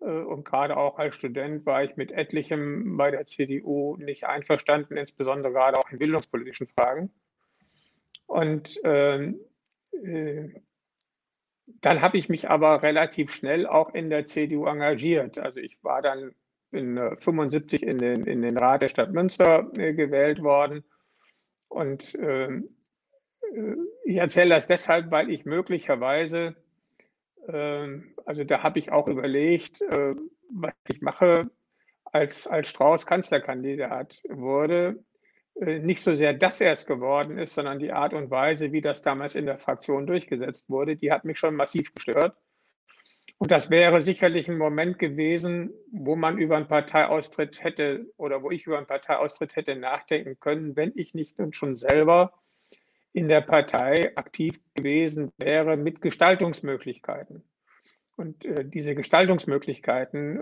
äh, 0.00 0.04
und 0.04 0.44
gerade 0.44 0.76
auch 0.76 0.98
als 0.98 1.16
Student 1.16 1.66
war 1.66 1.84
ich 1.84 1.96
mit 1.96 2.12
etlichem 2.12 2.96
bei 2.96 3.10
der 3.10 3.26
CDU 3.26 3.96
nicht 3.96 4.24
einverstanden, 4.24 4.96
insbesondere 4.96 5.52
gerade 5.52 5.78
auch 5.78 5.90
in 5.90 5.98
bildungspolitischen 5.98 6.68
Fragen. 6.68 7.10
Und 8.26 8.78
ähm, 8.84 9.40
äh, 9.92 10.48
dann 11.80 12.00
habe 12.00 12.18
ich 12.18 12.28
mich 12.28 12.48
aber 12.48 12.82
relativ 12.82 13.30
schnell 13.32 13.66
auch 13.66 13.94
in 13.94 14.10
der 14.10 14.24
CDU 14.24 14.66
engagiert. 14.66 15.38
Also 15.38 15.60
ich 15.60 15.82
war 15.82 16.02
dann 16.02 16.34
in 16.70 16.98
75 17.18 17.82
in 17.82 17.98
den, 17.98 18.26
in 18.26 18.42
den 18.42 18.56
Rat 18.58 18.82
der 18.82 18.88
Stadt 18.88 19.12
Münster 19.12 19.70
äh, 19.76 19.94
gewählt 19.94 20.42
worden. 20.42 20.84
Und 21.68 22.14
ähm, 22.20 22.64
äh, 22.64 22.77
ich 24.04 24.16
erzähle 24.16 24.54
das 24.54 24.66
deshalb, 24.66 25.10
weil 25.10 25.30
ich 25.30 25.44
möglicherweise 25.44 26.56
ähm, 27.48 28.14
also 28.24 28.44
da 28.44 28.62
habe 28.62 28.78
ich 28.78 28.92
auch 28.92 29.08
überlegt, 29.08 29.80
äh, 29.80 30.14
was 30.50 30.74
ich 30.88 31.00
mache, 31.00 31.50
als, 32.04 32.46
als 32.46 32.68
Strauß 32.68 33.06
Kanzlerkandidat 33.06 34.22
wurde. 34.28 35.02
Äh, 35.60 35.80
nicht 35.80 36.02
so 36.02 36.14
sehr, 36.14 36.34
dass 36.34 36.60
er 36.60 36.72
es 36.72 36.86
geworden 36.86 37.38
ist, 37.38 37.54
sondern 37.54 37.78
die 37.78 37.92
Art 37.92 38.12
und 38.12 38.30
Weise, 38.30 38.72
wie 38.72 38.80
das 38.80 39.02
damals 39.02 39.34
in 39.34 39.46
der 39.46 39.58
Fraktion 39.58 40.06
durchgesetzt 40.06 40.68
wurde, 40.68 40.96
die 40.96 41.10
hat 41.10 41.24
mich 41.24 41.38
schon 41.38 41.54
massiv 41.56 41.94
gestört. 41.94 42.36
Und 43.38 43.50
das 43.52 43.70
wäre 43.70 44.02
sicherlich 44.02 44.48
ein 44.48 44.58
Moment 44.58 44.98
gewesen, 44.98 45.70
wo 45.92 46.16
man 46.16 46.38
über 46.38 46.56
einen 46.56 46.66
Parteiaustritt 46.66 47.62
hätte 47.62 48.06
oder 48.16 48.42
wo 48.42 48.50
ich 48.50 48.66
über 48.66 48.78
einen 48.78 48.86
Parteiaustritt 48.86 49.54
hätte 49.54 49.76
nachdenken 49.76 50.40
können, 50.40 50.74
wenn 50.76 50.92
ich 50.96 51.14
nicht 51.14 51.38
nun 51.38 51.52
schon 51.52 51.76
selber 51.76 52.32
in 53.18 53.26
der 53.26 53.40
Partei 53.40 54.16
aktiv 54.16 54.60
gewesen 54.74 55.32
wäre 55.38 55.76
mit 55.76 56.00
Gestaltungsmöglichkeiten. 56.00 57.42
Und 58.14 58.44
äh, 58.44 58.64
diese 58.64 58.94
Gestaltungsmöglichkeiten 58.94 60.36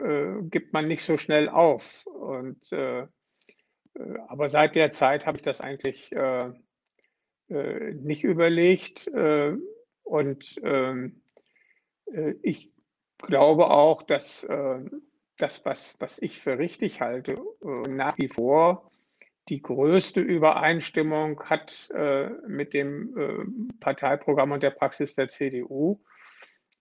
äh, 0.45 0.49
gibt 0.51 0.75
man 0.75 0.87
nicht 0.87 1.03
so 1.03 1.17
schnell 1.17 1.49
auf. 1.49 2.05
Und, 2.07 2.71
äh, 2.73 3.01
äh 3.01 3.07
aber 4.29 4.51
seit 4.51 4.75
der 4.75 4.91
Zeit 4.91 5.25
habe 5.25 5.39
ich 5.39 5.43
das 5.43 5.63
eigentlich 5.63 6.13
äh, 6.13 6.53
äh, 7.49 7.95
nicht 7.95 8.25
überlegt. 8.25 9.11
und 10.03 10.61
ähm, 10.63 11.23
ich 12.43 12.71
glaube 13.19 13.71
auch, 13.71 14.03
dass 14.03 14.47
das, 15.39 15.65
was, 15.65 15.97
was 15.99 16.21
ich 16.21 16.41
für 16.41 16.59
richtig 16.59 17.01
halte, 17.01 17.37
nach 17.89 18.17
wie 18.17 18.29
vor 18.29 18.91
die 19.49 19.63
größte 19.63 20.21
Übereinstimmung 20.21 21.43
hat 21.45 21.91
äh, 21.95 22.31
mit 22.49 22.75
dem 22.75 23.17
äh, 23.17 23.79
Parteiprogramm 23.81 24.53
und 24.53 24.63
der 24.63 24.71
Praxis 24.71 25.15
der 25.15 25.29
CDU. 25.29 26.01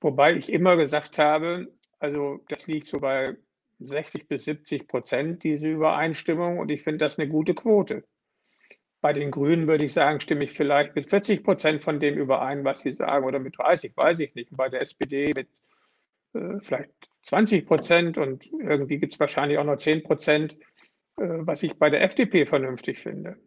Wobei 0.01 0.33
ich 0.35 0.51
immer 0.51 0.75
gesagt 0.75 1.19
habe, 1.19 1.71
also 1.99 2.39
das 2.49 2.67
liegt 2.67 2.87
so 2.87 2.99
bei 2.99 3.35
60 3.79 4.27
bis 4.27 4.45
70 4.45 4.87
Prozent, 4.87 5.43
diese 5.43 5.67
Übereinstimmung. 5.67 6.59
Und 6.59 6.69
ich 6.71 6.83
finde 6.83 6.99
das 6.99 7.19
eine 7.19 7.27
gute 7.27 7.53
Quote. 7.53 8.03
Bei 9.01 9.13
den 9.13 9.29
Grünen 9.29 9.67
würde 9.67 9.85
ich 9.85 9.93
sagen, 9.93 10.19
stimme 10.19 10.45
ich 10.45 10.51
vielleicht 10.51 10.95
mit 10.95 11.09
40 11.09 11.43
Prozent 11.43 11.83
von 11.83 11.99
dem 11.99 12.15
überein, 12.15 12.63
was 12.63 12.79
sie 12.79 12.93
sagen, 12.93 13.25
oder 13.25 13.39
mit 13.39 13.57
30, 13.57 13.95
weiß 13.95 14.19
ich 14.19 14.33
nicht. 14.33 14.51
Und 14.51 14.57
bei 14.57 14.69
der 14.69 14.81
SPD 14.81 15.33
mit 15.35 15.47
äh, 16.33 16.59
vielleicht 16.61 16.91
20 17.23 17.65
Prozent 17.65 18.17
und 18.17 18.45
irgendwie 18.51 18.97
gibt 18.97 19.13
es 19.13 19.19
wahrscheinlich 19.19 19.57
auch 19.59 19.63
noch 19.63 19.77
10 19.77 20.03
Prozent, 20.03 20.55
was 21.17 21.63
ich 21.63 21.77
bei 21.77 21.89
der 21.89 22.01
FDP 22.01 22.45
vernünftig 22.45 22.99
finde. 22.99 23.37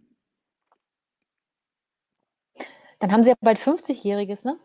Dann 2.99 3.13
haben 3.13 3.23
Sie 3.23 3.31
ja 3.31 3.37
bald 3.41 3.59
50-Jähriges, 3.59 4.45
ne? 4.45 4.59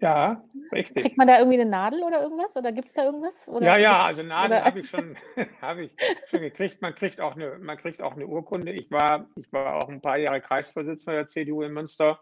Ja, 0.00 0.44
richtig. 0.72 1.02
Kriegt 1.02 1.16
man 1.16 1.26
da 1.26 1.38
irgendwie 1.38 1.60
eine 1.60 1.70
Nadel 1.70 2.02
oder 2.02 2.22
irgendwas? 2.22 2.56
Oder 2.56 2.72
gibt 2.72 2.88
es 2.88 2.94
da 2.94 3.04
irgendwas? 3.04 3.48
Oder 3.48 3.64
ja, 3.64 3.76
ja, 3.78 4.04
also 4.04 4.22
Nadel 4.22 4.62
habe 4.62 4.80
ich, 4.80 4.88
schon, 4.88 5.16
hab 5.62 5.78
ich 5.78 5.92
schon 6.28 6.40
gekriegt. 6.40 6.82
Man 6.82 6.94
kriegt, 6.94 7.20
auch 7.20 7.36
eine, 7.36 7.58
man 7.58 7.76
kriegt 7.76 8.02
auch 8.02 8.14
eine 8.14 8.26
Urkunde. 8.26 8.72
Ich 8.72 8.90
war, 8.90 9.28
ich 9.36 9.50
war 9.52 9.76
auch 9.76 9.88
ein 9.88 10.00
paar 10.00 10.18
Jahre 10.18 10.40
Kreisvorsitzender 10.40 11.20
der 11.20 11.26
CDU 11.26 11.62
in 11.62 11.72
Münster. 11.72 12.20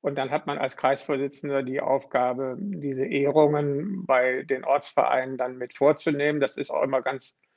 Und 0.00 0.18
dann 0.18 0.30
hat 0.30 0.46
man 0.46 0.58
als 0.58 0.76
Kreisvorsitzender 0.76 1.62
die 1.62 1.80
Aufgabe, 1.80 2.56
diese 2.58 3.06
Ehrungen 3.06 4.04
bei 4.04 4.42
den 4.42 4.64
Ortsvereinen 4.64 5.38
dann 5.38 5.58
mit 5.58 5.76
vorzunehmen. 5.76 6.40
Das 6.40 6.56
ist 6.56 6.70
auch 6.70 6.82
immer 6.82 7.02
ganz 7.02 7.36
äh, 7.36 7.51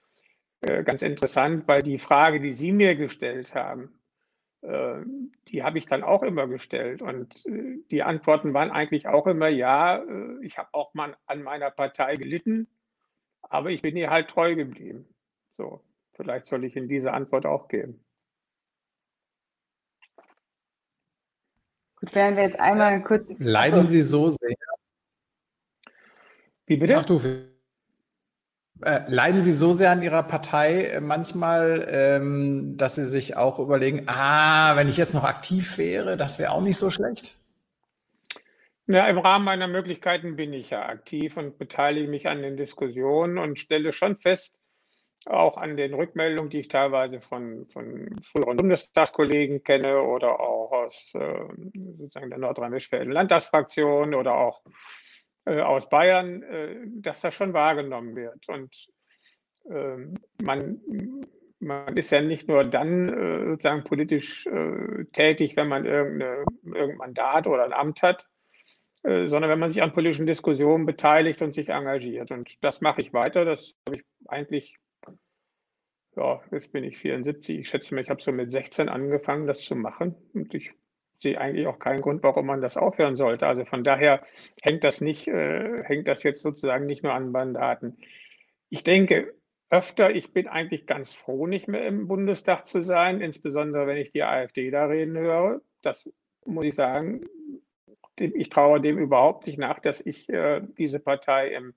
ganz 0.62 1.02
interessant, 1.02 1.68
weil 1.68 1.84
die 1.84 2.00
Frage, 2.00 2.40
die 2.40 2.54
Sie 2.54 2.72
mir 2.72 2.96
gestellt 2.96 3.54
haben, 3.54 4.00
äh, 4.62 5.02
die 5.48 5.64
habe 5.64 5.78
ich 5.78 5.86
dann 5.86 6.04
auch 6.04 6.24
immer 6.24 6.48
gestellt. 6.48 7.02
Und 7.02 7.46
äh, 7.46 7.78
die 7.92 8.04
Antworten 8.04 8.54
waren 8.54 8.72
eigentlich 8.72 9.08
auch 9.08 9.28
immer, 9.28 9.48
ja, 9.48 10.04
ich 10.42 10.58
habe 10.58 10.70
auch 10.72 10.94
mal 10.94 11.16
an 11.28 11.44
meiner 11.44 11.72
Partei 11.72 12.16
gelitten, 12.16 12.68
aber 13.42 13.70
ich 13.70 13.82
bin 13.82 13.96
ihr 13.96 14.10
halt 14.10 14.30
treu 14.30 14.56
geblieben. 14.56 15.08
So, 15.58 15.82
vielleicht 16.14 16.48
soll 16.48 16.64
ich 16.64 16.76
Ihnen 16.76 16.90
diese 16.90 17.14
Antwort 17.14 17.46
auch 17.46 17.68
geben. 17.68 18.04
Gut, 21.98 22.14
werden 22.14 22.36
wir 22.36 22.44
jetzt 22.44 22.60
einmal 22.60 23.02
kurz. 23.04 23.32
Leiden 23.38 23.88
Sie 23.88 24.04
so 24.04 24.30
sehr? 24.30 24.56
Wie 26.66 26.78
bitte? 26.78 26.98
Ach 26.98 27.06
du, 27.06 27.20
äh, 27.20 27.55
leiden 28.80 29.42
Sie 29.42 29.54
so 29.54 29.74
sehr 29.74 29.92
an 29.92 30.02
Ihrer 30.02 30.24
Partei 30.24 30.86
äh, 30.86 31.02
manchmal, 31.02 31.88
ähm, 31.90 32.76
dass 32.78 32.96
Sie 32.96 33.06
sich 33.06 33.38
auch 33.38 33.60
überlegen, 33.60 34.04
ah, 34.08 34.76
wenn 34.76 34.90
ich 34.90 34.98
jetzt 34.98 35.14
noch 35.14 35.24
aktiv 35.24 35.78
wäre, 35.78 36.18
das 36.18 36.40
wäre 36.40 36.52
auch 36.52 36.62
nicht 36.62 36.78
so 36.78 36.90
schlecht? 36.90 37.38
Ja, 38.88 39.08
im 39.08 39.18
Rahmen 39.18 39.46
meiner 39.46 39.68
Möglichkeiten 39.68 40.36
bin 40.36 40.54
ich 40.54 40.70
ja 40.70 40.86
aktiv 40.86 41.38
und 41.38 41.58
beteilige 41.58 42.08
mich 42.08 42.28
an 42.28 42.42
den 42.42 42.56
Diskussionen 42.56 43.40
und 43.40 43.58
stelle 43.58 43.94
schon 43.94 44.18
fest, 44.18 44.60
auch 45.26 45.58
an 45.58 45.76
den 45.76 45.96
Rückmeldungen, 45.96 46.52
die 46.52 46.60
ich 46.60 46.68
teilweise 46.68 47.20
von, 47.20 47.66
von 47.68 48.16
früheren 48.32 48.58
Bundestagskollegen 48.58 49.64
kenne 49.64 50.02
oder 50.02 50.40
auch 50.40 50.72
aus 50.72 51.14
äh, 51.16 51.46
sozusagen 51.98 52.30
der 52.30 52.40
Nordrhein-Westfälischen 52.40 53.14
Landtagsfraktion 53.14 54.14
oder 54.14 54.36
auch 54.36 54.62
äh, 54.66 54.70
aus 55.46 55.90
Bayern, 55.90 56.44
äh, 56.44 56.76
dass 56.88 57.22
das 57.22 57.34
schon 57.34 57.54
wahrgenommen 57.54 58.16
wird. 58.16 58.48
Und 58.48 58.88
ähm, 59.70 60.16
man, 60.42 60.82
man 61.60 61.96
ist 61.98 62.12
ja 62.12 62.22
nicht 62.22 62.48
nur 62.48 62.64
dann 62.64 63.10
äh, 63.10 63.50
sozusagen 63.50 63.84
politisch 63.84 64.48
tätig, 65.14 65.56
wenn 65.56 65.68
man 65.68 65.86
irgendein 65.86 66.98
Mandat 66.98 67.48
oder 67.48 67.64
ein 67.64 67.74
Amt 67.74 68.02
hat, 68.02 68.28
äh, 69.06 69.28
sondern 69.28 69.52
wenn 69.52 69.60
man 69.60 69.70
sich 69.70 69.84
an 69.84 69.94
politischen 69.94 70.26
Diskussionen 70.26 70.88
beteiligt 70.88 71.42
und 71.44 71.54
sich 71.54 71.70
engagiert. 71.70 72.32
Und 72.32 72.52
das 72.62 72.82
mache 72.82 73.02
ich 73.02 73.14
weiter. 73.14 73.46
Das 73.46 73.76
habe 73.86 73.98
ich 73.98 74.04
eigentlich, 74.28 74.78
ja, 76.16 76.42
jetzt 76.52 76.72
bin 76.72 76.84
ich 76.84 76.98
74, 76.98 77.60
ich 77.60 77.70
schätze 77.70 77.94
mal, 77.94 78.02
ich 78.02 78.10
habe 78.10 78.22
so 78.22 78.32
mit 78.32 78.52
16 78.52 78.90
angefangen, 78.90 79.46
das 79.46 79.62
zu 79.62 79.76
machen. 79.76 80.16
Und 80.34 80.56
ich 80.56 80.74
sehe 81.18 81.40
eigentlich 81.40 81.68
auch 81.68 81.80
keinen 81.80 82.02
Grund, 82.02 82.24
warum 82.24 82.46
man 82.46 82.62
das 82.62 82.78
aufhören 82.78 83.16
sollte. 83.16 83.48
Also 83.48 83.66
von 83.66 83.84
daher 83.84 84.26
hängt 84.62 84.84
das 84.84 85.02
nicht, 85.02 85.28
äh, 85.28 85.84
hängt 85.84 86.08
das 86.08 86.24
jetzt 86.24 86.42
sozusagen 86.42 86.86
nicht 86.86 87.04
nur 87.04 87.14
an 87.14 87.32
Mandaten. 87.32 87.98
Ich 88.70 88.84
denke 88.84 89.34
öfter, 89.70 90.12
ich 90.12 90.34
bin 90.34 90.48
eigentlich 90.48 90.86
ganz 90.86 91.14
froh, 91.14 91.48
nicht 91.48 91.68
mehr 91.68 91.88
im 91.88 92.08
Bundestag 92.08 92.68
zu 92.68 92.82
sein, 92.82 93.22
insbesondere 93.22 93.88
wenn 93.88 93.98
ich 93.98 94.12
die 94.12 94.24
AfD 94.24 94.70
da 94.72 94.86
reden 94.86 95.18
höre. 95.18 95.62
Das 95.82 96.10
muss 96.46 96.66
ich 96.66 96.76
sagen, 96.76 97.26
ich 98.18 98.50
traue 98.50 98.80
dem 98.80 98.98
überhaupt 98.98 99.48
nicht 99.48 99.58
nach, 99.58 99.80
dass 99.80 100.00
ich 100.00 100.30
äh, 100.30 100.62
diese 100.78 101.00
Partei 101.00 101.50
im 101.50 101.74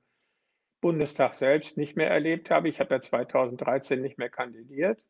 Bundestag 0.80 1.34
selbst 1.34 1.76
nicht 1.76 1.96
mehr 1.96 2.10
erlebt 2.10 2.50
habe. 2.50 2.68
Ich 2.68 2.78
habe 2.78 2.94
ja 2.94 3.00
2013 3.00 4.00
nicht 4.00 4.18
mehr 4.18 4.30
kandidiert. 4.30 5.04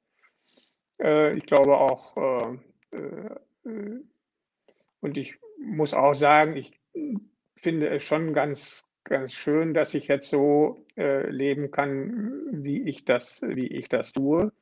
Äh, 1.00 1.36
ich 1.36 1.44
glaube 1.44 1.76
auch, 1.76 2.16
äh, 2.16 2.96
äh, 2.96 4.00
und 5.00 5.16
ich 5.16 5.38
muss 5.58 5.94
auch 5.94 6.14
sagen, 6.14 6.56
ich 6.56 6.78
finde 7.56 7.88
es 7.88 8.02
schon 8.02 8.32
ganz, 8.32 8.84
ganz 9.04 9.32
schön, 9.32 9.74
dass 9.74 9.94
ich 9.94 10.08
jetzt 10.08 10.28
so 10.28 10.86
äh, 10.96 11.28
leben 11.30 11.70
kann, 11.70 12.42
wie 12.52 12.88
ich 12.88 13.04
das, 13.04 13.42
wie 13.42 13.66
ich 13.66 13.88
das 13.88 14.12
tue. 14.12 14.52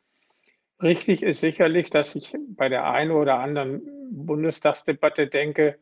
Richtig 0.82 1.22
ist 1.22 1.40
sicherlich, 1.40 1.90
dass 1.90 2.14
ich 2.14 2.36
bei 2.48 2.68
der 2.68 2.90
einen 2.90 3.10
oder 3.10 3.38
anderen 3.38 3.82
Bundestagsdebatte 4.10 5.26
denke, 5.26 5.78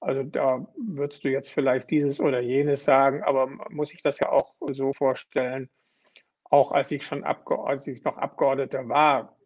also 0.00 0.22
da 0.22 0.66
würdest 0.76 1.24
du 1.24 1.30
jetzt 1.30 1.50
vielleicht 1.50 1.90
dieses 1.90 2.20
oder 2.20 2.40
jenes 2.40 2.84
sagen, 2.84 3.22
aber 3.22 3.46
muss 3.70 3.92
ich 3.92 4.02
das 4.02 4.18
ja 4.18 4.30
auch 4.30 4.54
so 4.72 4.92
vorstellen, 4.92 5.70
auch 6.44 6.72
als 6.72 6.90
ich 6.90 7.04
schon 7.04 7.24
als 7.24 7.86
ich 7.86 8.04
noch 8.04 8.18
Abgeordneter 8.18 8.88
war, 8.88 9.36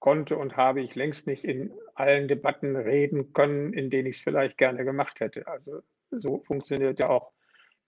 konnte 0.00 0.36
und 0.36 0.56
habe 0.56 0.80
ich 0.80 0.94
längst 0.94 1.26
nicht 1.26 1.44
in 1.44 1.72
allen 2.00 2.28
Debatten 2.28 2.76
reden 2.76 3.32
können, 3.32 3.72
in 3.72 3.90
denen 3.90 4.06
ich 4.08 4.16
es 4.16 4.22
vielleicht 4.22 4.58
gerne 4.58 4.84
gemacht 4.84 5.20
hätte. 5.20 5.46
Also 5.46 5.82
so 6.10 6.40
funktioniert 6.40 6.98
ja 6.98 7.08
auch 7.08 7.32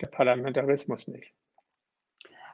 der 0.01 0.09
Parlamentarismus 0.09 1.09
nicht. 1.09 1.35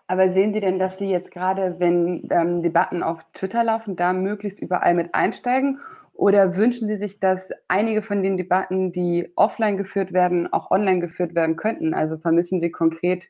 Aber 0.06 0.30
sehen 0.30 0.54
Sie 0.54 0.60
denn, 0.60 0.78
dass 0.78 0.96
Sie 0.96 1.10
jetzt 1.10 1.30
gerade, 1.30 1.76
wenn 1.78 2.26
ähm, 2.30 2.62
Debatten 2.62 3.02
auf 3.02 3.24
Twitter 3.34 3.62
laufen, 3.62 3.94
da 3.94 4.14
möglichst 4.14 4.58
überall 4.58 4.94
mit 4.94 5.14
einsteigen? 5.14 5.80
Oder 6.14 6.56
wünschen 6.56 6.88
Sie 6.88 6.96
sich, 6.96 7.20
dass 7.20 7.50
einige 7.68 8.02
von 8.02 8.22
den 8.22 8.38
Debatten, 8.38 8.90
die 8.90 9.30
offline 9.36 9.76
geführt 9.76 10.12
werden, 10.12 10.50
auch 10.52 10.70
online 10.70 11.00
geführt 11.00 11.34
werden 11.34 11.56
könnten? 11.56 11.92
Also 11.92 12.16
vermissen 12.16 12.58
Sie 12.58 12.70
konkret 12.70 13.28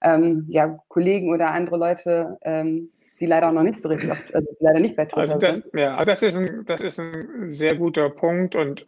ähm, 0.00 0.46
ja, 0.48 0.78
Kollegen 0.88 1.32
oder 1.32 1.50
andere 1.50 1.76
Leute, 1.76 2.38
ähm, 2.42 2.92
die 3.20 3.26
leider 3.26 3.48
auch 3.48 3.52
noch 3.52 3.62
nicht 3.62 3.82
so 3.82 3.88
richtig, 3.88 4.10
oft, 4.10 4.34
also 4.34 4.48
leider 4.60 4.80
nicht 4.80 4.96
bei 4.96 5.04
Twitter 5.04 5.18
also 5.18 5.38
das, 5.38 5.58
sind? 5.58 5.74
Ja, 5.74 6.04
das 6.04 6.22
ist, 6.22 6.36
ein, 6.36 6.64
das 6.64 6.80
ist 6.80 6.98
ein 6.98 7.50
sehr 7.50 7.76
guter 7.76 8.08
Punkt 8.08 8.56
und 8.56 8.86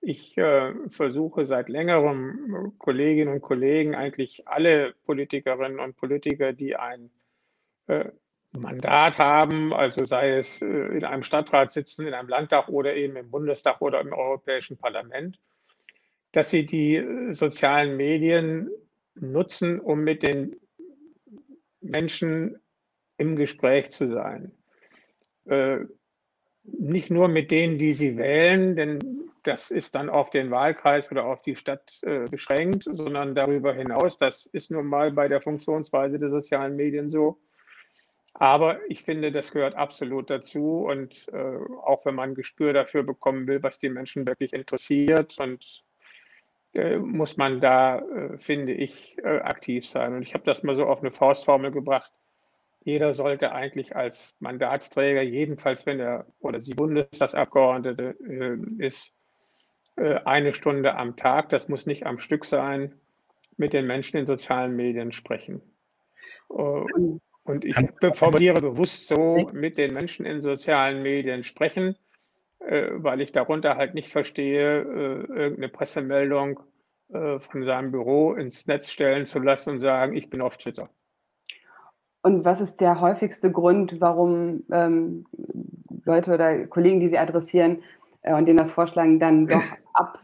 ich 0.00 0.36
äh, 0.36 0.74
versuche 0.90 1.46
seit 1.46 1.68
längerem 1.68 2.74
Kolleginnen 2.78 3.32
und 3.32 3.40
Kollegen, 3.40 3.94
eigentlich 3.94 4.46
alle 4.46 4.94
Politikerinnen 5.06 5.80
und 5.80 5.96
Politiker, 5.96 6.52
die 6.52 6.76
ein 6.76 7.10
äh, 7.86 8.10
Mandat 8.52 9.18
haben, 9.18 9.72
also 9.72 10.04
sei 10.04 10.36
es 10.36 10.62
äh, 10.62 10.66
in 10.66 11.04
einem 11.04 11.22
Stadtrat 11.22 11.72
sitzen, 11.72 12.06
in 12.06 12.14
einem 12.14 12.28
Landtag 12.28 12.68
oder 12.68 12.94
eben 12.94 13.16
im 13.16 13.30
Bundestag 13.30 13.80
oder 13.80 14.00
im 14.00 14.12
Europäischen 14.12 14.76
Parlament, 14.76 15.38
dass 16.32 16.50
sie 16.50 16.66
die 16.66 16.96
äh, 16.96 17.32
sozialen 17.32 17.96
Medien 17.96 18.70
nutzen, 19.14 19.80
um 19.80 20.00
mit 20.04 20.22
den 20.22 20.56
Menschen 21.80 22.58
im 23.18 23.36
Gespräch 23.36 23.90
zu 23.90 24.10
sein. 24.10 24.52
Äh, 25.46 25.80
nicht 26.64 27.10
nur 27.10 27.28
mit 27.28 27.50
denen, 27.50 27.78
die 27.78 27.92
sie 27.92 28.16
wählen, 28.16 28.76
denn 28.76 28.98
das 29.42 29.70
ist 29.70 29.94
dann 29.94 30.10
auf 30.10 30.30
den 30.30 30.50
Wahlkreis 30.50 31.10
oder 31.10 31.24
auf 31.24 31.40
die 31.40 31.56
Stadt 31.56 32.02
beschränkt, 32.30 32.84
sondern 32.84 33.34
darüber 33.34 33.72
hinaus, 33.72 34.18
das 34.18 34.44
ist 34.44 34.70
nun 34.70 34.84
mal 34.84 35.10
bei 35.12 35.28
der 35.28 35.40
Funktionsweise 35.40 36.18
der 36.18 36.28
sozialen 36.28 36.76
Medien 36.76 37.10
so, 37.10 37.38
aber 38.38 38.78
ich 38.88 39.02
finde, 39.02 39.32
das 39.32 39.50
gehört 39.50 39.74
absolut 39.74 40.30
dazu. 40.30 40.86
Und 40.88 41.26
äh, 41.32 41.56
auch 41.84 42.04
wenn 42.04 42.14
man 42.14 42.30
ein 42.30 42.34
Gespür 42.34 42.72
dafür 42.72 43.02
bekommen 43.02 43.48
will, 43.48 43.62
was 43.62 43.80
die 43.80 43.88
Menschen 43.88 44.26
wirklich 44.26 44.52
interessiert, 44.52 45.38
und 45.38 45.82
äh, 46.76 46.98
muss 46.98 47.36
man 47.36 47.60
da, 47.60 47.98
äh, 47.98 48.38
finde 48.38 48.74
ich, 48.74 49.18
äh, 49.18 49.40
aktiv 49.40 49.86
sein. 49.88 50.14
Und 50.14 50.22
ich 50.22 50.34
habe 50.34 50.44
das 50.44 50.62
mal 50.62 50.76
so 50.76 50.86
auf 50.86 51.00
eine 51.00 51.10
Faustformel 51.10 51.72
gebracht. 51.72 52.12
Jeder 52.84 53.12
sollte 53.12 53.52
eigentlich 53.52 53.96
als 53.96 54.34
Mandatsträger, 54.38 55.22
jedenfalls 55.22 55.84
wenn 55.84 56.00
er 56.00 56.26
oder 56.40 56.60
sie 56.60 56.74
Bundestagsabgeordnete 56.74 58.16
äh, 58.26 58.84
ist, 58.84 59.12
äh, 59.96 60.20
eine 60.24 60.54
Stunde 60.54 60.96
am 60.96 61.16
Tag, 61.16 61.48
das 61.50 61.68
muss 61.68 61.86
nicht 61.86 62.06
am 62.06 62.18
Stück 62.18 62.44
sein, 62.44 62.94
mit 63.56 63.72
den 63.72 63.86
Menschen 63.86 64.16
in 64.16 64.26
sozialen 64.26 64.76
Medien 64.76 65.12
sprechen. 65.12 65.60
Und 66.48 67.64
ich 67.64 67.76
formuliere 68.14 68.60
bewusst 68.60 69.08
so 69.08 69.50
mit 69.52 69.78
den 69.78 69.92
Menschen 69.92 70.26
in 70.26 70.40
sozialen 70.40 71.02
Medien 71.02 71.44
sprechen, 71.44 71.96
äh, 72.60 72.90
weil 72.92 73.20
ich 73.20 73.32
darunter 73.32 73.76
halt 73.76 73.94
nicht 73.94 74.10
verstehe, 74.10 74.82
äh, 74.82 75.32
irgendeine 75.32 75.68
Pressemeldung 75.68 76.60
äh, 77.12 77.38
von 77.38 77.64
seinem 77.64 77.90
Büro 77.90 78.34
ins 78.34 78.66
Netz 78.66 78.90
stellen 78.90 79.24
zu 79.24 79.38
lassen 79.38 79.70
und 79.70 79.80
sagen, 79.80 80.14
ich 80.14 80.28
bin 80.28 80.42
auf 80.42 80.58
Twitter. 80.58 80.90
Und 82.22 82.44
was 82.44 82.60
ist 82.60 82.80
der 82.80 83.00
häufigste 83.00 83.50
Grund, 83.52 84.00
warum 84.00 84.64
ähm, 84.72 85.26
Leute 86.04 86.34
oder 86.34 86.66
Kollegen, 86.66 87.00
die 87.00 87.08
Sie 87.08 87.18
adressieren 87.18 87.82
äh, 88.22 88.34
und 88.34 88.46
denen 88.46 88.58
das 88.58 88.70
vorschlagen, 88.70 89.20
dann 89.20 89.46
doch 89.46 89.62
ab, 89.94 90.18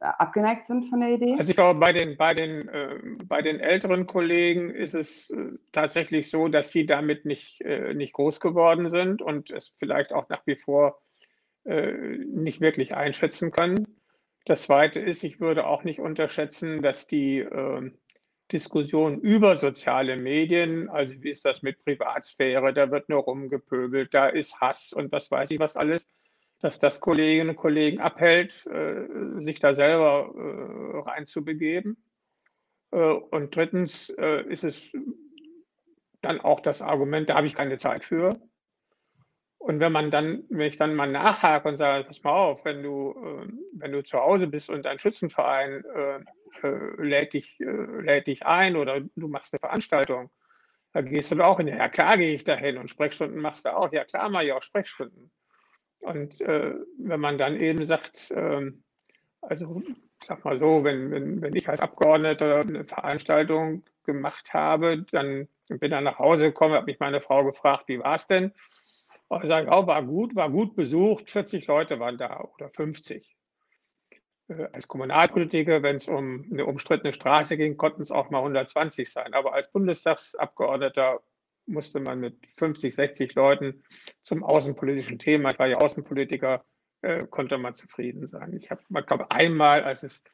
abgeneigt 0.00 0.66
sind 0.66 0.84
von 0.84 1.00
der 1.00 1.10
Idee? 1.10 1.36
Also 1.38 1.50
ich 1.50 1.56
glaube, 1.56 1.80
bei 1.80 1.92
den, 1.92 2.16
bei 2.16 2.34
den, 2.34 2.68
äh, 2.68 2.98
bei 3.24 3.40
den 3.40 3.58
älteren 3.60 4.06
Kollegen 4.06 4.70
ist 4.70 4.94
es 4.94 5.30
äh, 5.30 5.52
tatsächlich 5.72 6.30
so, 6.30 6.48
dass 6.48 6.70
sie 6.70 6.84
damit 6.84 7.24
nicht, 7.24 7.62
äh, 7.62 7.94
nicht 7.94 8.12
groß 8.12 8.40
geworden 8.40 8.90
sind 8.90 9.22
und 9.22 9.50
es 9.50 9.74
vielleicht 9.78 10.12
auch 10.12 10.28
nach 10.28 10.46
wie 10.46 10.56
vor 10.56 11.00
äh, 11.64 11.92
nicht 11.92 12.60
wirklich 12.60 12.94
einschätzen 12.94 13.50
können. 13.50 13.86
Das 14.46 14.62
Zweite 14.62 15.00
ist, 15.00 15.22
ich 15.22 15.40
würde 15.40 15.66
auch 15.66 15.84
nicht 15.84 16.00
unterschätzen, 16.00 16.82
dass 16.82 17.06
die 17.06 17.38
ähm, 17.38 17.98
Diskussion 18.52 19.20
über 19.20 19.56
soziale 19.56 20.16
Medien, 20.16 20.88
also 20.88 21.14
wie 21.22 21.30
ist 21.30 21.44
das 21.44 21.62
mit 21.62 21.82
Privatsphäre, 21.84 22.72
da 22.72 22.90
wird 22.90 23.08
nur 23.08 23.20
rumgepöbelt, 23.22 24.12
da 24.12 24.28
ist 24.28 24.60
Hass 24.60 24.92
und 24.92 25.12
was 25.12 25.30
weiß 25.30 25.50
ich 25.50 25.60
was 25.60 25.76
alles, 25.76 26.06
dass 26.60 26.78
das 26.78 27.00
Kolleginnen 27.00 27.50
und 27.50 27.56
Kollegen 27.56 28.00
abhält, 28.00 28.66
äh, 28.66 29.40
sich 29.40 29.60
da 29.60 29.74
selber 29.74 30.32
äh, 30.34 30.98
reinzubegeben. 31.08 31.96
Äh, 32.92 32.98
und 32.98 33.56
drittens 33.56 34.10
ist 34.10 34.64
es 34.64 34.90
dann 36.20 36.40
auch 36.40 36.60
das 36.60 36.82
Argument, 36.82 37.30
da 37.30 37.36
habe 37.36 37.46
ich 37.46 37.54
keine 37.54 37.78
Zeit 37.78 38.04
für. 38.04 38.38
Und 39.70 39.78
wenn 39.78 39.92
man 39.92 40.10
dann, 40.10 40.42
wenn 40.48 40.66
ich 40.66 40.78
dann 40.78 40.96
mal 40.96 41.06
nachhake 41.06 41.68
und 41.68 41.76
sage, 41.76 42.02
pass 42.02 42.24
mal 42.24 42.32
auf, 42.32 42.64
wenn 42.64 42.82
du, 42.82 43.14
wenn 43.74 43.92
du 43.92 44.02
zu 44.02 44.18
Hause 44.18 44.48
bist 44.48 44.68
und 44.68 44.84
dein 44.84 44.98
Schützenverein 44.98 45.84
lädt, 46.98 47.34
dich, 47.34 47.56
lädt 47.60 48.26
dich 48.26 48.44
ein 48.44 48.74
oder 48.74 48.98
du 48.98 49.28
machst 49.28 49.54
eine 49.54 49.60
Veranstaltung, 49.60 50.28
da 50.92 51.02
gehst 51.02 51.30
du 51.30 51.40
auch 51.40 51.58
hin. 51.58 51.68
Ja, 51.68 51.88
klar 51.88 52.18
gehe 52.18 52.34
ich 52.34 52.42
dahin 52.42 52.78
und 52.78 52.90
Sprechstunden 52.90 53.40
machst 53.40 53.64
du 53.64 53.72
auch. 53.76 53.92
Ja, 53.92 54.02
klar 54.02 54.28
mache 54.28 54.46
ich 54.46 54.52
auch 54.52 54.62
Sprechstunden. 54.64 55.30
Und 56.00 56.40
äh, 56.40 56.74
wenn 56.98 57.20
man 57.20 57.38
dann 57.38 57.54
eben 57.54 57.86
sagt, 57.86 58.32
äh, 58.32 58.72
also 59.40 59.82
ich 59.86 60.26
sag 60.26 60.44
mal 60.44 60.58
so, 60.58 60.82
wenn, 60.82 61.12
wenn, 61.12 61.42
wenn 61.42 61.54
ich 61.54 61.68
als 61.68 61.80
Abgeordneter 61.80 62.62
eine 62.62 62.84
Veranstaltung 62.86 63.84
gemacht 64.04 64.52
habe, 64.52 65.04
dann 65.12 65.46
bin 65.68 65.92
dann 65.92 66.02
nach 66.02 66.18
Hause 66.18 66.46
gekommen, 66.46 66.74
habe 66.74 66.86
mich 66.86 66.98
meine 66.98 67.20
Frau 67.20 67.44
gefragt, 67.44 67.84
wie 67.86 68.00
war 68.00 68.16
es 68.16 68.26
denn? 68.26 68.52
Und 69.30 69.44
ich 69.44 69.48
sage, 69.48 69.68
oh, 69.70 69.86
war 69.86 70.02
gut, 70.02 70.34
war 70.34 70.50
gut 70.50 70.74
besucht, 70.74 71.30
40 71.30 71.68
Leute 71.68 72.00
waren 72.00 72.18
da 72.18 72.40
oder 72.40 72.68
50. 72.68 73.36
Äh, 74.48 74.66
als 74.72 74.88
Kommunalpolitiker, 74.88 75.84
wenn 75.84 75.96
es 75.96 76.08
um 76.08 76.48
eine 76.50 76.66
umstrittene 76.66 77.12
Straße 77.12 77.56
ging, 77.56 77.76
konnten 77.76 78.02
es 78.02 78.10
auch 78.10 78.30
mal 78.30 78.38
120 78.38 79.08
sein. 79.08 79.32
Aber 79.32 79.54
als 79.54 79.70
Bundestagsabgeordneter 79.70 81.20
musste 81.66 82.00
man 82.00 82.18
mit 82.18 82.38
50, 82.56 82.92
60 82.92 83.34
Leuten 83.36 83.84
zum 84.22 84.42
außenpolitischen 84.42 85.20
Thema, 85.20 85.52
ich 85.52 85.60
war 85.60 85.68
ja 85.68 85.76
Außenpolitiker, 85.76 86.64
äh, 87.02 87.24
konnte 87.28 87.56
man 87.56 87.76
zufrieden 87.76 88.26
sein. 88.26 88.52
Ich 88.54 88.72
habe, 88.72 88.82
ich 88.82 89.06
glaube, 89.06 89.30
einmal, 89.30 89.84
als 89.84 90.02
es 90.02 90.24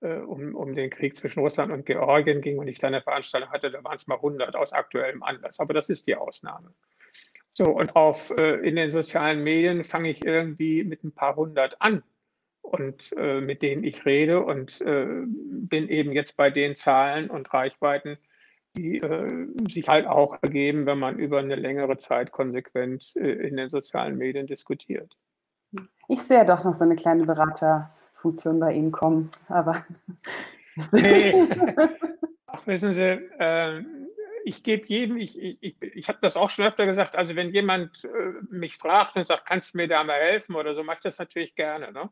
äh, 0.00 0.16
um, 0.16 0.54
um 0.54 0.74
den 0.74 0.88
Krieg 0.88 1.14
zwischen 1.14 1.40
Russland 1.40 1.70
und 1.72 1.84
Georgien 1.84 2.40
ging 2.40 2.56
und 2.56 2.68
ich 2.68 2.78
da 2.78 2.86
eine 2.86 3.02
Veranstaltung 3.02 3.50
hatte, 3.50 3.70
da 3.70 3.84
waren 3.84 3.96
es 3.96 4.06
mal 4.06 4.14
100 4.14 4.56
aus 4.56 4.72
aktuellem 4.72 5.22
Anlass. 5.22 5.60
Aber 5.60 5.74
das 5.74 5.90
ist 5.90 6.06
die 6.06 6.16
Ausnahme. 6.16 6.72
So, 7.58 7.64
und 7.64 7.96
auf, 7.96 8.30
äh, 8.36 8.56
in 8.56 8.76
den 8.76 8.90
sozialen 8.90 9.42
Medien 9.42 9.82
fange 9.82 10.10
ich 10.10 10.26
irgendwie 10.26 10.84
mit 10.84 11.02
ein 11.04 11.12
paar 11.12 11.36
hundert 11.36 11.80
an. 11.80 12.02
und 12.60 13.14
äh, 13.16 13.40
mit 13.40 13.62
denen 13.62 13.84
ich 13.84 14.04
rede 14.04 14.44
und 14.44 14.80
äh, 14.82 15.06
bin 15.24 15.88
eben 15.88 16.12
jetzt 16.12 16.36
bei 16.36 16.50
den 16.50 16.74
Zahlen 16.74 17.30
und 17.30 17.52
Reichweiten, 17.54 18.18
die 18.76 18.98
äh, 18.98 19.46
sich 19.70 19.88
halt 19.88 20.06
auch 20.06 20.36
ergeben, 20.42 20.84
wenn 20.84 20.98
man 20.98 21.18
über 21.18 21.38
eine 21.38 21.54
längere 21.54 21.96
Zeit 21.96 22.32
konsequent 22.32 23.14
äh, 23.16 23.48
in 23.48 23.56
den 23.56 23.70
sozialen 23.70 24.18
Medien 24.18 24.46
diskutiert. 24.46 25.16
Ich 26.08 26.22
sehe 26.22 26.44
doch 26.44 26.64
noch 26.64 26.74
so 26.74 26.84
eine 26.84 26.96
kleine 26.96 27.24
Beraterfunktion 27.24 28.60
bei 28.60 28.72
Ihnen 28.74 28.92
kommen, 28.92 29.30
aber. 29.48 29.84
Nee. 30.92 31.34
Ach, 32.46 32.66
wissen 32.66 32.92
Sie, 32.92 33.00
äh, 33.38 33.82
ich 34.46 34.62
gebe 34.62 34.86
jedem, 34.86 35.16
ich, 35.16 35.36
ich, 35.42 35.58
ich, 35.60 35.82
ich 35.82 36.08
habe 36.08 36.20
das 36.22 36.36
auch 36.36 36.50
schon 36.50 36.66
öfter 36.66 36.86
gesagt, 36.86 37.16
also 37.16 37.34
wenn 37.34 37.52
jemand 37.52 38.04
äh, 38.04 38.32
mich 38.48 38.76
fragt 38.76 39.16
und 39.16 39.26
sagt, 39.26 39.44
kannst 39.44 39.74
du 39.74 39.78
mir 39.78 39.88
da 39.88 40.04
mal 40.04 40.20
helfen 40.20 40.54
oder 40.54 40.76
so, 40.76 40.84
mache 40.84 40.98
ich 40.98 41.02
das 41.02 41.18
natürlich 41.18 41.56
gerne. 41.56 41.90
Ne? 41.90 42.08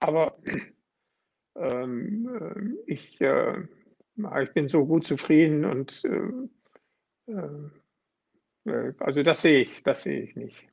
Aber 0.00 0.36
ähm, 1.56 2.76
äh, 2.86 2.92
ich, 2.92 3.20
äh, 3.20 3.68
ich 4.42 4.52
bin 4.52 4.68
so 4.68 4.84
gut 4.84 5.06
zufrieden 5.06 5.64
und 5.64 6.02
äh, 7.28 7.30
äh, 8.68 8.92
also 8.98 9.22
das 9.22 9.40
sehe 9.40 9.62
ich, 9.62 9.84
das 9.84 10.02
sehe 10.02 10.22
ich 10.22 10.34
nicht. 10.34 10.66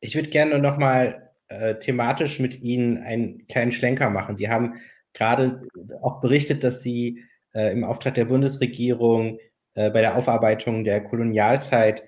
Ich 0.00 0.14
würde 0.14 0.30
gerne 0.30 0.58
nochmal 0.58 1.34
äh, 1.48 1.78
thematisch 1.78 2.40
mit 2.40 2.62
Ihnen 2.62 2.96
einen 2.96 3.46
kleinen 3.46 3.72
Schlenker 3.72 4.08
machen. 4.08 4.36
Sie 4.36 4.48
haben 4.48 4.80
gerade 5.12 5.68
auch 6.00 6.22
berichtet, 6.22 6.64
dass 6.64 6.82
Sie 6.82 7.22
äh, 7.54 7.72
im 7.72 7.84
Auftrag 7.84 8.14
der 8.14 8.26
Bundesregierung 8.26 9.38
äh, 9.74 9.90
bei 9.90 10.00
der 10.00 10.16
Aufarbeitung 10.16 10.84
der 10.84 11.02
Kolonialzeit 11.02 12.02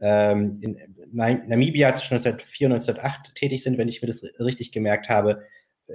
ähm, 0.00 0.58
in 0.62 0.78
Namibia 1.12 1.92
zwischen 1.94 2.14
1904 2.14 2.66
und 2.66 2.72
1908 2.72 3.34
tätig 3.34 3.62
sind, 3.62 3.78
wenn 3.78 3.88
ich 3.88 4.00
mir 4.00 4.08
das 4.08 4.22
richtig 4.38 4.72
gemerkt 4.72 5.08
habe. 5.08 5.42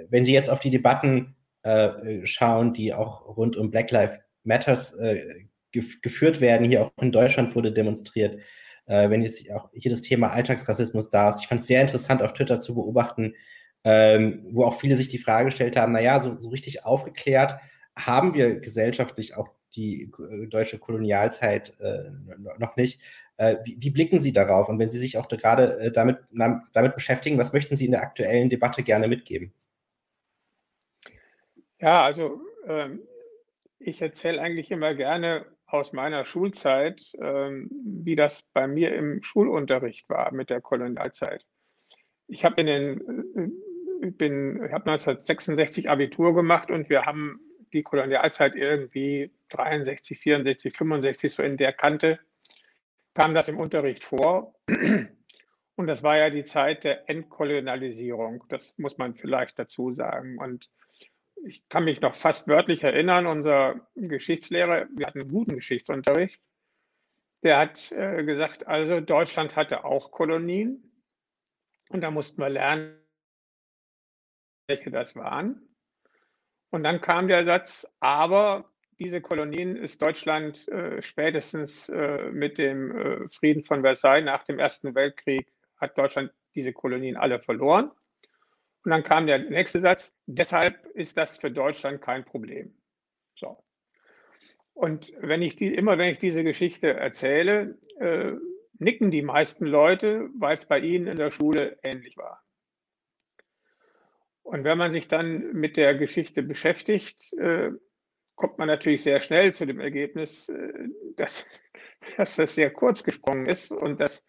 Wenn 0.09 0.23
Sie 0.23 0.33
jetzt 0.33 0.49
auf 0.49 0.59
die 0.59 0.69
Debatten 0.69 1.35
äh, 1.63 2.25
schauen, 2.25 2.73
die 2.73 2.93
auch 2.93 3.37
rund 3.37 3.55
um 3.57 3.71
Black 3.71 3.91
Lives 3.91 4.19
Matters 4.43 4.93
äh, 4.95 5.45
gef 5.71 6.01
geführt 6.01 6.41
werden, 6.41 6.69
hier 6.69 6.85
auch 6.85 6.91
in 7.01 7.11
Deutschland 7.11 7.55
wurde 7.55 7.71
demonstriert, 7.71 8.39
äh, 8.85 9.09
wenn 9.09 9.23
jetzt 9.23 9.51
auch 9.51 9.69
hier 9.73 9.89
das 9.89 10.01
Thema 10.01 10.31
Alltagsrassismus 10.31 11.09
da 11.09 11.29
ist. 11.29 11.41
Ich 11.41 11.47
fand 11.47 11.61
es 11.61 11.67
sehr 11.67 11.81
interessant 11.81 12.21
auf 12.21 12.33
Twitter 12.33 12.59
zu 12.59 12.75
beobachten, 12.75 13.33
ähm, 13.83 14.45
wo 14.51 14.65
auch 14.65 14.79
viele 14.79 14.95
sich 14.95 15.07
die 15.07 15.17
Frage 15.17 15.45
gestellt 15.45 15.75
haben, 15.75 15.93
naja, 15.93 16.19
so, 16.19 16.37
so 16.37 16.49
richtig 16.49 16.85
aufgeklärt 16.85 17.55
haben 17.97 18.33
wir 18.33 18.59
gesellschaftlich 18.59 19.35
auch 19.35 19.49
die 19.75 20.11
äh, 20.29 20.47
deutsche 20.47 20.79
Kolonialzeit 20.79 21.73
äh, 21.79 22.11
noch 22.57 22.75
nicht. 22.75 23.01
Äh, 23.37 23.57
wie, 23.65 23.77
wie, 23.79 23.89
blicken 23.89 24.19
Sie 24.19 24.31
darauf? 24.31 24.69
Und 24.69 24.79
wenn 24.79 24.91
Sie 24.91 24.97
sich 24.97 25.17
auch 25.17 25.25
da 25.25 25.35
gerade 25.35 25.79
äh, 25.79 25.91
damit, 25.91 26.19
damit 26.73 26.95
beschäftigen, 26.95 27.37
was 27.37 27.53
möchten 27.53 27.75
Sie 27.75 27.85
in 27.85 27.91
der 27.91 28.01
aktuellen 28.01 28.49
Debatte 28.49 28.83
gerne 28.83 29.07
mitgeben? 29.07 29.53
Ja, 31.79 32.03
also 32.03 32.41
ähm, 32.67 33.01
ich 33.79 34.01
erzähle 34.01 34.41
eigentlich 34.41 34.71
immer 34.71 34.95
gerne 34.95 35.45
aus 35.67 35.93
meiner 35.93 36.25
Schulzeit, 36.25 37.01
ähm, 37.21 37.69
wie 37.85 38.15
das 38.15 38.43
bei 38.53 38.67
mir 38.67 38.95
im 38.95 39.21
Schulunterricht 39.23 40.07
war 40.09 40.33
mit 40.33 40.49
der 40.49 40.61
Kolonialzeit. 40.61 41.45
Ich 42.27 42.45
habe 42.45 42.61
in 42.61 42.67
den 42.67 43.61
äh, 44.01 44.11
bin, 44.11 44.57
ich 44.57 44.71
habe 44.71 44.91
1966 44.91 45.89
Abitur 45.89 46.33
gemacht 46.35 46.69
und 46.69 46.89
wir 46.89 47.05
haben 47.05 47.39
die 47.73 47.83
Kolonialzeit 47.83 48.55
irgendwie 48.55 49.31
63, 49.49 50.19
64, 50.19 50.75
65 50.75 51.33
so 51.33 51.43
in 51.43 51.57
der 51.57 51.73
Kante 51.73 52.19
kam 53.13 53.33
das 53.33 53.47
im 53.47 53.59
Unterricht 53.59 54.03
vor. 54.03 54.53
Und 55.77 55.87
das 55.87 56.03
war 56.03 56.17
ja 56.17 56.29
die 56.29 56.45
Zeit 56.45 56.83
der 56.83 57.09
Entkolonialisierung. 57.09 58.45
Das 58.49 58.77
muss 58.77 58.97
man 58.97 59.15
vielleicht 59.15 59.59
dazu 59.59 59.91
sagen. 59.91 60.37
Und 60.37 60.69
ich 61.45 61.67
kann 61.67 61.83
mich 61.83 62.01
noch 62.01 62.15
fast 62.15 62.47
wörtlich 62.47 62.83
erinnern, 62.83 63.27
unser 63.27 63.87
Geschichtslehrer, 63.95 64.87
wir 64.95 65.07
hatten 65.07 65.21
einen 65.21 65.31
guten 65.31 65.55
Geschichtsunterricht, 65.55 66.41
der 67.43 67.59
hat 67.59 67.91
äh, 67.91 68.23
gesagt, 68.23 68.67
also 68.67 69.01
Deutschland 69.01 69.55
hatte 69.55 69.83
auch 69.83 70.11
Kolonien. 70.11 70.91
Und 71.89 72.01
da 72.01 72.09
mussten 72.09 72.41
wir 72.41 72.49
lernen, 72.49 72.99
welche 74.67 74.89
das 74.89 75.15
waren. 75.15 75.74
Und 76.69 76.83
dann 76.83 77.01
kam 77.01 77.27
der 77.27 77.45
Satz, 77.45 77.87
aber 77.99 78.69
diese 78.99 79.21
Kolonien 79.21 79.75
ist 79.75 80.01
Deutschland 80.01 80.67
äh, 80.69 81.01
spätestens 81.01 81.89
äh, 81.89 82.29
mit 82.31 82.57
dem 82.57 82.97
äh, 82.97 83.29
Frieden 83.29 83.63
von 83.63 83.81
Versailles 83.81 84.25
nach 84.25 84.43
dem 84.43 84.59
Ersten 84.59 84.95
Weltkrieg, 84.95 85.51
hat 85.77 85.97
Deutschland 85.97 86.31
diese 86.55 86.73
Kolonien 86.73 87.17
alle 87.17 87.39
verloren. 87.39 87.91
Und 88.83 88.91
dann 88.91 89.03
kam 89.03 89.27
der 89.27 89.39
nächste 89.39 89.79
Satz, 89.79 90.13
deshalb 90.27 90.85
ist 90.93 91.17
das 91.17 91.37
für 91.37 91.51
Deutschland 91.51 92.01
kein 92.01 92.23
Problem. 92.23 92.73
So. 93.35 93.57
Und 94.73 95.11
wenn 95.19 95.41
ich 95.41 95.55
die, 95.55 95.73
immer 95.73 95.97
wenn 95.97 96.11
ich 96.11 96.19
diese 96.19 96.43
Geschichte 96.43 96.93
erzähle, 96.93 97.77
äh, 97.99 98.33
nicken 98.77 99.09
die 99.09 99.23
meisten 99.23 99.65
Leute, 99.65 100.29
weil 100.37 100.53
es 100.53 100.65
bei 100.65 100.79
ihnen 100.79 101.07
in 101.07 101.17
der 101.17 101.31
Schule 101.31 101.79
ähnlich 101.83 102.17
war. 102.17 102.44
Und 104.45 104.63
wenn 104.63 104.77
man 104.77 104.91
sich 104.91 105.07
dann 105.07 105.53
mit 105.53 105.75
der 105.75 105.95
Geschichte 105.95 106.43
beschäftigt, 106.43 107.33
äh, 107.33 107.71
kommt 108.35 108.59
man 108.59 108.67
natürlich 108.67 109.01
sehr 109.01 109.19
schnell 109.19 109.55
zu 109.55 109.65
dem 109.65 109.79
Ergebnis, 109.79 110.49
äh, 110.49 110.87
dass, 111.17 111.47
dass 112.17 112.35
das 112.35 112.53
sehr 112.53 112.69
kurz 112.69 113.03
gesprungen 113.03 113.47
ist 113.47 113.71
und 113.71 113.99
dass 113.99 114.23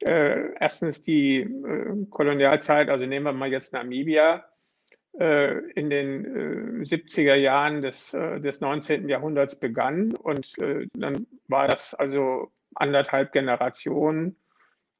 äh, 0.00 0.52
erstens 0.58 1.02
die 1.02 1.42
äh, 1.42 2.06
Kolonialzeit, 2.10 2.88
also 2.88 3.06
nehmen 3.06 3.26
wir 3.26 3.32
mal 3.32 3.50
jetzt 3.50 3.72
Namibia, 3.72 4.44
in 5.16 5.90
den 5.90 6.82
70er 6.82 7.34
äh, 7.34 7.40
Jahren 7.40 7.82
des, 7.82 8.10
des 8.10 8.60
19. 8.60 9.08
Jahrhunderts 9.08 9.54
begann 9.54 10.12
und 10.16 10.54
dann 10.92 11.28
war 11.46 11.68
das 11.68 11.94
also 11.94 12.50
anderthalb 12.74 13.30
Generationen, 13.30 14.34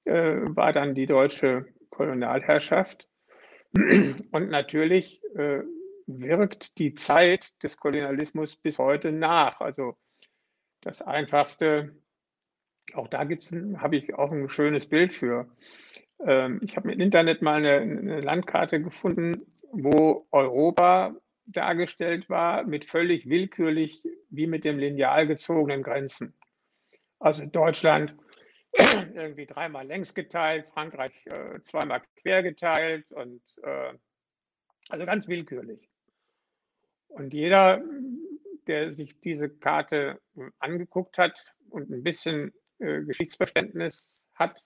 war 0.05 0.72
dann 0.72 0.94
die 0.94 1.07
deutsche 1.07 1.66
Kolonialherrschaft. 1.90 3.09
Und 3.74 4.50
natürlich 4.50 5.20
äh, 5.34 5.62
wirkt 6.06 6.78
die 6.78 6.94
Zeit 6.94 7.62
des 7.62 7.76
Kolonialismus 7.76 8.56
bis 8.56 8.78
heute 8.78 9.10
nach. 9.10 9.60
Also 9.60 9.96
das 10.80 11.02
Einfachste, 11.02 11.94
auch 12.94 13.08
da 13.08 13.20
habe 13.20 13.96
ich 13.96 14.14
auch 14.14 14.30
ein 14.30 14.48
schönes 14.48 14.86
Bild 14.86 15.12
für. 15.12 15.48
Ähm, 16.24 16.60
ich 16.62 16.76
habe 16.76 16.92
im 16.92 17.00
Internet 17.00 17.42
mal 17.42 17.56
eine, 17.56 17.80
eine 17.80 18.20
Landkarte 18.20 18.80
gefunden, 18.80 19.44
wo 19.72 20.26
Europa 20.30 21.16
dargestellt 21.46 22.30
war 22.30 22.64
mit 22.64 22.84
völlig 22.84 23.28
willkürlich 23.28 24.06
wie 24.30 24.46
mit 24.46 24.64
dem 24.64 24.78
Lineal 24.78 25.26
gezogenen 25.26 25.82
Grenzen. 25.82 26.34
Also 27.18 27.44
Deutschland 27.44 28.14
irgendwie 29.14 29.46
dreimal 29.46 29.86
längs 29.86 30.14
geteilt, 30.14 30.68
Frankreich 30.68 31.26
äh, 31.26 31.60
zweimal 31.62 32.02
quer 32.16 32.42
geteilt 32.42 33.12
und 33.12 33.42
äh, 33.62 33.92
also 34.88 35.06
ganz 35.06 35.28
willkürlich. 35.28 35.88
Und 37.08 37.32
jeder, 37.32 37.82
der 38.66 38.94
sich 38.94 39.20
diese 39.20 39.48
Karte 39.48 40.20
angeguckt 40.58 41.18
hat 41.18 41.54
und 41.70 41.90
ein 41.90 42.02
bisschen 42.02 42.52
äh, 42.80 43.02
Geschichtsverständnis 43.02 44.22
hat, 44.34 44.60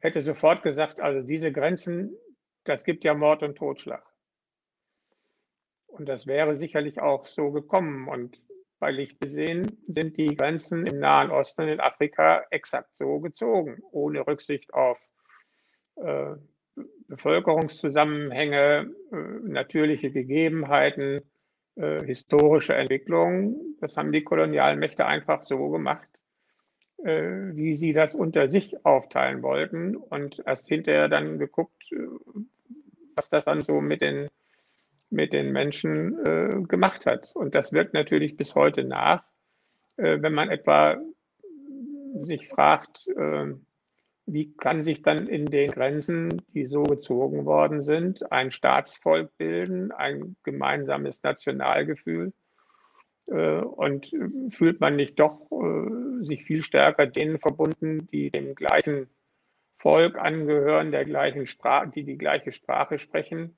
hätte 0.00 0.22
sofort 0.22 0.62
gesagt, 0.62 1.00
also 1.00 1.26
diese 1.26 1.50
Grenzen, 1.50 2.14
das 2.64 2.84
gibt 2.84 3.04
ja 3.04 3.14
Mord 3.14 3.42
und 3.42 3.56
Totschlag. 3.56 4.04
Und 5.86 6.06
das 6.06 6.26
wäre 6.26 6.56
sicherlich 6.56 7.00
auch 7.00 7.26
so 7.26 7.52
gekommen. 7.52 8.08
Und 8.08 8.42
bei 8.78 8.90
Licht 8.90 9.20
gesehen 9.20 9.78
sind 9.86 10.16
die 10.16 10.36
Grenzen 10.36 10.86
im 10.86 10.98
Nahen 10.98 11.30
Osten 11.30 11.62
und 11.62 11.68
in 11.68 11.80
Afrika 11.80 12.44
exakt 12.50 12.96
so 12.96 13.20
gezogen, 13.20 13.82
ohne 13.92 14.26
Rücksicht 14.26 14.74
auf 14.74 15.00
äh, 15.96 16.34
Bevölkerungszusammenhänge, 17.08 18.90
äh, 19.12 19.16
natürliche 19.42 20.10
Gegebenheiten, 20.10 21.22
äh, 21.76 22.04
historische 22.04 22.74
Entwicklungen. 22.74 23.76
Das 23.80 23.96
haben 23.96 24.12
die 24.12 24.24
Kolonialmächte 24.24 25.06
einfach 25.06 25.44
so 25.44 25.70
gemacht, 25.70 26.08
äh, 27.04 27.54
wie 27.54 27.76
sie 27.76 27.92
das 27.92 28.14
unter 28.14 28.48
sich 28.48 28.84
aufteilen 28.84 29.42
wollten 29.42 29.96
und 29.96 30.42
erst 30.46 30.68
hinterher 30.68 31.08
dann 31.08 31.38
geguckt, 31.38 31.90
äh, 31.92 31.96
was 33.16 33.28
das 33.28 33.44
dann 33.44 33.62
so 33.62 33.80
mit 33.80 34.00
den 34.00 34.28
mit 35.10 35.32
den 35.32 35.52
Menschen 35.52 36.18
äh, 36.26 36.62
gemacht 36.66 37.06
hat. 37.06 37.32
Und 37.34 37.54
das 37.54 37.72
wirkt 37.72 37.94
natürlich 37.94 38.36
bis 38.36 38.54
heute 38.54 38.84
nach, 38.84 39.24
äh, 39.96 40.20
wenn 40.20 40.34
man 40.34 40.50
etwa 40.50 40.96
sich 42.22 42.48
fragt, 42.48 43.06
äh, 43.08 43.54
wie 44.26 44.56
kann 44.56 44.82
sich 44.82 45.02
dann 45.02 45.26
in 45.26 45.46
den 45.46 45.70
Grenzen, 45.70 46.42
die 46.54 46.66
so 46.66 46.82
gezogen 46.82 47.44
worden 47.44 47.82
sind, 47.82 48.32
ein 48.32 48.50
Staatsvolk 48.50 49.36
bilden, 49.36 49.92
ein 49.92 50.36
gemeinsames 50.42 51.22
Nationalgefühl? 51.22 52.32
Äh, 53.26 53.58
und 53.58 54.10
fühlt 54.50 54.80
man 54.80 54.96
nicht 54.96 55.18
doch 55.18 55.50
äh, 55.50 56.24
sich 56.24 56.44
viel 56.44 56.62
stärker 56.62 57.06
denen 57.06 57.38
verbunden, 57.38 58.06
die 58.06 58.30
dem 58.30 58.54
gleichen 58.54 59.08
Volk 59.78 60.18
angehören, 60.18 60.92
der 60.92 61.04
gleichen 61.04 61.46
Sprache, 61.46 61.88
die 61.88 62.04
die 62.04 62.16
gleiche 62.16 62.52
Sprache 62.52 62.98
sprechen, 62.98 63.56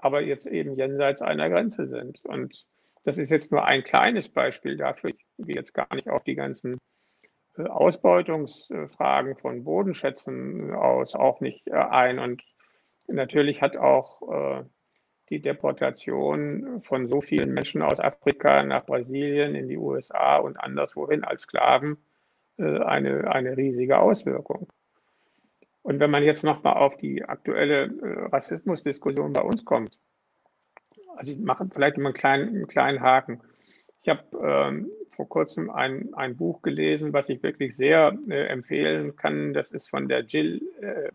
aber 0.00 0.22
jetzt 0.22 0.46
eben 0.46 0.76
jenseits 0.76 1.22
einer 1.22 1.48
Grenze 1.48 1.86
sind. 1.88 2.24
Und 2.24 2.64
das 3.04 3.18
ist 3.18 3.30
jetzt 3.30 3.52
nur 3.52 3.64
ein 3.66 3.84
kleines 3.84 4.28
Beispiel 4.28 4.76
dafür. 4.76 5.10
Ich 5.10 5.24
gehe 5.38 5.54
jetzt 5.54 5.74
gar 5.74 5.94
nicht 5.94 6.08
auf 6.08 6.24
die 6.24 6.34
ganzen 6.34 6.78
äh, 7.56 7.64
Ausbeutungsfragen 7.64 9.36
von 9.36 9.64
Bodenschätzen 9.64 10.72
aus 10.72 11.14
auch 11.14 11.40
nicht 11.40 11.68
äh, 11.68 11.72
ein. 11.72 12.18
Und 12.18 12.42
natürlich 13.06 13.60
hat 13.60 13.76
auch 13.76 14.22
äh, 14.32 14.64
die 15.30 15.40
Deportation 15.40 16.82
von 16.82 17.08
so 17.08 17.20
vielen 17.20 17.52
Menschen 17.52 17.82
aus 17.82 18.00
Afrika 18.00 18.62
nach 18.62 18.86
Brasilien, 18.86 19.54
in 19.54 19.68
die 19.68 19.78
USA 19.78 20.36
und 20.36 20.58
anderswohin 20.58 21.24
als 21.24 21.42
Sklaven 21.42 21.96
eine, 22.56 23.32
eine 23.32 23.56
riesige 23.56 23.98
Auswirkung. 23.98 24.68
Und 25.84 26.00
wenn 26.00 26.10
man 26.10 26.24
jetzt 26.24 26.42
nochmal 26.42 26.74
auf 26.74 26.96
die 26.96 27.24
aktuelle 27.24 27.90
Rassismusdiskussion 28.32 29.34
bei 29.34 29.42
uns 29.42 29.64
kommt, 29.66 29.98
also 31.16 31.30
ich 31.30 31.38
mache 31.38 31.68
vielleicht 31.72 31.98
immer 31.98 32.08
einen 32.08 32.14
kleinen, 32.14 32.48
einen 32.48 32.66
kleinen 32.66 33.00
Haken. 33.00 33.42
Ich 34.02 34.08
habe 34.08 34.22
ähm, 34.42 34.90
vor 35.14 35.28
kurzem 35.28 35.70
ein, 35.70 36.12
ein 36.14 36.36
Buch 36.36 36.62
gelesen, 36.62 37.12
was 37.12 37.28
ich 37.28 37.42
wirklich 37.42 37.76
sehr 37.76 38.18
äh, 38.28 38.46
empfehlen 38.46 39.14
kann. 39.16 39.52
Das 39.54 39.70
ist 39.70 39.88
von 39.88 40.08
der 40.08 40.24
Jill, 40.24 40.62
äh, 40.80 41.10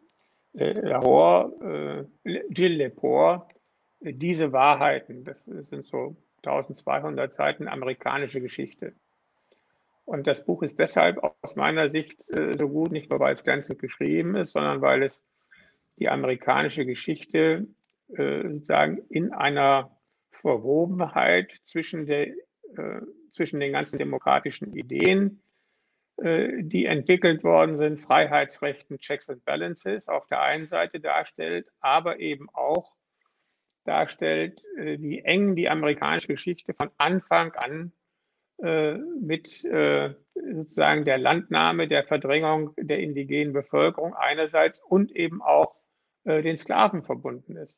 äh, 0.58 0.80
Lahore, 0.82 2.08
äh, 2.24 2.42
Jill 2.50 2.74
Lepore, 2.74 3.48
Diese 4.02 4.52
Wahrheiten. 4.52 5.26
Das 5.26 5.46
sind 5.46 5.86
so 5.86 6.16
1200 6.46 7.34
Seiten 7.34 7.68
amerikanische 7.68 8.40
Geschichte. 8.40 8.94
Und 10.10 10.26
das 10.26 10.44
Buch 10.44 10.64
ist 10.64 10.80
deshalb 10.80 11.20
aus 11.20 11.56
meiner 11.56 11.88
Sicht 11.88 12.32
äh, 12.32 12.58
so 12.58 12.68
gut, 12.68 12.92
nicht 12.92 13.12
nur 13.12 13.20
weil 13.20 13.34
es 13.34 13.44
glänzend 13.44 13.78
geschrieben 13.78 14.36
ist, 14.36 14.54
sondern 14.54 14.82
weil 14.82 15.04
es 15.04 15.22
die 16.00 16.10
amerikanische 16.10 16.84
Geschichte 16.84 17.68
äh, 18.18 18.42
sozusagen 18.50 19.04
in 19.10 19.34
einer 19.34 19.96
Verwobenheit 20.32 21.52
zwischen, 21.62 22.08
der, 22.08 22.26
äh, 22.30 23.02
zwischen 23.34 23.60
den 23.60 23.72
ganzen 23.72 24.00
demokratischen 24.00 24.76
Ideen, 24.76 25.44
die 26.22 26.84
entwickelt 26.84 27.46
worden 27.46 27.78
sind, 27.78 28.02
Freiheitsrechten, 28.02 28.98
Checks 28.98 29.30
and 29.30 29.46
Balances 29.46 30.10
auf 30.10 30.28
der 30.28 30.42
einen 30.42 30.68
Seite 30.68 31.00
darstellt, 31.00 31.70
aber 31.80 32.20
eben 32.20 32.50
auch 32.50 32.94
darstellt, 33.86 34.62
wie 34.76 35.20
eng 35.20 35.56
die 35.56 35.70
amerikanische 35.70 36.28
Geschichte 36.28 36.74
von 36.74 36.90
Anfang 36.98 37.54
an 37.54 37.94
mit 38.62 39.48
sozusagen 39.48 41.06
der 41.06 41.18
Landnahme, 41.18 41.88
der 41.88 42.04
Verdrängung 42.04 42.74
der 42.78 43.00
indigenen 43.00 43.54
Bevölkerung 43.54 44.14
einerseits 44.14 44.80
und 44.80 45.16
eben 45.16 45.42
auch 45.42 45.76
den 46.26 46.58
Sklaven 46.58 47.04
verbunden 47.04 47.56
ist. 47.56 47.78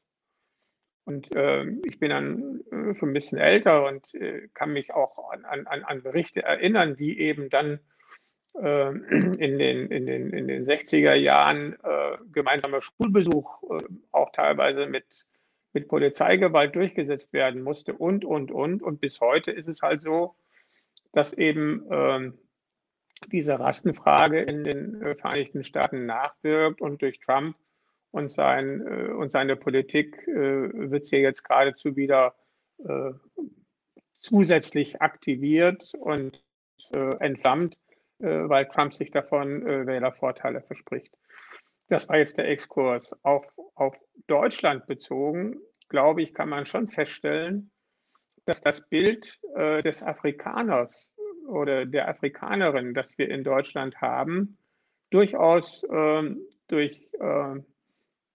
Und 1.05 1.35
äh, 1.35 1.65
ich 1.83 1.99
bin 1.99 2.09
dann 2.09 2.61
äh, 2.71 2.95
schon 2.95 3.09
ein 3.09 3.13
bisschen 3.13 3.39
älter 3.39 3.85
und 3.85 4.13
äh, 4.13 4.47
kann 4.53 4.73
mich 4.73 4.93
auch 4.93 5.31
an, 5.31 5.45
an, 5.45 5.83
an 5.83 6.03
Berichte 6.03 6.43
erinnern, 6.43 6.99
wie 6.99 7.17
eben 7.17 7.49
dann 7.49 7.79
ähm, 8.59 9.03
in, 9.39 9.57
den, 9.57 9.87
in, 9.87 10.05
den, 10.05 10.29
in 10.31 10.47
den 10.47 10.65
60er 10.65 11.15
Jahren 11.15 11.73
äh, 11.83 12.17
gemeinsamer 12.31 12.81
Schulbesuch 12.81 13.63
äh, 13.63 13.83
auch 14.11 14.31
teilweise 14.31 14.85
mit, 14.85 15.25
mit 15.73 15.87
Polizeigewalt 15.87 16.75
durchgesetzt 16.75 17.33
werden 17.33 17.63
musste 17.63 17.93
und, 17.93 18.23
und, 18.23 18.51
und. 18.51 18.83
Und 18.83 19.01
bis 19.01 19.19
heute 19.21 19.51
ist 19.51 19.67
es 19.67 19.81
halt 19.81 20.03
so, 20.03 20.35
dass 21.13 21.33
eben 21.33 21.85
ähm, 21.91 22.37
diese 23.27 23.59
Rassenfrage 23.59 24.41
in 24.41 24.63
den 24.63 25.01
äh, 25.01 25.15
Vereinigten 25.15 25.63
Staaten 25.63 26.05
nachwirkt 26.05 26.81
und 26.81 27.01
durch 27.01 27.19
Trump 27.19 27.55
und, 28.11 28.31
sein, 28.31 28.85
äh, 28.85 29.11
und 29.11 29.31
seine 29.31 29.55
Politik 29.55 30.27
äh, 30.27 30.91
wird 30.91 31.05
hier 31.05 31.19
jetzt 31.19 31.43
geradezu 31.43 31.95
wieder 31.95 32.35
äh, 32.79 33.11
zusätzlich 34.17 35.01
aktiviert 35.01 35.93
und 35.95 36.43
entflammt, 37.19 37.77
weil 38.17 38.65
Trump 38.67 38.93
sich 38.93 39.11
davon 39.11 39.63
Wählervorteile 39.65 40.61
verspricht. 40.61 41.15
Das 41.87 42.09
war 42.09 42.17
jetzt 42.17 42.37
der 42.37 42.49
Exkurs. 42.49 43.15
Auf, 43.23 43.45
auf 43.75 43.95
Deutschland 44.27 44.87
bezogen, 44.87 45.59
glaube 45.89 46.21
ich, 46.21 46.33
kann 46.33 46.49
man 46.49 46.65
schon 46.65 46.89
feststellen, 46.89 47.70
dass 48.45 48.61
das 48.61 48.87
Bild 48.87 49.39
äh, 49.55 49.81
des 49.81 50.01
Afrikaners 50.01 51.09
oder 51.47 51.85
der 51.85 52.07
Afrikanerin, 52.07 52.93
das 52.93 53.17
wir 53.17 53.29
in 53.29 53.43
Deutschland 53.43 54.01
haben, 54.01 54.57
durchaus 55.09 55.83
äh, 55.83 56.35
durch 56.67 57.09
äh, 57.19 57.59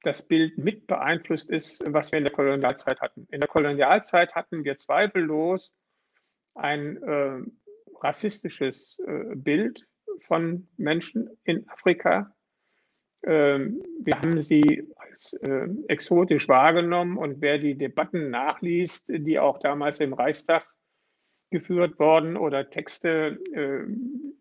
das 0.02 0.22
Bild 0.22 0.58
mit 0.58 0.86
beeinflusst 0.86 1.50
ist, 1.50 1.82
was 1.86 2.12
wir 2.12 2.18
in 2.18 2.24
der 2.24 2.32
Kolonialzeit 2.32 3.00
hatten. 3.00 3.26
In 3.30 3.40
der 3.40 3.48
Kolonialzeit 3.48 4.34
hatten 4.34 4.64
wir 4.64 4.76
zweifellos 4.76 5.72
ein 6.54 7.02
äh, 7.02 7.40
rassistisches 8.00 9.00
Bild 9.34 9.86
von 10.26 10.68
Menschen 10.76 11.30
in 11.44 11.68
Afrika. 11.68 12.32
Ähm, 13.24 13.82
wir 14.00 14.20
haben 14.20 14.42
sie 14.42 14.86
äh, 15.42 15.68
exotisch 15.88 16.48
wahrgenommen 16.48 17.16
und 17.16 17.40
wer 17.40 17.58
die 17.58 17.76
Debatten 17.76 18.30
nachliest, 18.30 19.04
die 19.08 19.38
auch 19.38 19.58
damals 19.58 20.00
im 20.00 20.12
Reichstag 20.12 20.66
geführt 21.50 21.98
worden 21.98 22.36
oder 22.36 22.70
Texte, 22.70 23.38
äh, 23.52 23.84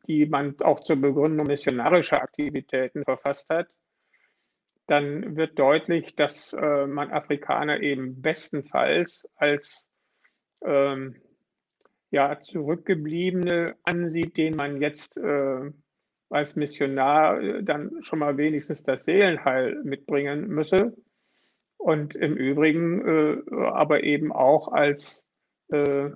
die 0.07 0.25
man 0.25 0.59
auch 0.61 0.81
zur 0.81 0.97
Begründung 0.97 1.47
missionarischer 1.47 2.21
Aktivitäten 2.21 3.03
verfasst 3.03 3.49
hat, 3.49 3.67
dann 4.87 5.35
wird 5.35 5.57
deutlich, 5.57 6.15
dass 6.15 6.53
äh, 6.53 6.85
man 6.87 7.11
Afrikaner 7.11 7.81
eben 7.81 8.21
bestenfalls 8.21 9.27
als 9.35 9.87
ähm, 10.63 11.15
ja, 12.11 12.39
Zurückgebliebene 12.39 13.75
ansieht, 13.83 14.37
denen 14.37 14.55
man 14.55 14.81
jetzt 14.81 15.17
äh, 15.17 15.71
als 16.29 16.55
Missionar 16.55 17.41
äh, 17.41 17.63
dann 17.63 18.03
schon 18.03 18.19
mal 18.19 18.37
wenigstens 18.37 18.83
das 18.83 19.05
Seelenheil 19.05 19.81
mitbringen 19.83 20.47
müsse. 20.47 20.95
Und 21.77 22.15
im 22.15 22.35
Übrigen 22.35 23.05
äh, 23.05 23.55
aber 23.65 24.03
eben 24.03 24.31
auch 24.31 24.69
als 24.69 25.23
äh, 25.69 26.09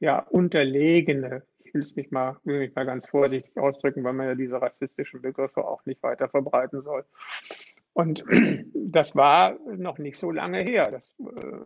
ja, 0.00 0.18
Unterlegene. 0.18 1.42
Ich 1.64 1.74
will 1.74 1.82
es 1.82 1.96
mich 1.96 2.10
mal, 2.10 2.36
will 2.44 2.58
mich 2.58 2.74
mal 2.74 2.86
ganz 2.86 3.06
vorsichtig 3.06 3.56
ausdrücken, 3.56 4.04
weil 4.04 4.12
man 4.12 4.26
ja 4.26 4.34
diese 4.34 4.60
rassistischen 4.60 5.22
Begriffe 5.22 5.64
auch 5.64 5.84
nicht 5.86 6.02
weiter 6.02 6.28
verbreiten 6.28 6.82
soll. 6.82 7.04
Und 7.92 8.24
das 8.74 9.16
war 9.16 9.58
noch 9.74 9.98
nicht 9.98 10.18
so 10.18 10.30
lange 10.30 10.60
her. 10.62 10.90
Das 10.90 11.14
äh, 11.18 11.60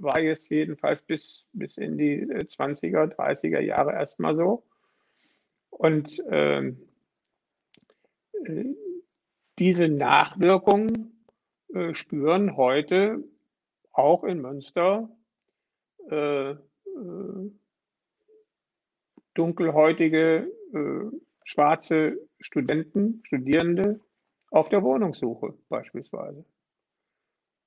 war 0.00 0.20
jetzt 0.20 0.50
jedenfalls 0.50 1.02
bis, 1.02 1.44
bis 1.52 1.76
in 1.76 1.96
die 1.96 2.26
20er, 2.26 3.10
äh, 3.10 3.14
30er 3.14 3.60
Jahre 3.60 3.92
erstmal 3.92 4.34
so. 4.34 4.64
Und 5.70 6.20
ähm, 6.30 6.78
äh, 6.80 6.87
diese 9.58 9.88
Nachwirkungen 9.88 11.24
äh, 11.74 11.94
spüren 11.94 12.56
heute 12.56 13.24
auch 13.92 14.24
in 14.24 14.40
Münster 14.40 15.10
äh, 16.10 16.50
äh 16.50 16.56
dunkelhäutige 19.34 20.50
schwarze 21.44 22.18
Studenten, 22.40 23.22
Studierende, 23.24 24.00
auf 24.50 24.68
der 24.68 24.82
Wohnungssuche 24.82 25.54
beispielsweise. 25.68 26.44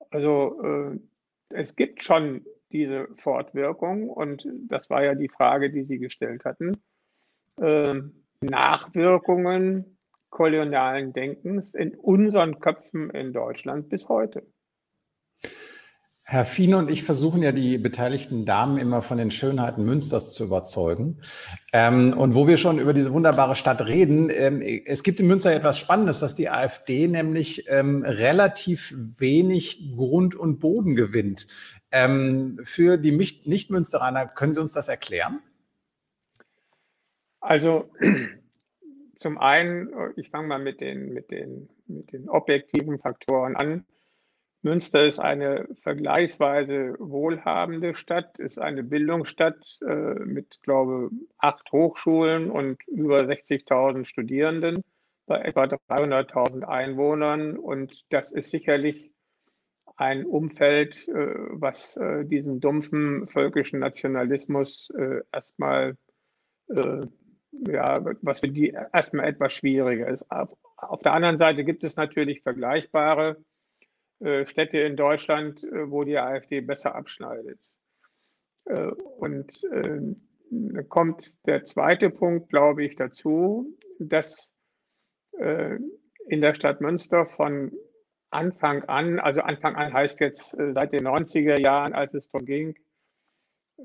Also 0.09 0.99
es 1.47 1.73
gibt 1.77 2.03
schon 2.03 2.45
diese 2.73 3.07
Fortwirkung 3.15 4.09
und 4.09 4.45
das 4.67 4.89
war 4.89 5.05
ja 5.05 5.15
die 5.15 5.29
Frage, 5.29 5.71
die 5.71 5.85
Sie 5.85 5.97
gestellt 5.97 6.43
hatten. 6.43 6.83
Nachwirkungen 8.41 9.97
kolonialen 10.31 11.13
Denkens 11.13 11.75
in 11.75 11.93
unseren 11.93 12.59
Köpfen 12.59 13.11
in 13.11 13.33
Deutschland 13.33 13.89
bis 13.89 14.09
heute. 14.09 14.43
Herr 16.23 16.45
Fiene 16.45 16.77
und 16.77 16.89
ich 16.89 17.03
versuchen 17.03 17.43
ja 17.43 17.51
die 17.51 17.77
beteiligten 17.77 18.45
Damen 18.45 18.77
immer 18.77 19.01
von 19.01 19.17
den 19.17 19.31
Schönheiten 19.31 19.83
Münsters 19.83 20.31
zu 20.31 20.45
überzeugen. 20.45 21.19
Ähm, 21.73 22.17
und 22.17 22.35
wo 22.35 22.47
wir 22.47 22.55
schon 22.55 22.79
über 22.79 22.93
diese 22.93 23.11
wunderbare 23.11 23.55
Stadt 23.55 23.85
reden, 23.85 24.29
ähm, 24.31 24.61
es 24.61 25.03
gibt 25.03 25.19
in 25.19 25.27
Münster 25.27 25.51
etwas 25.51 25.77
Spannendes, 25.77 26.21
dass 26.21 26.33
die 26.33 26.49
AfD 26.49 27.09
nämlich 27.09 27.65
ähm, 27.67 28.03
relativ 28.03 28.95
wenig 28.95 29.91
Grund 29.93 30.33
und 30.33 30.59
Boden 30.59 30.95
gewinnt. 30.95 31.47
Ähm, 31.91 32.61
für 32.63 32.97
die 32.97 33.11
Nicht-Münsteraner, 33.11 34.27
können 34.27 34.53
Sie 34.53 34.61
uns 34.61 34.71
das 34.71 34.87
erklären? 34.87 35.41
Also 37.41 37.91
zum 39.21 39.37
einen, 39.37 39.89
ich 40.15 40.31
fange 40.31 40.47
mal 40.47 40.59
mit 40.59 40.81
den, 40.81 41.13
mit, 41.13 41.29
den, 41.29 41.69
mit 41.85 42.11
den 42.11 42.27
objektiven 42.27 42.97
Faktoren 42.97 43.55
an. 43.55 43.85
Münster 44.63 45.07
ist 45.07 45.19
eine 45.19 45.67
vergleichsweise 45.81 46.95
wohlhabende 46.97 47.93
Stadt, 47.93 48.39
ist 48.39 48.59
eine 48.59 48.83
Bildungsstadt 48.83 49.79
äh, 49.87 50.15
mit, 50.25 50.59
glaube 50.61 51.09
ich, 51.11 51.27
acht 51.37 51.71
Hochschulen 51.71 52.49
und 52.49 52.77
über 52.87 53.17
60.000 53.19 54.05
Studierenden. 54.05 54.83
bei 55.27 55.41
etwa 55.41 55.63
300.000 55.63 56.63
Einwohnern. 56.63 57.57
Und 57.57 58.03
das 58.09 58.31
ist 58.31 58.49
sicherlich 58.49 59.11
ein 59.97 60.25
Umfeld, 60.25 61.07
äh, 61.07 61.35
was 61.51 61.95
äh, 61.95 62.25
diesen 62.25 62.59
dumpfen 62.59 63.27
völkischen 63.27 63.79
Nationalismus 63.79 64.89
äh, 64.97 65.21
erstmal, 65.31 65.95
ja, 67.51 68.03
was 68.21 68.39
für 68.39 68.49
die 68.49 68.69
erstmal 68.69 69.27
etwas 69.27 69.53
schwieriger 69.53 70.07
ist. 70.07 70.25
Auf 70.77 71.01
der 71.01 71.13
anderen 71.13 71.37
Seite 71.37 71.63
gibt 71.63 71.83
es 71.83 71.95
natürlich 71.95 72.41
vergleichbare 72.41 73.37
Städte 74.45 74.79
in 74.79 74.95
Deutschland, 74.95 75.63
wo 75.63 76.03
die 76.03 76.17
AfD 76.17 76.61
besser 76.61 76.95
abschneidet. 76.95 77.59
Und 78.65 79.63
da 80.51 80.83
kommt 80.83 81.35
der 81.47 81.63
zweite 81.63 82.09
Punkt, 82.11 82.49
glaube 82.49 82.83
ich, 82.83 82.95
dazu, 82.95 83.77
dass 83.99 84.47
in 86.27 86.41
der 86.41 86.53
Stadt 86.53 86.81
Münster 86.81 87.25
von 87.25 87.71
Anfang 88.31 88.83
an, 88.83 89.19
also 89.19 89.41
Anfang 89.41 89.75
an 89.75 89.93
heißt 89.93 90.19
jetzt 90.21 90.53
äh, 90.57 90.73
seit 90.73 90.93
den 90.93 91.05
90er 91.05 91.59
Jahren, 91.59 91.93
als 91.93 92.13
es 92.13 92.29
darum 92.31 92.45
ging, 92.45 92.69
äh, 92.71 92.90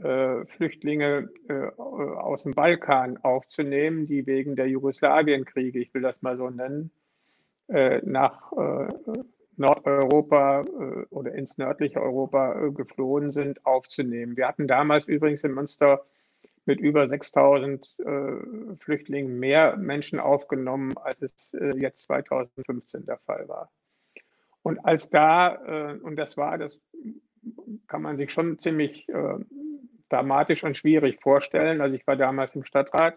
Flüchtlinge 0.01 1.31
äh, 1.49 1.71
aus 1.77 2.43
dem 2.43 2.53
Balkan 2.53 3.19
aufzunehmen, 3.19 4.07
die 4.07 4.27
wegen 4.27 4.57
der 4.57 4.69
Jugoslawienkriege, 4.69 5.79
ich 5.79 5.93
will 5.95 6.03
das 6.03 6.23
mal 6.23 6.37
so 6.37 6.51
nennen, 6.51 6.91
nach 7.69 8.53
Nordeuropa 9.57 10.65
oder 11.11 11.35
ins 11.35 11.59
nördliche 11.59 12.01
Europa 12.01 12.69
geflohen 12.69 13.33
sind, 13.33 13.67
aufzunehmen. 13.67 14.37
Wir 14.37 14.47
hatten 14.47 14.69
damals 14.69 15.09
übrigens 15.09 15.43
in 15.43 15.53
Münster 15.53 16.05
mit 16.65 16.79
über 16.79 17.09
6000 17.09 17.97
Flüchtlingen 18.79 19.41
mehr 19.41 19.77
Menschen 19.79 20.21
aufgenommen, 20.21 20.97
als 20.97 21.23
es 21.23 21.53
jetzt 21.75 22.05
2015 22.05 23.05
der 23.05 23.19
Fall 23.19 23.49
war. 23.49 23.69
Und 24.67 24.85
als 24.85 25.09
da, 25.11 25.93
äh, 25.93 25.97
und 25.99 26.17
das 26.17 26.37
war, 26.37 26.59
das 26.59 26.77
kann 27.87 28.03
man 28.03 28.17
sich 28.17 28.33
schon 28.33 28.59
ziemlich 28.59 29.09
äh, 29.09 29.39
dramatisch 30.09 30.65
und 30.65 30.77
schwierig 30.77 31.21
vorstellen. 31.21 31.81
Also 31.81 31.97
ich 31.97 32.07
war 32.07 32.17
damals 32.17 32.55
im 32.55 32.65
Stadtrat 32.65 33.17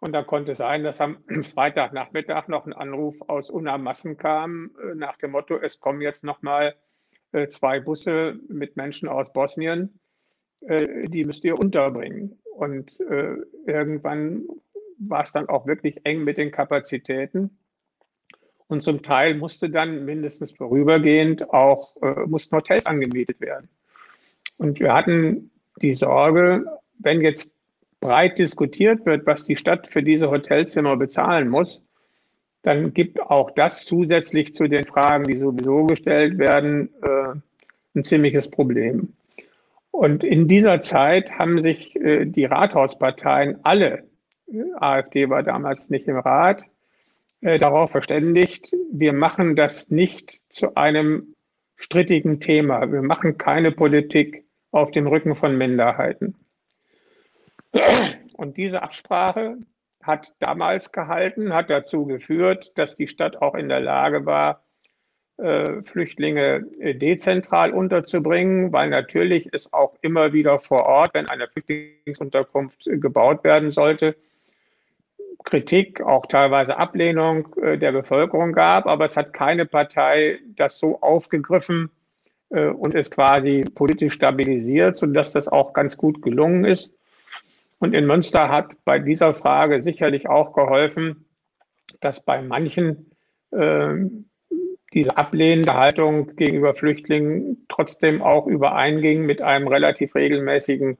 und 0.00 0.12
da 0.12 0.22
konnte 0.22 0.52
es 0.52 0.58
sein, 0.58 0.84
dass 0.84 1.00
am 1.00 1.24
Freitagnachmittag 1.42 2.48
noch 2.48 2.66
ein 2.66 2.72
Anruf 2.72 3.16
aus 3.26 3.50
Unamassen 3.50 4.16
kam, 4.16 4.72
äh, 4.82 4.94
nach 4.94 5.16
dem 5.16 5.30
Motto, 5.30 5.56
es 5.56 5.80
kommen 5.80 6.00
jetzt 6.00 6.24
nochmal 6.24 6.74
äh, 7.32 7.48
zwei 7.48 7.80
Busse 7.80 8.38
mit 8.48 8.76
Menschen 8.76 9.08
aus 9.08 9.32
Bosnien, 9.32 9.98
äh, 10.60 11.08
die 11.08 11.24
müsst 11.24 11.44
ihr 11.44 11.58
unterbringen. 11.58 12.38
Und 12.54 13.00
äh, 13.00 13.36
irgendwann 13.66 14.44
war 14.98 15.22
es 15.22 15.32
dann 15.32 15.48
auch 15.48 15.66
wirklich 15.66 16.04
eng 16.04 16.22
mit 16.22 16.38
den 16.38 16.52
Kapazitäten. 16.52 17.58
Und 18.68 18.82
zum 18.82 19.02
Teil 19.02 19.34
musste 19.34 19.68
dann 19.68 20.04
mindestens 20.04 20.52
vorübergehend 20.52 21.50
auch, 21.50 21.96
äh, 22.02 22.26
mussten 22.26 22.56
Hotels 22.56 22.86
angemietet 22.86 23.40
werden. 23.40 23.68
Und 24.56 24.80
wir 24.80 24.92
hatten 24.94 25.50
die 25.82 25.94
Sorge, 25.94 26.64
wenn 26.98 27.20
jetzt 27.20 27.50
breit 28.00 28.38
diskutiert 28.38 29.04
wird, 29.06 29.26
was 29.26 29.44
die 29.44 29.56
Stadt 29.56 29.88
für 29.88 30.02
diese 30.02 30.30
Hotelzimmer 30.30 30.96
bezahlen 30.96 31.48
muss, 31.48 31.82
dann 32.62 32.94
gibt 32.94 33.20
auch 33.20 33.50
das 33.50 33.84
zusätzlich 33.84 34.54
zu 34.54 34.68
den 34.68 34.84
Fragen, 34.84 35.24
die 35.24 35.38
sowieso 35.38 35.84
gestellt 35.84 36.38
werden, 36.38 36.88
äh, 37.02 37.34
ein 37.94 38.04
ziemliches 38.04 38.50
Problem. 38.50 39.12
Und 39.90 40.24
in 40.24 40.48
dieser 40.48 40.80
Zeit 40.80 41.38
haben 41.38 41.60
sich 41.60 41.94
äh, 41.96 42.24
die 42.24 42.46
Rathausparteien 42.46 43.58
alle, 43.62 44.04
AfD 44.76 45.28
war 45.30 45.42
damals 45.42 45.88
nicht 45.90 46.08
im 46.08 46.18
Rat, 46.18 46.64
äh, 47.44 47.58
darauf 47.58 47.90
verständigt, 47.90 48.74
wir 48.90 49.12
machen 49.12 49.54
das 49.54 49.90
nicht 49.90 50.42
zu 50.48 50.76
einem 50.76 51.34
strittigen 51.76 52.40
Thema. 52.40 52.90
Wir 52.90 53.02
machen 53.02 53.36
keine 53.36 53.70
Politik 53.70 54.46
auf 54.70 54.90
dem 54.90 55.06
Rücken 55.06 55.36
von 55.36 55.56
Minderheiten. 55.56 56.36
Und 58.32 58.56
diese 58.56 58.82
Absprache 58.82 59.58
hat 60.02 60.32
damals 60.38 60.90
gehalten, 60.90 61.52
hat 61.52 61.68
dazu 61.68 62.06
geführt, 62.06 62.72
dass 62.76 62.96
die 62.96 63.08
Stadt 63.08 63.42
auch 63.42 63.54
in 63.54 63.68
der 63.68 63.80
Lage 63.80 64.24
war, 64.24 64.64
äh, 65.36 65.82
Flüchtlinge 65.82 66.64
äh, 66.78 66.94
dezentral 66.94 67.72
unterzubringen, 67.72 68.72
weil 68.72 68.88
natürlich 68.88 69.50
es 69.52 69.70
auch 69.70 69.96
immer 70.00 70.32
wieder 70.32 70.60
vor 70.60 70.86
Ort, 70.86 71.12
wenn 71.12 71.28
eine 71.28 71.48
Flüchtlingsunterkunft 71.48 72.84
gebaut 72.86 73.44
werden 73.44 73.70
sollte, 73.70 74.16
Kritik, 75.44 76.00
auch 76.00 76.26
teilweise 76.26 76.78
Ablehnung 76.78 77.54
äh, 77.56 77.78
der 77.78 77.92
Bevölkerung 77.92 78.52
gab, 78.52 78.86
aber 78.86 79.04
es 79.04 79.16
hat 79.16 79.32
keine 79.32 79.66
Partei 79.66 80.40
das 80.56 80.78
so 80.78 81.00
aufgegriffen 81.00 81.90
äh, 82.50 82.68
und 82.68 82.94
es 82.94 83.10
quasi 83.10 83.64
politisch 83.74 84.14
stabilisiert, 84.14 84.96
sodass 84.96 85.32
das 85.32 85.48
auch 85.48 85.74
ganz 85.74 85.96
gut 85.96 86.22
gelungen 86.22 86.64
ist. 86.64 86.90
Und 87.78 87.94
in 87.94 88.06
Münster 88.06 88.48
hat 88.48 88.72
bei 88.84 88.98
dieser 88.98 89.34
Frage 89.34 89.82
sicherlich 89.82 90.28
auch 90.28 90.54
geholfen, 90.54 91.26
dass 92.00 92.20
bei 92.20 92.40
manchen 92.40 93.10
äh, 93.50 93.94
diese 94.94 95.16
ablehnende 95.16 95.74
Haltung 95.74 96.34
gegenüber 96.36 96.74
Flüchtlingen 96.74 97.66
trotzdem 97.68 98.22
auch 98.22 98.46
übereinging 98.46 99.26
mit 99.26 99.42
einem 99.42 99.68
relativ 99.68 100.14
regelmäßigen 100.14 100.96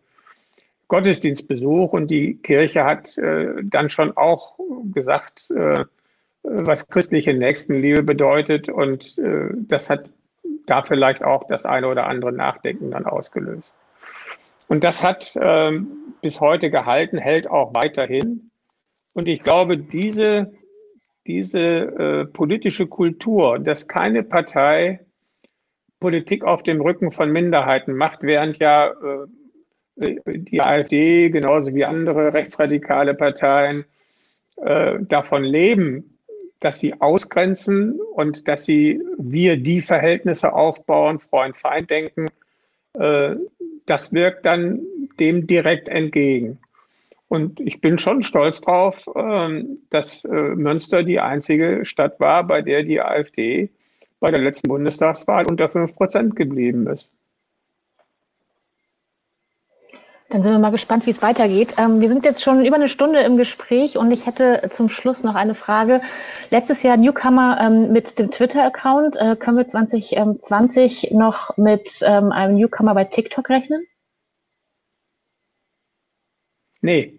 Gottesdienstbesuch 0.89 1.93
und 1.93 2.11
die 2.11 2.37
Kirche 2.37 2.85
hat 2.85 3.16
äh, 3.18 3.55
dann 3.62 3.89
schon 3.89 4.16
auch 4.16 4.59
gesagt, 4.93 5.51
äh, 5.51 5.85
was 6.43 6.89
christliche 6.89 7.32
Nächstenliebe 7.32 8.03
bedeutet 8.03 8.68
und 8.68 9.18
äh, 9.18 9.49
das 9.55 9.89
hat 9.89 10.11
da 10.66 10.82
vielleicht 10.82 11.22
auch 11.22 11.45
das 11.47 11.66
eine 11.66 11.89
oder 11.89 12.07
andere 12.07 12.32
Nachdenken 12.32 12.91
dann 12.91 13.07
ausgelöst. 13.07 13.74
Und 14.68 14.85
das 14.85 15.03
hat 15.03 15.35
ähm, 15.41 15.89
bis 16.20 16.41
heute 16.41 16.70
gehalten, 16.70 17.18
hält 17.18 17.49
auch 17.51 17.74
weiterhin. 17.74 18.51
Und 19.12 19.28
ich 19.28 19.41
glaube, 19.41 19.76
diese, 19.76 20.53
diese 21.26 21.59
äh, 21.61 22.24
politische 22.26 22.87
Kultur, 22.87 23.59
dass 23.59 23.89
keine 23.89 24.22
Partei 24.22 25.01
Politik 26.01 26.45
auf 26.45 26.62
dem 26.62 26.80
Rücken 26.80 27.12
von 27.12 27.30
Minderheiten 27.30 27.95
macht, 27.95 28.22
während 28.22 28.59
ja 28.59 28.89
äh, 28.89 29.26
die 29.97 30.61
AfD 30.61 31.30
genauso 31.30 31.74
wie 31.74 31.84
andere 31.84 32.32
rechtsradikale 32.32 33.14
Parteien 33.14 33.84
äh, 34.57 34.99
davon 35.01 35.45
leben, 35.45 36.18
dass 36.61 36.78
sie 36.78 37.01
ausgrenzen 37.01 38.01
und 38.14 38.49
dass 38.49 38.64
sie 38.64 39.01
wir 39.18 39.57
die 39.57 39.82
Verhältnisse 39.82 40.53
aufbauen, 40.53 41.18
Freund-Feind 41.18 41.90
denken, 41.90 42.26
äh, 42.95 43.36
das 43.86 44.12
wirkt 44.12 44.47
dann 44.47 44.80
dem 45.20 45.47
direkt 45.47 45.88
entgegen. 45.88 46.59
Und 47.28 47.61
ich 47.61 47.80
bin 47.80 47.99
schon 47.99 48.22
stolz 48.22 48.61
drauf, 48.61 49.07
äh, 49.14 49.64
dass 49.90 50.24
Münster 50.24 51.03
die 51.03 51.20
einzige 51.20 51.84
Stadt 51.84 52.18
war, 52.20 52.45
bei 52.47 52.62
der 52.62 52.82
die 52.82 53.01
AfD 53.01 53.70
bei 54.20 54.30
der 54.30 54.40
letzten 54.40 54.68
Bundestagswahl 54.68 55.47
unter 55.47 55.68
5 55.68 55.95
Prozent 55.95 56.36
geblieben 56.36 56.86
ist. 56.86 57.11
Dann 60.35 60.43
sind 60.43 60.51
wir 60.51 60.59
mal 60.59 60.70
gespannt, 60.70 61.07
wie 61.07 61.11
es 61.11 61.22
weitergeht. 61.22 61.76
Ähm, 61.78 62.01
wir 62.01 62.09
sind 62.09 62.24
jetzt 62.24 62.43
schon 62.43 62.66
über 62.66 62.74
eine 62.74 62.89
Stunde 62.89 63.20
im 63.20 63.37
Gespräch 63.37 63.97
und 63.97 64.11
ich 64.11 64.26
hätte 64.26 64.68
zum 64.72 64.89
Schluss 64.89 65.22
noch 65.22 65.37
eine 65.37 65.55
Frage. 65.55 66.01
Letztes 66.51 66.82
Jahr 66.82 66.97
Newcomer 66.97 67.61
ähm, 67.61 67.93
mit 67.93 68.18
dem 68.18 68.32
Twitter-Account. 68.32 69.14
Äh, 69.14 69.37
können 69.37 69.59
wir 69.59 69.68
2020 69.68 71.12
noch 71.12 71.57
mit 71.57 72.01
ähm, 72.03 72.32
einem 72.32 72.57
Newcomer 72.57 72.95
bei 72.95 73.05
TikTok 73.05 73.49
rechnen? 73.49 73.87
Nee. 76.80 77.16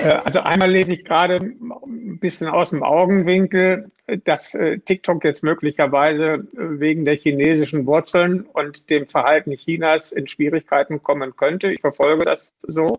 Äh, 0.00 0.20
also 0.24 0.40
einmal 0.40 0.70
lese 0.70 0.94
ich 0.94 1.04
gerade 1.04 1.36
ein 1.36 2.18
bisschen 2.18 2.48
aus 2.48 2.70
dem 2.70 2.82
Augenwinkel, 2.82 3.90
dass 4.24 4.54
äh, 4.54 4.78
TikTok 4.78 5.24
jetzt 5.24 5.42
möglicherweise 5.42 6.24
äh, 6.24 6.40
wegen 6.54 7.04
der 7.04 7.16
chinesischen 7.16 7.86
Wurzeln 7.86 8.42
und 8.52 8.90
dem 8.90 9.06
Verhalten 9.06 9.52
Chinas 9.52 10.12
in 10.12 10.26
Schwierigkeiten 10.26 11.02
kommen 11.02 11.36
könnte. 11.36 11.72
Ich 11.72 11.80
verfolge 11.80 12.24
das 12.24 12.52
so. 12.62 12.98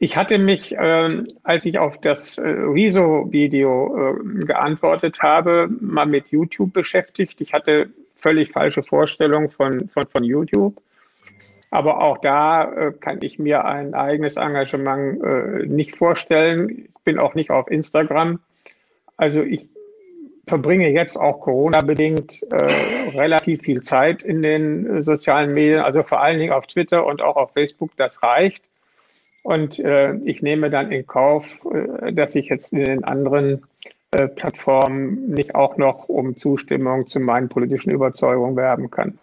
Ich 0.00 0.16
hatte 0.16 0.38
mich, 0.38 0.76
als 0.78 1.64
ich 1.64 1.78
auf 1.78 1.98
das 1.98 2.38
Rezo-Video 2.38 4.18
geantwortet 4.44 5.22
habe, 5.22 5.68
mal 5.80 6.04
mit 6.04 6.28
YouTube 6.28 6.74
beschäftigt. 6.74 7.40
Ich 7.40 7.54
hatte 7.54 7.88
völlig 8.16 8.50
falsche 8.50 8.82
Vorstellungen 8.82 9.48
von, 9.48 9.88
von, 9.88 10.06
von 10.06 10.24
YouTube 10.24 10.82
aber 11.74 12.04
auch 12.04 12.18
da 12.18 12.72
äh, 12.72 12.92
kann 12.92 13.18
ich 13.20 13.40
mir 13.40 13.64
ein 13.64 13.94
eigenes 13.94 14.36
Engagement 14.36 15.20
äh, 15.24 15.66
nicht 15.66 15.96
vorstellen. 15.96 16.68
Ich 16.70 17.02
bin 17.02 17.18
auch 17.18 17.34
nicht 17.34 17.50
auf 17.50 17.68
Instagram. 17.68 18.38
Also 19.16 19.42
ich 19.42 19.68
verbringe 20.46 20.88
jetzt 20.92 21.16
auch 21.16 21.40
Corona-bedingt 21.40 22.44
äh, 22.52 23.18
relativ 23.18 23.62
viel 23.62 23.82
Zeit 23.82 24.22
in 24.22 24.40
den 24.40 24.98
äh, 24.98 25.02
sozialen 25.02 25.52
Medien, 25.52 25.80
also 25.80 26.04
vor 26.04 26.20
allen 26.20 26.38
Dingen 26.38 26.52
auf 26.52 26.68
Twitter 26.68 27.04
und 27.04 27.20
auch 27.20 27.34
auf 27.34 27.54
Facebook. 27.54 27.90
Das 27.96 28.22
reicht. 28.22 28.62
Und 29.42 29.80
äh, 29.80 30.14
ich 30.18 30.42
nehme 30.42 30.70
dann 30.70 30.92
in 30.92 31.04
Kauf, 31.08 31.44
äh, 31.72 32.12
dass 32.12 32.36
ich 32.36 32.50
jetzt 32.50 32.72
in 32.72 32.84
den 32.84 33.02
anderen 33.02 33.66
äh, 34.12 34.28
Plattform 34.28 35.26
nicht 35.26 35.56
auch 35.56 35.76
noch 35.76 36.08
um 36.08 36.36
Zustimmung 36.36 37.08
zu 37.08 37.18
meinen 37.18 37.48
politischen 37.48 37.90
Überzeugungen 37.90 38.54
werben 38.54 38.92
kann. 38.92 39.18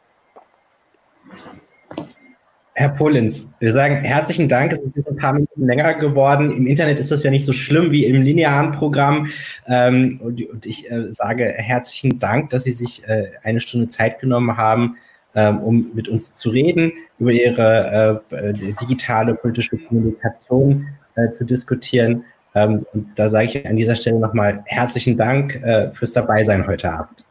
Herr 2.74 2.90
Polins, 2.90 3.52
wir 3.60 3.72
sagen 3.74 3.96
herzlichen 3.98 4.48
Dank. 4.48 4.72
Es 4.72 4.80
ist 4.80 5.08
ein 5.08 5.18
paar 5.18 5.34
Minuten 5.34 5.66
länger 5.66 5.94
geworden. 5.96 6.56
Im 6.56 6.68
Internet 6.68 7.00
ist 7.00 7.12
das 7.12 7.22
ja 7.24 7.30
nicht 7.30 7.44
so 7.44 7.52
schlimm 7.52 7.92
wie 7.92 8.06
im 8.06 8.22
linearen 8.22 8.72
Programm. 8.72 9.28
Ähm, 9.68 10.22
und, 10.24 10.66
ich 10.66 10.90
äh, 10.90 11.04
sage 11.12 11.46
herzlichen 11.46 12.18
Dank, 12.20 12.50
dass 12.52 12.64
Sie 12.64 12.72
sich 12.72 13.06
äh, 13.08 13.32
eine 13.44 13.60
Stunde 13.60 13.90
Zeit 13.90 14.20
genommen 14.20 14.56
haben, 14.56 14.96
ähm, 15.36 15.60
um 15.60 15.92
mit 15.94 16.08
uns 16.08 16.32
zu 16.32 16.50
reden, 16.50 16.94
über 17.20 17.32
Ihre 17.32 18.24
äh, 18.32 18.54
digitale 18.54 19.36
politische 19.36 19.78
Kommunikation 19.88 20.88
zu 21.32 21.44
diskutieren. 21.44 22.24
Ähm, 22.56 22.86
und 22.94 23.08
da 23.16 23.30
sage 23.30 23.48
ich 23.48 23.68
an 23.68 23.76
dieser 23.76 23.98
Stelle 23.98 24.18
nochmal 24.20 24.64
herzlichen 24.66 25.18
Dank 25.18 25.62
fürs 25.94 26.14
Dabeisein 26.14 26.66
heute 26.66 26.90
Abend. 26.90 27.26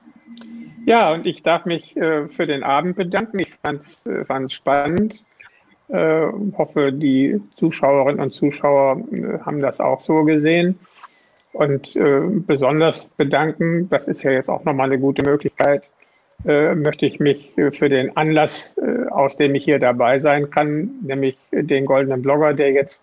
Ja, 0.85 1.13
und 1.13 1.27
ich 1.27 1.43
darf 1.43 1.65
mich 1.65 1.97
äh, 1.97 2.29
für 2.29 2.47
den 2.47 2.63
Abend 2.63 2.97
bedanken. 2.97 3.39
Ich 3.39 3.55
fand 3.63 3.83
es 3.83 4.53
spannend. 4.53 5.25
Äh, 5.93 6.27
hoffe, 6.57 6.93
die 6.93 7.41
Zuschauerinnen 7.57 8.21
und 8.21 8.31
Zuschauer 8.31 9.03
äh, 9.13 9.39
haben 9.41 9.61
das 9.61 9.81
auch 9.81 10.01
so 10.01 10.25
gesehen. 10.25 10.79
Und 11.53 11.97
äh, 11.97 12.21
besonders 12.29 13.07
bedanken, 13.17 13.89
das 13.89 14.07
ist 14.07 14.23
ja 14.23 14.31
jetzt 14.31 14.49
auch 14.49 14.65
nochmal 14.65 14.87
eine 14.87 15.01
gute 15.01 15.25
Möglichkeit, 15.25 15.91
äh, 16.47 16.75
möchte 16.75 17.07
ich 17.07 17.19
mich 17.19 17.55
für 17.55 17.89
den 17.89 18.17
Anlass, 18.17 18.77
aus 19.11 19.37
dem 19.37 19.55
ich 19.55 19.65
hier 19.65 19.79
dabei 19.79 20.21
sein 20.21 20.49
kann, 20.49 20.91
nämlich 21.03 21.37
den 21.53 21.85
goldenen 21.85 22.23
Blogger, 22.23 22.55
der 22.55 22.71
jetzt 22.71 23.03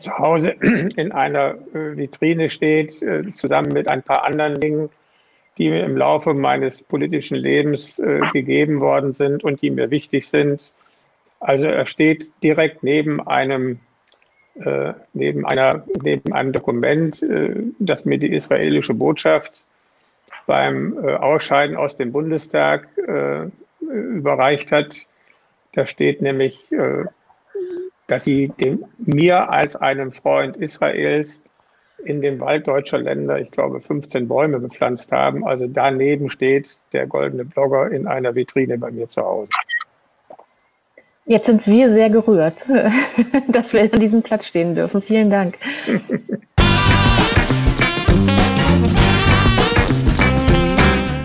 zu 0.00 0.18
Hause 0.18 0.50
in 0.96 1.12
einer 1.12 1.54
Vitrine 1.72 2.50
steht, 2.50 2.94
zusammen 3.34 3.72
mit 3.72 3.88
ein 3.88 4.02
paar 4.02 4.26
anderen 4.26 4.58
Dingen, 4.58 4.88
die 5.58 5.70
mir 5.70 5.84
im 5.84 5.96
Laufe 5.96 6.34
meines 6.34 6.82
politischen 6.82 7.36
Lebens 7.36 7.98
äh, 7.98 8.20
gegeben 8.32 8.80
worden 8.80 9.12
sind 9.12 9.42
und 9.42 9.62
die 9.62 9.70
mir 9.70 9.90
wichtig 9.90 10.28
sind. 10.28 10.72
Also 11.46 11.64
er 11.66 11.86
steht 11.86 12.32
direkt 12.42 12.82
neben 12.82 13.24
einem, 13.24 13.78
äh, 14.56 14.94
neben 15.12 15.46
einer, 15.46 15.84
neben 16.02 16.32
einem 16.32 16.52
Dokument, 16.52 17.22
äh, 17.22 17.54
das 17.78 18.04
mir 18.04 18.18
die 18.18 18.34
israelische 18.34 18.94
Botschaft 18.94 19.62
beim 20.48 20.98
äh, 20.98 21.14
Ausscheiden 21.14 21.76
aus 21.76 21.94
dem 21.94 22.10
Bundestag 22.10 22.88
äh, 22.98 23.46
überreicht 23.80 24.72
hat. 24.72 24.96
Da 25.70 25.86
steht 25.86 26.20
nämlich, 26.20 26.72
äh, 26.72 27.04
dass 28.08 28.24
sie 28.24 28.48
dem, 28.60 28.84
mir 28.98 29.48
als 29.48 29.76
einem 29.76 30.10
Freund 30.10 30.56
Israels 30.56 31.40
in 32.04 32.22
dem 32.22 32.40
Wald 32.40 32.66
deutscher 32.66 32.98
Länder, 32.98 33.38
ich 33.38 33.52
glaube, 33.52 33.80
15 33.80 34.26
Bäume 34.26 34.60
gepflanzt 34.60 35.12
haben. 35.12 35.46
Also 35.46 35.68
daneben 35.68 36.28
steht 36.28 36.80
der 36.92 37.06
goldene 37.06 37.44
Blogger 37.44 37.88
in 37.92 38.08
einer 38.08 38.34
Vitrine 38.34 38.78
bei 38.78 38.90
mir 38.90 39.08
zu 39.08 39.22
Hause. 39.22 39.50
Jetzt 41.28 41.46
sind 41.46 41.66
wir 41.66 41.92
sehr 41.92 42.08
gerührt, 42.08 42.66
dass 43.48 43.72
wir 43.72 43.82
an 43.82 44.00
diesem 44.00 44.22
Platz 44.22 44.46
stehen 44.46 44.76
dürfen. 44.76 45.02
Vielen 45.02 45.28
Dank. 45.28 45.58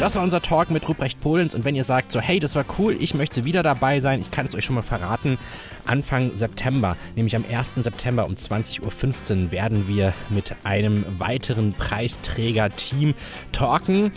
Das 0.01 0.15
war 0.15 0.23
unser 0.23 0.41
Talk 0.41 0.71
mit 0.71 0.89
Ruprecht 0.89 1.21
Polens 1.21 1.53
und 1.53 1.63
wenn 1.63 1.75
ihr 1.75 1.83
sagt 1.83 2.11
so, 2.11 2.19
hey, 2.19 2.39
das 2.39 2.55
war 2.55 2.65
cool, 2.79 2.97
ich 2.99 3.13
möchte 3.13 3.45
wieder 3.45 3.61
dabei 3.61 3.99
sein, 3.99 4.19
ich 4.19 4.31
kann 4.31 4.47
es 4.47 4.55
euch 4.55 4.65
schon 4.65 4.73
mal 4.73 4.81
verraten, 4.81 5.37
Anfang 5.85 6.31
September, 6.35 6.97
nämlich 7.15 7.35
am 7.35 7.45
1. 7.47 7.75
September 7.75 8.25
um 8.25 8.33
20.15 8.33 8.81
Uhr 8.81 9.51
werden 9.51 9.87
wir 9.87 10.13
mit 10.29 10.55
einem 10.63 11.05
weiteren 11.19 11.73
Preisträger-Team 11.73 13.13
talken. 13.51 14.11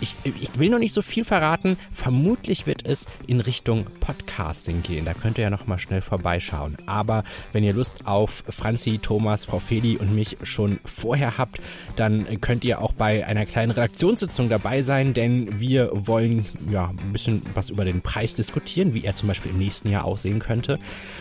Ich, 0.00 0.16
ich 0.24 0.58
will 0.58 0.70
noch 0.70 0.78
nicht 0.78 0.94
so 0.94 1.02
viel 1.02 1.24
verraten, 1.24 1.76
vermutlich 1.92 2.66
wird 2.66 2.86
es 2.86 3.04
in 3.26 3.40
Richtung 3.40 3.84
Podcasting 4.00 4.82
gehen, 4.82 5.04
da 5.04 5.12
könnt 5.12 5.36
ihr 5.36 5.44
ja 5.44 5.50
noch 5.50 5.66
mal 5.66 5.78
schnell 5.78 6.00
vorbeischauen. 6.00 6.78
Aber 6.86 7.24
wenn 7.52 7.62
ihr 7.62 7.74
Lust 7.74 8.06
auf 8.06 8.42
Franzi, 8.48 9.00
Thomas, 9.02 9.44
Frau 9.44 9.58
Feli 9.58 9.98
und 9.98 10.14
mich 10.14 10.38
schon 10.44 10.78
vorher 10.86 11.36
habt, 11.36 11.60
dann 11.96 12.40
könnt 12.40 12.64
ihr 12.64 12.80
auch 12.80 12.94
bei 12.94 13.26
einer 13.26 13.44
kleinen 13.44 13.72
Redaktionssitzung 13.72 14.48
dabei 14.48 14.80
sein, 14.80 15.12
denn 15.12 15.25
denn 15.26 15.58
wir 15.58 15.90
wollen 15.92 16.46
ja 16.70 16.88
ein 16.88 17.12
bisschen 17.12 17.42
was 17.54 17.70
über 17.70 17.84
den 17.84 18.00
Preis 18.00 18.36
diskutieren, 18.36 18.94
wie 18.94 19.04
er 19.04 19.16
zum 19.16 19.26
Beispiel 19.26 19.50
im 19.50 19.58
nächsten 19.58 19.90
Jahr 19.90 20.04
aussehen 20.04 20.38
könnte, 20.38 20.78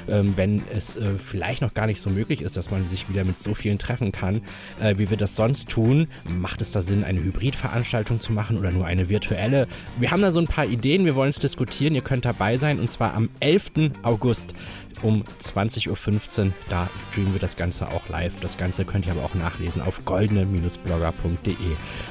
ähm, 0.08 0.34
wenn 0.36 0.62
es 0.72 0.96
äh, 0.96 1.18
vielleicht 1.18 1.62
noch 1.62 1.74
gar 1.74 1.88
nicht 1.88 2.02
so 2.02 2.12
möglich 2.12 2.42
ist, 2.42 2.56
dass 2.56 2.70
man 2.70 2.88
sich 2.88 3.10
wieder 3.10 3.24
mit 3.24 3.40
so 3.40 3.56
vielen 3.56 3.80
treffen 3.80 4.12
kann, 4.12 4.42
äh, 4.80 4.98
wie 4.98 5.10
wir 5.10 5.18
das 5.18 5.36
sonst 5.36 5.70
tun. 5.70 6.08
Macht 6.30 6.62
es 6.62 6.72
da 6.72 6.82
Sinn, 6.82 7.04
eine 7.04 7.24
Hybridveranstaltung 7.24 8.20
zu 8.20 8.32
machen 8.32 8.60
oder 8.60 8.72
nur 8.72 8.86
eine 8.86 9.10
virtuelle? 9.10 9.68
Wir 9.98 10.12
haben 10.12 10.22
da 10.22 10.32
so 10.32 10.40
ein 10.40 10.48
paar 10.48 10.66
Ideen, 10.66 11.06
wir 11.06 11.16
wollen 11.16 11.30
es 11.30 11.40
diskutieren, 11.40 11.96
ihr 11.96 12.02
könnt 12.02 12.26
dabei 12.26 12.58
sein 12.58 12.80
und 12.80 12.92
zwar 12.92 13.16
am 13.16 13.30
11. 13.40 13.92
August 14.04 14.54
um 15.02 15.24
20.15 15.42 16.46
Uhr. 16.48 16.54
Da 16.70 16.90
streamen 16.96 17.34
wir 17.34 17.40
das 17.40 17.56
Ganze 17.56 17.88
auch 17.88 18.10
live. 18.10 18.40
Das 18.40 18.58
Ganze 18.58 18.86
könnt 18.86 19.06
ihr 19.06 19.14
aber 19.14 19.24
auch 19.24 19.36
nachlesen 19.36 19.82
auf 19.82 20.06
goldene-blogger.de. 20.06 21.56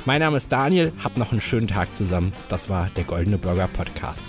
Mein 0.04 0.20
Name 0.20 0.36
ist 0.36 0.52
Daniel, 0.52 0.92
habt 1.02 1.18
noch 1.18 1.32
einen 1.32 1.40
schönen 1.40 1.68
Tag 1.68 1.94
zusammen. 1.96 2.32
Das 2.48 2.68
war 2.68 2.90
der 2.96 3.04
Goldene 3.04 3.38
Blogger 3.38 3.68
Podcast. 3.68 4.24